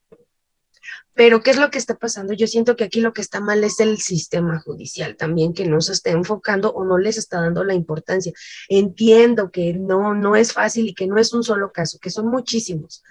Pero, 1.15 1.41
¿qué 1.41 1.51
es 1.51 1.57
lo 1.57 1.71
que 1.71 1.77
está 1.77 1.95
pasando? 1.95 2.33
Yo 2.33 2.45
siento 2.45 2.75
que 2.75 2.83
aquí 2.83 2.99
lo 2.99 3.13
que 3.13 3.21
está 3.21 3.39
mal 3.39 3.63
es 3.63 3.79
el 3.79 3.99
sistema 3.99 4.59
judicial 4.59 5.15
también, 5.15 5.53
que 5.53 5.65
no 5.65 5.79
se 5.79 5.93
está 5.93 6.11
enfocando 6.11 6.73
o 6.73 6.83
no 6.83 6.97
les 6.97 7.17
está 7.17 7.39
dando 7.39 7.63
la 7.63 7.73
importancia. 7.73 8.33
Entiendo 8.67 9.49
que 9.49 9.73
no, 9.73 10.13
no 10.13 10.35
es 10.35 10.51
fácil 10.51 10.89
y 10.89 10.93
que 10.93 11.07
no 11.07 11.17
es 11.17 11.33
un 11.33 11.43
solo 11.43 11.71
caso, 11.71 11.99
que 12.01 12.09
son 12.09 12.27
muchísimos. 12.27 13.01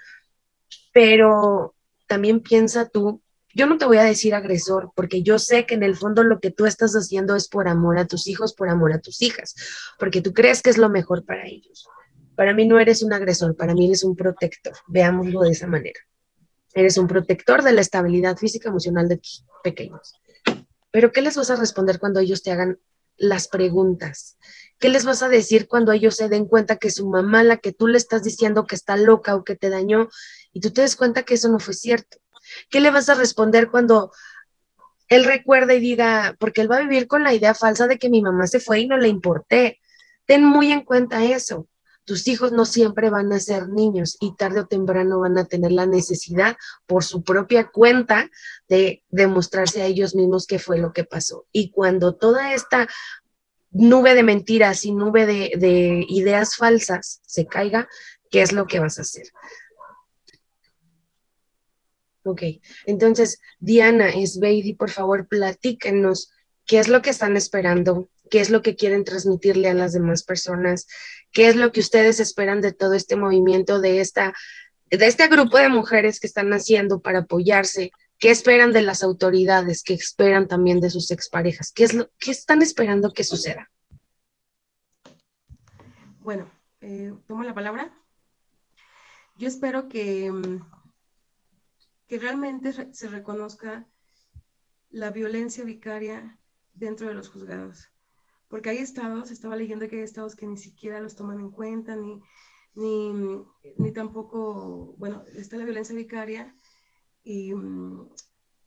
Pero 0.92 1.74
también 2.06 2.40
piensa 2.40 2.90
tú, 2.90 3.22
yo 3.54 3.66
no 3.66 3.78
te 3.78 3.86
voy 3.86 3.96
a 3.96 4.04
decir 4.04 4.34
agresor, 4.34 4.92
porque 4.94 5.22
yo 5.22 5.38
sé 5.38 5.64
que 5.64 5.74
en 5.74 5.82
el 5.82 5.96
fondo 5.96 6.24
lo 6.24 6.40
que 6.40 6.50
tú 6.50 6.66
estás 6.66 6.92
haciendo 6.92 7.34
es 7.36 7.48
por 7.48 7.68
amor 7.68 7.98
a 7.98 8.06
tus 8.06 8.26
hijos, 8.26 8.52
por 8.52 8.68
amor 8.68 8.92
a 8.92 9.00
tus 9.00 9.22
hijas, 9.22 9.54
porque 9.98 10.20
tú 10.20 10.34
crees 10.34 10.60
que 10.60 10.68
es 10.68 10.76
lo 10.76 10.90
mejor 10.90 11.24
para 11.24 11.46
ellos. 11.46 11.88
Para 12.36 12.52
mí 12.52 12.66
no 12.66 12.78
eres 12.78 13.02
un 13.02 13.14
agresor, 13.14 13.56
para 13.56 13.74
mí 13.74 13.86
eres 13.86 14.04
un 14.04 14.14
protector, 14.14 14.74
veámoslo 14.88 15.40
de 15.40 15.52
esa 15.52 15.66
manera. 15.66 16.00
Eres 16.74 16.98
un 16.98 17.06
protector 17.06 17.62
de 17.62 17.72
la 17.72 17.80
estabilidad 17.80 18.36
física 18.36 18.68
y 18.68 18.70
emocional 18.70 19.08
de 19.08 19.18
tus 19.18 19.44
pequeños. 19.62 20.14
Pero 20.90 21.12
¿qué 21.12 21.22
les 21.22 21.36
vas 21.36 21.50
a 21.50 21.56
responder 21.56 21.98
cuando 21.98 22.20
ellos 22.20 22.42
te 22.42 22.50
hagan 22.50 22.78
las 23.16 23.48
preguntas? 23.48 24.38
¿Qué 24.78 24.88
les 24.88 25.04
vas 25.04 25.22
a 25.22 25.28
decir 25.28 25.68
cuando 25.68 25.92
ellos 25.92 26.16
se 26.16 26.28
den 26.28 26.46
cuenta 26.46 26.76
que 26.76 26.90
su 26.90 27.08
mamá, 27.08 27.44
la 27.44 27.58
que 27.58 27.72
tú 27.72 27.86
le 27.86 27.96
estás 27.96 28.24
diciendo 28.24 28.66
que 28.66 28.74
está 28.74 28.96
loca 28.96 29.36
o 29.36 29.44
que 29.44 29.54
te 29.54 29.70
dañó, 29.70 30.08
y 30.52 30.60
tú 30.60 30.70
te 30.70 30.82
des 30.82 30.96
cuenta 30.96 31.22
que 31.22 31.34
eso 31.34 31.48
no 31.48 31.60
fue 31.60 31.74
cierto? 31.74 32.18
¿Qué 32.70 32.80
le 32.80 32.90
vas 32.90 33.08
a 33.08 33.14
responder 33.14 33.70
cuando 33.70 34.10
él 35.08 35.24
recuerda 35.24 35.74
y 35.74 35.80
diga, 35.80 36.36
porque 36.38 36.60
él 36.60 36.70
va 36.70 36.78
a 36.78 36.82
vivir 36.82 37.06
con 37.06 37.22
la 37.22 37.34
idea 37.34 37.54
falsa 37.54 37.86
de 37.86 37.98
que 37.98 38.10
mi 38.10 38.20
mamá 38.20 38.46
se 38.46 38.60
fue 38.60 38.80
y 38.80 38.88
no 38.88 38.96
le 38.96 39.08
importé? 39.08 39.80
Ten 40.26 40.44
muy 40.44 40.72
en 40.72 40.82
cuenta 40.82 41.24
eso 41.24 41.68
tus 42.04 42.28
hijos 42.28 42.52
no 42.52 42.66
siempre 42.66 43.10
van 43.10 43.32
a 43.32 43.40
ser 43.40 43.68
niños 43.68 44.16
y 44.20 44.36
tarde 44.36 44.60
o 44.60 44.66
temprano 44.66 45.20
van 45.20 45.38
a 45.38 45.46
tener 45.46 45.72
la 45.72 45.86
necesidad 45.86 46.56
por 46.86 47.02
su 47.02 47.22
propia 47.22 47.70
cuenta 47.70 48.30
de 48.68 49.02
demostrarse 49.08 49.82
a 49.82 49.86
ellos 49.86 50.14
mismos 50.14 50.46
qué 50.46 50.58
fue 50.58 50.78
lo 50.78 50.92
que 50.92 51.04
pasó. 51.04 51.46
Y 51.50 51.70
cuando 51.70 52.14
toda 52.14 52.52
esta 52.52 52.88
nube 53.70 54.14
de 54.14 54.22
mentiras 54.22 54.84
y 54.84 54.92
nube 54.92 55.26
de, 55.26 56.04
ideas 56.08 56.56
falsas 56.56 57.20
se 57.26 57.46
caiga, 57.46 57.88
¿qué 58.30 58.42
es 58.42 58.52
lo 58.52 58.66
que 58.66 58.80
vas 58.80 58.98
a 58.98 59.02
hacer? 59.02 59.26
Ok, 62.22 62.42
entonces, 62.86 63.40
Diana, 63.58 64.08
Esbeidi, 64.08 64.74
por 64.74 64.90
favor, 64.90 65.28
platíquenos 65.28 66.30
qué 66.64 66.78
es 66.78 66.88
lo 66.88 67.02
que 67.02 67.10
están 67.10 67.36
esperando 67.36 68.08
qué 68.30 68.40
es 68.40 68.50
lo 68.50 68.62
que 68.62 68.76
quieren 68.76 69.04
transmitirle 69.04 69.68
a 69.68 69.74
las 69.74 69.92
demás 69.92 70.22
personas, 70.22 70.86
qué 71.32 71.48
es 71.48 71.56
lo 71.56 71.72
que 71.72 71.80
ustedes 71.80 72.20
esperan 72.20 72.60
de 72.60 72.72
todo 72.72 72.94
este 72.94 73.16
movimiento, 73.16 73.80
de, 73.80 74.00
esta, 74.00 74.34
de 74.90 75.06
este 75.06 75.28
grupo 75.28 75.58
de 75.58 75.68
mujeres 75.68 76.20
que 76.20 76.26
están 76.26 76.52
haciendo 76.52 77.00
para 77.00 77.20
apoyarse, 77.20 77.90
qué 78.18 78.30
esperan 78.30 78.72
de 78.72 78.82
las 78.82 79.02
autoridades, 79.02 79.82
qué 79.82 79.94
esperan 79.94 80.48
también 80.48 80.80
de 80.80 80.90
sus 80.90 81.10
exparejas, 81.10 81.72
qué, 81.72 81.84
es 81.84 81.94
lo, 81.94 82.10
qué 82.18 82.30
están 82.30 82.62
esperando 82.62 83.12
que 83.12 83.24
suceda. 83.24 83.70
Bueno, 86.20 86.50
eh, 86.80 87.12
tomo 87.26 87.42
la 87.42 87.54
palabra. 87.54 87.92
Yo 89.36 89.48
espero 89.48 89.88
que, 89.88 90.30
mm, 90.30 90.60
que 92.06 92.18
realmente 92.18 92.72
se 92.94 93.08
reconozca 93.08 93.86
la 94.90 95.10
violencia 95.10 95.64
vicaria 95.64 96.38
dentro 96.72 97.08
de 97.08 97.14
los 97.14 97.28
juzgados 97.28 97.93
porque 98.48 98.70
hay 98.70 98.78
estados, 98.78 99.30
estaba 99.30 99.56
leyendo 99.56 99.88
que 99.88 99.96
hay 99.96 100.02
estados 100.02 100.36
que 100.36 100.46
ni 100.46 100.56
siquiera 100.56 101.00
los 101.00 101.16
toman 101.16 101.40
en 101.40 101.50
cuenta, 101.50 101.96
ni, 101.96 102.20
ni, 102.74 103.92
tampoco, 103.92 104.94
bueno, 104.98 105.24
está 105.36 105.56
la 105.56 105.64
violencia 105.64 105.94
vicaria 105.94 106.54
y, 107.22 107.54
mm, 107.54 108.08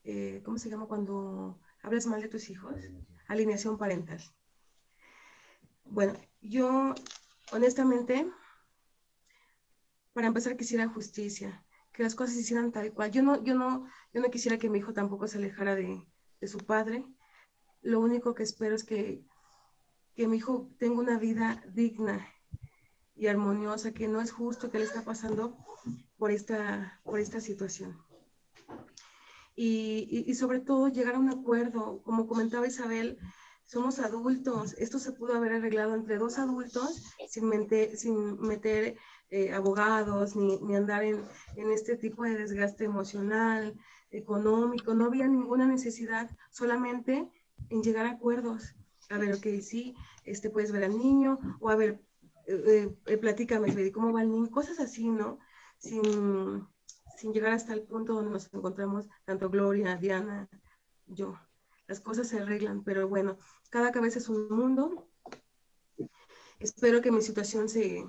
eh, 0.03 0.41
¿cómo 0.43 0.57
se 0.57 0.69
llama 0.69 0.87
cuando 0.87 1.59
hablas 1.81 2.07
mal 2.07 2.21
de 2.21 2.29
tus 2.29 2.49
hijos? 2.49 2.75
Alineación 3.27 3.77
parental. 3.77 4.21
Bueno, 5.85 6.13
yo 6.41 6.93
honestamente, 7.51 8.29
para 10.13 10.27
empezar 10.27 10.57
quisiera 10.57 10.87
justicia, 10.87 11.63
que 11.93 12.03
las 12.03 12.15
cosas 12.15 12.35
se 12.35 12.41
hicieran 12.41 12.71
tal 12.71 12.93
cual. 12.93 13.11
Yo 13.11 13.23
no, 13.23 13.43
yo 13.43 13.55
no, 13.55 13.85
yo 14.13 14.21
no 14.21 14.29
quisiera 14.29 14.57
que 14.57 14.69
mi 14.69 14.79
hijo 14.79 14.93
tampoco 14.93 15.27
se 15.27 15.37
alejara 15.37 15.75
de, 15.75 16.03
de 16.39 16.47
su 16.47 16.59
padre. 16.59 17.05
Lo 17.81 17.99
único 17.99 18.35
que 18.35 18.43
espero 18.43 18.75
es 18.75 18.83
que 18.83 19.25
que 20.17 20.27
mi 20.27 20.37
hijo 20.37 20.67
tenga 20.79 20.99
una 20.99 21.19
vida 21.19 21.63
digna 21.73 22.27
y 23.15 23.27
armoniosa, 23.27 23.93
que 23.93 24.07
no 24.07 24.19
es 24.19 24.31
justo 24.31 24.71
que 24.71 24.79
le 24.79 24.85
está 24.85 25.03
pasando 25.03 25.55
por 26.17 26.31
esta, 26.31 26.99
por 27.03 27.19
esta 27.19 27.39
situación. 27.39 27.95
Y, 29.55 30.25
y, 30.27 30.33
sobre 30.33 30.59
todo 30.59 30.87
llegar 30.87 31.15
a 31.15 31.19
un 31.19 31.29
acuerdo, 31.29 32.01
como 32.03 32.27
comentaba 32.27 32.67
Isabel, 32.67 33.19
somos 33.63 33.99
adultos, 33.99 34.73
esto 34.79 34.97
se 34.97 35.11
pudo 35.11 35.35
haber 35.35 35.53
arreglado 35.53 35.93
entre 35.93 36.17
dos 36.17 36.39
adultos 36.39 37.03
sin, 37.29 37.51
sin 37.95 38.39
meter 38.39 38.97
eh, 39.29 39.51
abogados 39.51 40.35
ni, 40.35 40.59
ni 40.61 40.75
andar 40.75 41.03
en, 41.03 41.23
en, 41.55 41.71
este 41.71 41.95
tipo 41.95 42.23
de 42.23 42.35
desgaste 42.35 42.85
emocional, 42.85 43.75
económico, 44.09 44.93
no 44.95 45.05
había 45.05 45.27
ninguna 45.27 45.67
necesidad, 45.67 46.29
solamente 46.49 47.29
en 47.69 47.83
llegar 47.83 48.05
a 48.05 48.11
acuerdos 48.11 48.75
a 49.09 49.17
ver, 49.17 49.33
ok, 49.35 49.61
sí, 49.61 49.95
este, 50.23 50.49
puedes 50.49 50.71
ver 50.71 50.83
al 50.83 50.97
niño, 50.97 51.37
o 51.59 51.69
a 51.69 51.75
ver, 51.75 52.01
eh, 52.47 52.95
eh, 53.05 53.17
platícame, 53.17 53.91
¿cómo 53.91 54.13
va 54.13 54.21
el 54.21 54.31
niño? 54.31 54.49
Cosas 54.49 54.79
así, 54.79 55.09
¿no? 55.09 55.39
Sin, 55.77 56.67
sin 57.17 57.33
llegar 57.33 57.53
hasta 57.53 57.73
el 57.73 57.83
punto 57.83 58.13
donde 58.13 58.31
nos 58.31 58.53
encontramos, 58.53 59.07
tanto 59.25 59.49
Gloria, 59.49 59.97
Diana, 59.97 60.49
yo. 61.07 61.35
Las 61.87 62.01
cosas 62.01 62.27
se 62.27 62.39
arreglan, 62.39 62.83
pero 62.83 63.07
bueno, 63.07 63.37
cada 63.69 63.91
cabeza 63.91 64.19
es 64.19 64.27
un 64.27 64.49
mundo. 64.49 65.09
Espero 66.59 67.01
que 67.01 67.11
mi 67.11 67.21
situación 67.21 67.69
se, 67.69 68.05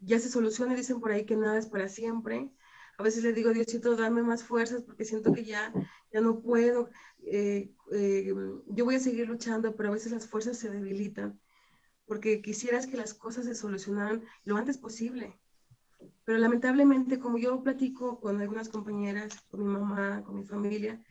ya 0.00 0.18
se 0.18 0.28
solucione. 0.28 0.74
Dicen 0.74 1.00
por 1.00 1.12
ahí 1.12 1.24
que 1.24 1.36
nada 1.36 1.58
es 1.58 1.66
para 1.66 1.88
siempre. 1.88 2.50
A 2.96 3.02
veces 3.02 3.24
le 3.24 3.32
digo, 3.32 3.52
Diosito, 3.52 3.96
dame 3.96 4.22
más 4.22 4.44
fuerzas 4.44 4.82
porque 4.82 5.04
siento 5.04 5.32
que 5.32 5.44
ya, 5.44 5.72
ya 6.12 6.20
no 6.20 6.40
puedo. 6.40 6.90
Eh, 7.26 7.72
eh, 7.92 8.32
yo 8.68 8.84
voy 8.84 8.94
a 8.94 9.00
seguir 9.00 9.28
luchando, 9.28 9.74
pero 9.74 9.88
a 9.88 9.92
veces 9.92 10.12
las 10.12 10.26
fuerzas 10.26 10.58
se 10.58 10.70
debilitan, 10.70 11.40
porque 12.06 12.40
quisieras 12.40 12.86
que 12.86 12.96
las 12.96 13.14
cosas 13.14 13.46
se 13.46 13.54
solucionaran 13.54 14.24
lo 14.44 14.56
antes 14.56 14.78
posible. 14.78 15.38
Pero 16.24 16.38
lamentablemente, 16.38 17.18
como 17.18 17.38
yo 17.38 17.62
platico 17.62 18.20
con 18.20 18.40
algunas 18.40 18.68
compañeras, 18.68 19.40
con 19.50 19.60
mi 19.60 19.66
mamá, 19.66 20.22
con 20.24 20.36
mi 20.36 20.44
familia, 20.44 21.02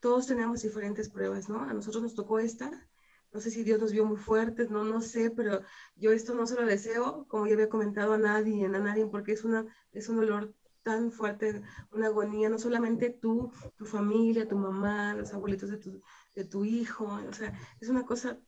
todos 0.00 0.26
tenemos 0.26 0.62
diferentes 0.62 1.10
pruebas, 1.10 1.48
¿no? 1.48 1.60
A 1.62 1.72
nosotros 1.72 2.02
nos 2.02 2.14
tocó 2.14 2.38
esta, 2.38 2.88
no 3.32 3.40
sé 3.40 3.50
si 3.50 3.62
Dios 3.62 3.80
nos 3.80 3.92
vio 3.92 4.04
muy 4.04 4.16
fuertes, 4.16 4.70
no, 4.70 4.82
no 4.82 5.00
sé, 5.00 5.30
pero 5.30 5.62
yo 5.94 6.10
esto 6.10 6.34
no 6.34 6.46
se 6.46 6.56
lo 6.56 6.66
deseo, 6.66 7.26
como 7.28 7.46
ya 7.46 7.54
había 7.54 7.68
comentado 7.68 8.14
a 8.14 8.18
nadie, 8.18 8.66
a 8.66 8.68
nadie, 8.68 9.06
porque 9.06 9.32
es, 9.32 9.44
una, 9.44 9.66
es 9.92 10.08
un 10.08 10.16
dolor 10.16 10.54
tan 10.82 11.12
fuerte, 11.12 11.62
una 11.92 12.06
agonía, 12.06 12.48
no 12.48 12.58
solamente 12.58 13.10
tú, 13.10 13.52
tu 13.76 13.84
familia, 13.84 14.48
tu 14.48 14.56
mamá, 14.56 15.14
los 15.14 15.32
abuelitos 15.32 15.70
de 15.70 15.76
tu, 15.76 16.02
de 16.34 16.44
tu 16.44 16.64
hijo, 16.64 17.04
o 17.06 17.32
sea, 17.32 17.58
es 17.80 17.88
una 17.88 18.04
cosa 18.04 18.38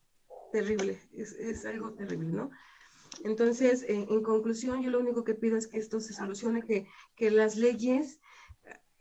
terrible, 0.51 1.01
es, 1.13 1.33
es 1.33 1.65
algo 1.67 1.93
terrible, 1.93 2.29
¿no? 2.33 2.51
Entonces, 3.25 3.85
en 3.87 4.23
conclusión, 4.23 4.83
yo 4.83 4.91
lo 4.91 4.99
único 4.99 5.23
que 5.23 5.35
pido 5.35 5.57
es 5.57 5.67
que 5.67 5.79
esto 5.79 6.01
se 6.01 6.15
solucione, 6.15 6.63
que, 6.63 6.87
que 7.15 7.31
las 7.31 7.57
leyes 7.57 8.21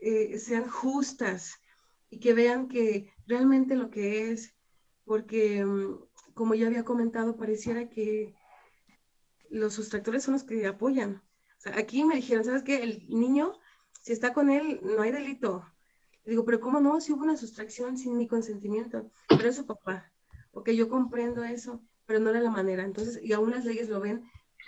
eh, 0.02 0.40
sean 0.40 0.68
justas 0.68 1.62
y 2.10 2.20
que 2.20 2.34
vean 2.34 2.68
que 2.68 3.14
realmente 3.28 3.76
lo 3.76 3.92
que 3.92 4.32
es, 4.32 4.56
porque 5.06 5.64
mm, 5.64 6.00
como 6.34 6.56
ya 6.56 6.66
había 6.68 6.84
comentado, 6.84 7.38
pareciera 7.38 7.88
que 7.88 8.34
los 9.50 9.74
sustractores 9.74 10.24
son 10.24 10.34
los 10.34 10.44
que 10.44 10.66
apoyan, 10.66 11.22
aquí 11.74 12.04
me 12.04 12.16
dijeron, 12.16 12.44
¿sabes 12.44 12.64
qué? 12.64 12.84
El 12.84 13.08
niño, 13.10 13.54
si 14.02 14.14
está 14.14 14.34
con 14.34 14.50
él, 14.50 14.80
no 14.84 15.02
hay 15.02 15.12
delito. 15.12 15.66
digo, 16.26 16.46
pero 16.46 16.60
¿cómo 16.60 16.80
no? 16.80 17.02
Si 17.02 17.12
hubo 17.12 17.24
una 17.24 17.38
sustracción 17.38 17.98
sin 17.98 18.18
mi 18.18 18.28
consentimiento, 18.28 19.12
pero 19.28 19.50
es 19.50 19.56
su 19.56 19.66
papá. 19.66 20.12
Ok, 20.52 20.70
yo 20.72 20.90
comprendo 20.90 21.44
eso, 21.44 21.82
pero 22.06 22.20
no 22.20 22.30
era 22.30 22.42
la 22.42 22.52
manera. 22.52 22.84
Entonces, 22.84 23.20
y 23.24 23.34
aún 23.34 23.52
las 23.52 23.66
leyes 23.66 23.90
lo 23.90 24.00
ven 24.00 24.24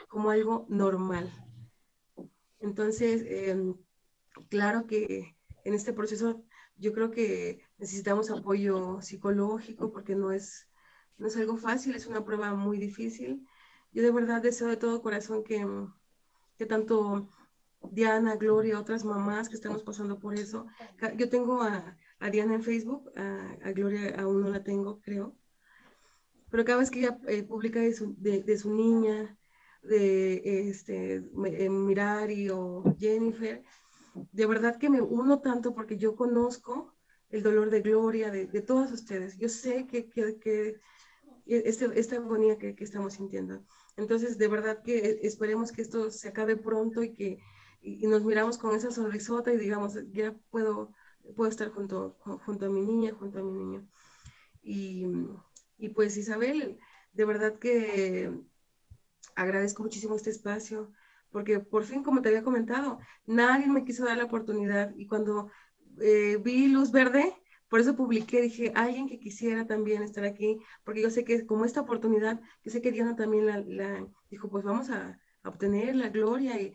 como 0.07 0.31
algo 0.31 0.65
normal. 0.69 1.31
Entonces, 2.59 3.23
em, 3.27 3.75
claro 4.49 4.87
que 4.87 5.35
en 5.65 5.73
este 5.73 5.93
proceso 5.93 6.43
yo 6.77 6.93
creo 6.93 7.11
que 7.11 7.61
necesitamos 7.77 8.29
apoyo 8.31 9.01
psicológico 9.01 9.91
porque 9.91 10.15
no 10.15 10.31
es, 10.31 10.67
no 11.17 11.27
es 11.27 11.37
algo 11.37 11.57
fácil, 11.57 11.95
es 11.95 12.07
una 12.07 12.25
prueba 12.25 12.53
muy 12.55 12.77
difícil. 12.77 13.45
Yo 13.91 14.03
de 14.03 14.11
verdad 14.11 14.41
deseo 14.41 14.67
de 14.69 14.77
todo 14.77 15.01
corazón 15.01 15.43
que, 15.43 15.65
que 16.63 16.69
tanto 16.69 17.27
Diana, 17.91 18.37
Gloria, 18.37 18.79
otras 18.79 19.03
mamás 19.03 19.49
que 19.49 19.55
estamos 19.55 19.83
pasando 19.83 20.17
por 20.17 20.33
eso. 20.33 20.65
Yo 21.17 21.27
tengo 21.27 21.61
a, 21.61 21.97
Diana 22.31 22.55
en 22.55 22.63
Facebook, 22.63 23.11
a, 23.17 23.71
Gloria 23.73 24.15
aún 24.17 24.41
no 24.41 24.49
la 24.49 24.63
tengo, 24.63 25.01
creo. 25.01 25.35
Pero 26.49 26.63
cada 26.63 26.79
vez 26.79 26.89
que 26.89 26.99
ella 26.99 27.19
eh, 27.27 27.43
publica 27.43 27.79
de 27.81 27.93
su, 27.93 28.15
de, 28.17 28.57
su, 28.57 28.73
niña, 28.73 29.37
de 29.81 30.69
este, 30.69 31.15
eh, 31.15 31.69
Mirari 31.69 32.49
o 32.49 32.83
Jennifer, 32.97 33.61
de 34.31 34.45
verdad 34.45 34.77
que 34.77 34.89
me 34.89 35.01
uno 35.01 35.41
tanto 35.41 35.73
porque 35.73 35.97
yo 35.97 36.15
conozco 36.15 36.95
el 37.29 37.43
dolor 37.43 37.71
de 37.71 37.81
Gloria, 37.81 38.31
de, 38.31 38.45
de 38.45 38.61
todas 38.61 38.89
ustedes. 38.93 39.37
Yo 39.37 39.49
sé 39.49 39.85
que, 39.87 40.07
que, 40.09 40.39
que 40.39 40.79
este, 41.45 41.89
esta 41.99 42.15
agonía 42.15 42.57
que, 42.57 42.73
que, 42.75 42.83
estamos 42.85 43.15
sintiendo. 43.15 43.65
Entonces, 43.97 44.37
de 44.37 44.47
verdad 44.47 44.81
que 44.83 45.19
esperemos 45.23 45.71
que 45.71 45.81
esto 45.81 46.09
se 46.11 46.29
acabe 46.29 46.55
pronto 46.55 47.03
y 47.03 47.13
que 47.13 47.39
y, 47.81 48.07
nos 48.07 48.23
miramos 48.23 48.57
con 48.57 48.75
esa 48.75 48.91
sonrisota 48.91 49.53
y 49.53 49.57
digamos, 49.57 49.95
ya 50.11 50.33
puedo, 50.49 50.93
puedo 51.35 51.49
estar 51.49 51.69
junto, 51.69 52.17
junto 52.45 52.65
a 52.65 52.69
mi 52.69 52.81
niña, 52.81 53.13
junto 53.13 53.39
a 53.39 53.43
mi 53.43 53.51
niño. 53.51 53.87
Y, 54.61 55.05
y 55.77 55.89
pues 55.89 56.17
Isabel, 56.17 56.79
de 57.13 57.25
verdad 57.25 57.59
que 57.59 58.31
agradezco 59.35 59.83
muchísimo 59.83 60.15
este 60.15 60.29
espacio, 60.29 60.91
porque 61.31 61.59
por 61.59 61.83
fin, 61.83 62.03
como 62.03 62.21
te 62.21 62.29
había 62.29 62.43
comentado, 62.43 62.99
nadie 63.25 63.67
me 63.67 63.83
quiso 63.85 64.05
dar 64.05 64.17
la 64.17 64.25
oportunidad 64.25 64.93
y 64.95 65.07
cuando 65.07 65.49
eh, 66.01 66.37
vi 66.43 66.67
luz 66.67 66.91
verde, 66.91 67.35
por 67.73 67.79
eso 67.79 67.95
publiqué, 67.95 68.39
dije, 68.39 68.71
alguien 68.75 69.09
que 69.09 69.17
quisiera 69.19 69.65
también 69.65 70.03
estar 70.03 70.25
aquí, 70.25 70.59
porque 70.83 71.01
yo 71.01 71.09
sé 71.09 71.25
que 71.25 71.43
como 71.47 71.65
esta 71.65 71.81
oportunidad, 71.81 72.39
yo 72.63 72.71
sé 72.71 72.83
que 72.83 72.91
Diana 72.91 73.15
también 73.15 73.47
la, 73.47 74.07
dijo, 74.29 74.47
pues 74.47 74.63
vamos 74.63 74.91
a, 74.91 75.19
obtener 75.43 75.95
la 75.95 76.09
gloria 76.09 76.61
y, 76.61 76.73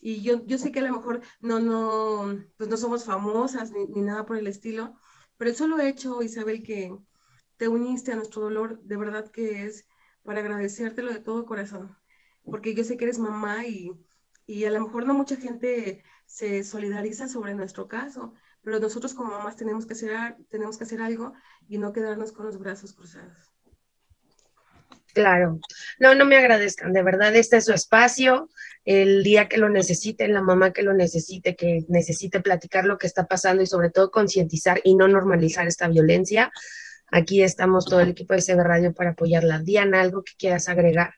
y 0.00 0.22
yo, 0.22 0.44
yo 0.46 0.56
sé 0.56 0.72
que 0.72 0.78
a 0.80 0.82
lo 0.82 0.94
mejor 0.94 1.20
no, 1.40 1.60
no, 1.60 2.42
pues 2.56 2.70
no 2.70 2.78
somos 2.78 3.04
famosas 3.04 3.72
ni, 3.72 3.88
ni 3.88 4.00
nada 4.00 4.24
por 4.24 4.38
el 4.38 4.46
estilo, 4.46 4.94
pero 5.36 5.50
el 5.50 5.56
solo 5.56 5.80
hecho, 5.80 6.22
Isabel, 6.22 6.62
que 6.62 6.96
te 7.58 7.68
uniste 7.68 8.12
a 8.12 8.16
nuestro 8.16 8.40
dolor, 8.42 8.80
de 8.82 8.96
verdad 8.96 9.30
que 9.30 9.66
es 9.66 9.86
para 10.22 10.40
agradecértelo 10.40 11.12
de 11.12 11.20
todo 11.20 11.44
corazón 11.44 11.94
porque 12.50 12.74
yo 12.74 12.84
sé 12.84 12.96
que 12.96 13.04
eres 13.04 13.18
mamá 13.18 13.66
y, 13.66 13.92
y 14.46 14.64
a 14.64 14.70
lo 14.70 14.80
mejor 14.80 15.06
no 15.06 15.12
mucha 15.12 15.36
gente 15.36 16.02
se 16.24 16.64
solidariza 16.64 17.28
sobre 17.28 17.54
nuestro 17.54 17.86
caso, 17.88 18.32
pero 18.62 18.78
nosotros 18.78 19.14
como 19.14 19.30
mamás 19.30 19.56
tenemos 19.56 19.86
que 19.86 19.94
hacer, 19.94 20.36
tenemos 20.50 20.78
que 20.78 20.84
hacer 20.84 21.00
algo 21.00 21.32
y 21.68 21.78
no 21.78 21.92
quedarnos 21.92 22.32
con 22.32 22.46
los 22.46 22.58
brazos 22.58 22.92
cruzados. 22.92 23.52
Claro, 25.14 25.58
no, 25.98 26.14
no 26.14 26.24
me 26.24 26.36
agradezcan, 26.36 26.92
de 26.92 27.02
verdad 27.02 27.34
este 27.34 27.56
es 27.56 27.64
su 27.64 27.72
espacio, 27.72 28.50
el 28.84 29.24
día 29.24 29.48
que 29.48 29.56
lo 29.56 29.68
necesiten, 29.68 30.32
la 30.32 30.42
mamá 30.42 30.72
que 30.72 30.82
lo 30.82 30.94
necesite, 30.94 31.56
que 31.56 31.84
necesite 31.88 32.40
platicar 32.40 32.84
lo 32.84 32.98
que 32.98 33.06
está 33.06 33.26
pasando 33.26 33.62
y 33.62 33.66
sobre 33.66 33.90
todo 33.90 34.10
concientizar 34.10 34.80
y 34.84 34.94
no 34.94 35.08
normalizar 35.08 35.66
esta 35.66 35.88
violencia. 35.88 36.52
Aquí 37.10 37.42
estamos 37.42 37.86
todo 37.86 38.00
el 38.00 38.10
equipo 38.10 38.34
de 38.34 38.42
CB 38.42 38.62
Radio 38.62 38.92
para 38.92 39.10
apoyarla. 39.10 39.60
Diana, 39.60 40.02
¿algo 40.02 40.22
que 40.22 40.32
quieras 40.38 40.68
agregar? 40.68 41.14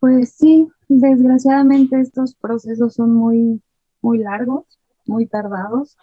Pues 0.00 0.32
sí, 0.32 0.68
desgraciadamente 0.88 2.00
estos 2.00 2.34
procesos 2.34 2.94
son 2.94 3.14
muy, 3.14 3.62
muy 4.00 4.18
largos, 4.18 4.77
muy 5.08 5.26
tardados. 5.26 5.96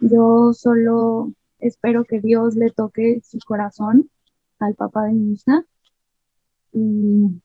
Yo 0.00 0.52
solo 0.52 1.32
espero 1.60 2.04
que 2.04 2.20
Dios 2.20 2.56
le 2.56 2.70
toque 2.70 3.20
su 3.22 3.38
corazón 3.46 4.10
al 4.58 4.74
papá 4.74 5.04
de 5.04 5.12
mi 5.12 5.34
hija 5.34 5.64
y, 6.72 7.40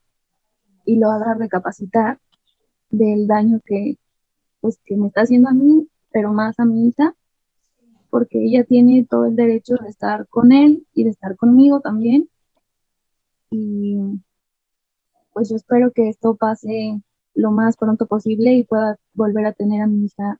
lo 0.85 1.09
haga 1.09 1.35
recapacitar 1.35 2.19
del 2.89 3.25
daño 3.25 3.61
que, 3.65 3.97
pues, 4.59 4.77
que 4.83 4.97
me 4.97 5.07
está 5.07 5.21
haciendo 5.21 5.49
a 5.49 5.53
mí, 5.53 5.87
pero 6.11 6.33
más 6.33 6.59
a 6.59 6.65
mi 6.65 6.87
hija, 6.87 7.15
porque 8.09 8.43
ella 8.43 8.65
tiene 8.65 9.07
todo 9.09 9.25
el 9.25 9.35
derecho 9.35 9.75
de 9.81 9.89
estar 9.89 10.27
con 10.27 10.51
él 10.51 10.85
y 10.93 11.05
de 11.05 11.11
estar 11.11 11.37
conmigo 11.37 11.79
también. 11.79 12.29
Y 13.49 13.97
pues 15.33 15.49
yo 15.49 15.55
espero 15.55 15.91
que 15.91 16.09
esto 16.09 16.35
pase 16.35 17.01
lo 17.33 17.51
más 17.51 17.77
pronto 17.77 18.05
posible 18.05 18.53
y 18.53 18.63
pueda 18.65 18.97
volver 19.13 19.45
a 19.45 19.53
tener 19.53 19.81
a 19.81 19.87
mi 19.87 20.05
hija 20.05 20.39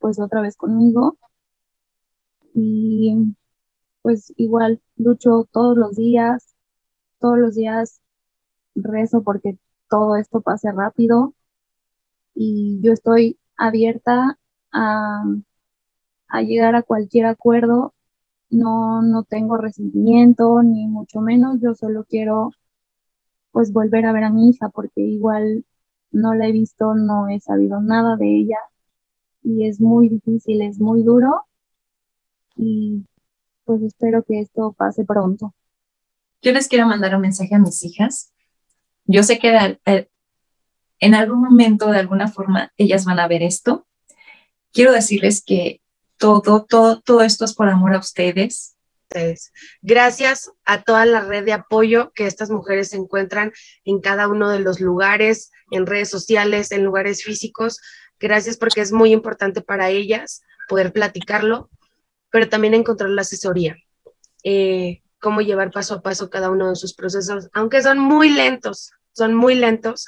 pues 0.00 0.20
otra 0.20 0.42
vez 0.42 0.56
conmigo. 0.56 1.18
Y 2.54 3.34
pues 4.02 4.32
igual 4.36 4.80
lucho 4.96 5.48
todos 5.52 5.76
los 5.78 5.96
días, 5.96 6.56
todos 7.20 7.38
los 7.38 7.54
días 7.56 8.00
rezo 8.76 9.22
porque 9.24 9.58
todo 9.90 10.16
esto 10.16 10.42
pase 10.42 10.72
rápido 10.72 11.34
y 12.34 12.80
yo 12.82 12.92
estoy 12.92 13.38
abierta 13.56 14.38
a, 14.72 15.22
a 16.28 16.40
llegar 16.42 16.74
a 16.76 16.82
cualquier 16.82 17.26
acuerdo. 17.26 17.92
No, 18.50 19.02
no 19.02 19.24
tengo 19.24 19.56
resentimiento, 19.58 20.62
ni 20.62 20.86
mucho 20.88 21.20
menos. 21.20 21.60
Yo 21.60 21.74
solo 21.74 22.04
quiero 22.04 22.50
pues 23.52 23.72
volver 23.72 24.06
a 24.06 24.12
ver 24.12 24.24
a 24.24 24.30
mi 24.30 24.48
hija 24.50 24.68
porque 24.70 25.00
igual 25.02 25.64
no 26.10 26.34
la 26.34 26.48
he 26.48 26.52
visto, 26.52 26.94
no 26.94 27.28
he 27.28 27.40
sabido 27.40 27.80
nada 27.80 28.16
de 28.16 28.26
ella 28.40 28.58
y 29.42 29.66
es 29.66 29.80
muy 29.80 30.08
difícil, 30.08 30.62
es 30.62 30.78
muy 30.78 31.02
duro 31.02 31.46
y 32.56 33.04
pues 33.64 33.82
espero 33.82 34.22
que 34.22 34.40
esto 34.40 34.72
pase 34.72 35.04
pronto. 35.04 35.54
Yo 36.42 36.52
les 36.52 36.68
quiero 36.68 36.86
mandar 36.86 37.14
un 37.14 37.22
mensaje 37.22 37.54
a 37.54 37.58
mis 37.58 37.84
hijas. 37.84 38.32
Yo 39.04 39.22
sé 39.22 39.38
que 39.38 39.78
en 40.98 41.14
algún 41.14 41.42
momento, 41.42 41.90
de 41.90 41.98
alguna 41.98 42.28
forma, 42.28 42.72
ellas 42.76 43.04
van 43.04 43.18
a 43.20 43.28
ver 43.28 43.42
esto. 43.42 43.86
Quiero 44.72 44.92
decirles 44.92 45.42
que 45.44 45.80
todo, 46.16 46.64
todo, 46.64 47.00
todo 47.00 47.22
esto 47.22 47.44
es 47.44 47.54
por 47.54 47.68
amor 47.68 47.94
a 47.94 47.98
ustedes, 47.98 48.76
Gracias 49.82 50.52
a 50.64 50.82
toda 50.82 51.04
la 51.04 51.22
red 51.22 51.44
de 51.44 51.52
apoyo 51.52 52.12
que 52.14 52.26
estas 52.26 52.50
mujeres 52.50 52.92
encuentran 52.92 53.52
en 53.84 54.00
cada 54.00 54.28
uno 54.28 54.50
de 54.50 54.60
los 54.60 54.80
lugares, 54.80 55.50
en 55.72 55.86
redes 55.86 56.10
sociales, 56.10 56.70
en 56.70 56.84
lugares 56.84 57.24
físicos. 57.24 57.80
Gracias 58.20 58.56
porque 58.56 58.82
es 58.82 58.92
muy 58.92 59.12
importante 59.12 59.62
para 59.62 59.88
ellas 59.88 60.42
poder 60.68 60.92
platicarlo, 60.92 61.70
pero 62.30 62.48
también 62.48 62.74
encontrar 62.74 63.10
la 63.10 63.22
asesoría. 63.22 63.76
Eh, 64.44 65.02
cómo 65.18 65.40
llevar 65.40 65.70
paso 65.70 65.94
a 65.94 66.02
paso 66.02 66.30
cada 66.30 66.50
uno 66.50 66.68
de 66.68 66.76
sus 66.76 66.94
procesos, 66.94 67.48
aunque 67.52 67.82
son 67.82 67.98
muy 67.98 68.30
lentos, 68.30 68.92
son 69.12 69.34
muy 69.34 69.54
lentos, 69.54 70.06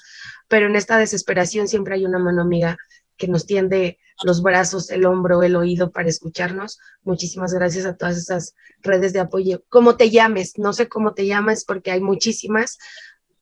pero 0.48 0.66
en 0.66 0.76
esta 0.76 0.98
desesperación 0.98 1.68
siempre 1.68 1.94
hay 1.94 2.04
una 2.04 2.18
mano 2.18 2.42
amiga 2.42 2.76
que 3.16 3.28
nos 3.28 3.46
tiende 3.46 3.98
los 4.24 4.42
brazos, 4.42 4.90
el 4.90 5.04
hombro, 5.06 5.42
el 5.42 5.56
oído 5.56 5.90
para 5.90 6.08
escucharnos. 6.08 6.78
Muchísimas 7.02 7.52
gracias 7.52 7.86
a 7.86 7.96
todas 7.96 8.16
esas 8.16 8.54
redes 8.80 9.12
de 9.12 9.20
apoyo. 9.20 9.64
Como 9.68 9.96
te 9.96 10.10
llames, 10.10 10.58
no 10.58 10.72
sé 10.72 10.88
cómo 10.88 11.14
te 11.14 11.26
llamas 11.26 11.64
porque 11.64 11.90
hay 11.90 12.00
muchísimas, 12.00 12.78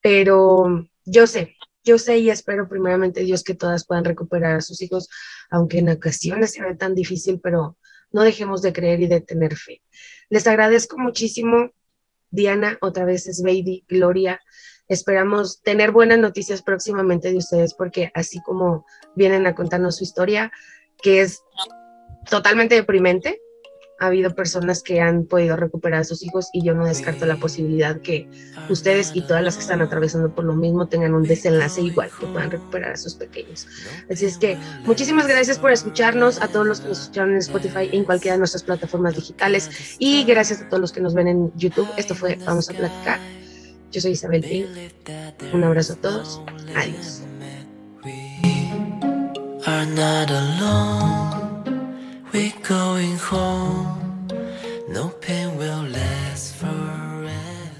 pero 0.00 0.88
yo 1.04 1.26
sé, 1.26 1.56
yo 1.90 1.98
sé 1.98 2.18
y 2.18 2.30
espero 2.30 2.68
primeramente 2.68 3.22
Dios 3.22 3.44
que 3.44 3.54
todas 3.54 3.86
puedan 3.86 4.04
recuperar 4.04 4.56
a 4.56 4.60
sus 4.60 4.80
hijos, 4.82 5.08
aunque 5.50 5.78
en 5.78 5.90
ocasiones 5.90 6.52
se 6.52 6.62
ve 6.62 6.74
tan 6.74 6.94
difícil, 6.94 7.40
pero 7.40 7.76
no 8.12 8.22
dejemos 8.22 8.62
de 8.62 8.72
creer 8.72 9.00
y 9.00 9.06
de 9.06 9.20
tener 9.20 9.56
fe. 9.56 9.82
Les 10.28 10.46
agradezco 10.46 10.98
muchísimo, 10.98 11.70
Diana, 12.30 12.78
otra 12.80 13.04
vez 13.04 13.26
es 13.26 13.42
Baby, 13.42 13.84
Gloria, 13.88 14.40
Esperamos 14.90 15.62
tener 15.62 15.92
buenas 15.92 16.18
noticias 16.18 16.62
próximamente 16.62 17.30
de 17.30 17.36
ustedes 17.36 17.74
porque 17.74 18.10
así 18.12 18.42
como 18.42 18.84
vienen 19.14 19.46
a 19.46 19.54
contarnos 19.54 19.98
su 19.98 20.02
historia, 20.02 20.50
que 21.00 21.20
es 21.20 21.44
totalmente 22.28 22.74
deprimente, 22.74 23.40
ha 24.00 24.06
habido 24.06 24.34
personas 24.34 24.82
que 24.82 25.00
han 25.00 25.24
podido 25.24 25.56
recuperar 25.56 26.00
a 26.00 26.04
sus 26.04 26.22
hijos 26.22 26.48
y 26.52 26.64
yo 26.64 26.74
no 26.74 26.86
descarto 26.86 27.26
la 27.26 27.36
posibilidad 27.36 28.00
que 28.00 28.28
ustedes 28.70 29.12
y 29.14 29.20
todas 29.20 29.44
las 29.44 29.56
que 29.56 29.62
están 29.62 29.82
atravesando 29.82 30.34
por 30.34 30.44
lo 30.44 30.54
mismo 30.54 30.88
tengan 30.88 31.14
un 31.14 31.22
desenlace 31.22 31.82
igual, 31.82 32.10
que 32.18 32.26
puedan 32.26 32.50
recuperar 32.50 32.92
a 32.92 32.96
sus 32.96 33.14
pequeños. 33.14 33.68
Así 34.10 34.24
es 34.24 34.38
que 34.38 34.58
muchísimas 34.84 35.28
gracias 35.28 35.58
por 35.58 35.70
escucharnos, 35.70 36.40
a 36.40 36.48
todos 36.48 36.66
los 36.66 36.80
que 36.80 36.88
nos 36.88 37.00
escucharon 37.02 37.32
en 37.32 37.38
Spotify 37.38 37.90
en 37.92 38.04
cualquiera 38.04 38.34
de 38.34 38.38
nuestras 38.38 38.62
plataformas 38.62 39.14
digitales 39.14 39.96
y 39.98 40.24
gracias 40.24 40.62
a 40.62 40.68
todos 40.68 40.80
los 40.80 40.92
que 40.92 41.00
nos 41.02 41.14
ven 41.14 41.28
en 41.28 41.52
YouTube. 41.56 41.88
Esto 41.96 42.14
fue 42.14 42.38
Vamos 42.46 42.70
a 42.70 42.72
platicar. 42.72 43.20
Yo 43.92 44.00
soy 44.00 44.12
Isabel 44.12 44.42
Pink. 44.42 44.66
Un 45.52 45.64
abrazo 45.64 45.92
a 45.92 45.96
todos. 45.96 46.40
Adiós. 46.74 47.22
Are 49.66 49.86
not 49.86 50.30
alone. 50.30 51.39
We're 52.32 52.52
going 52.62 53.16
home, 53.16 54.28
no 54.88 55.08
pain 55.08 55.56
will 55.56 55.82
last. 55.82 56.09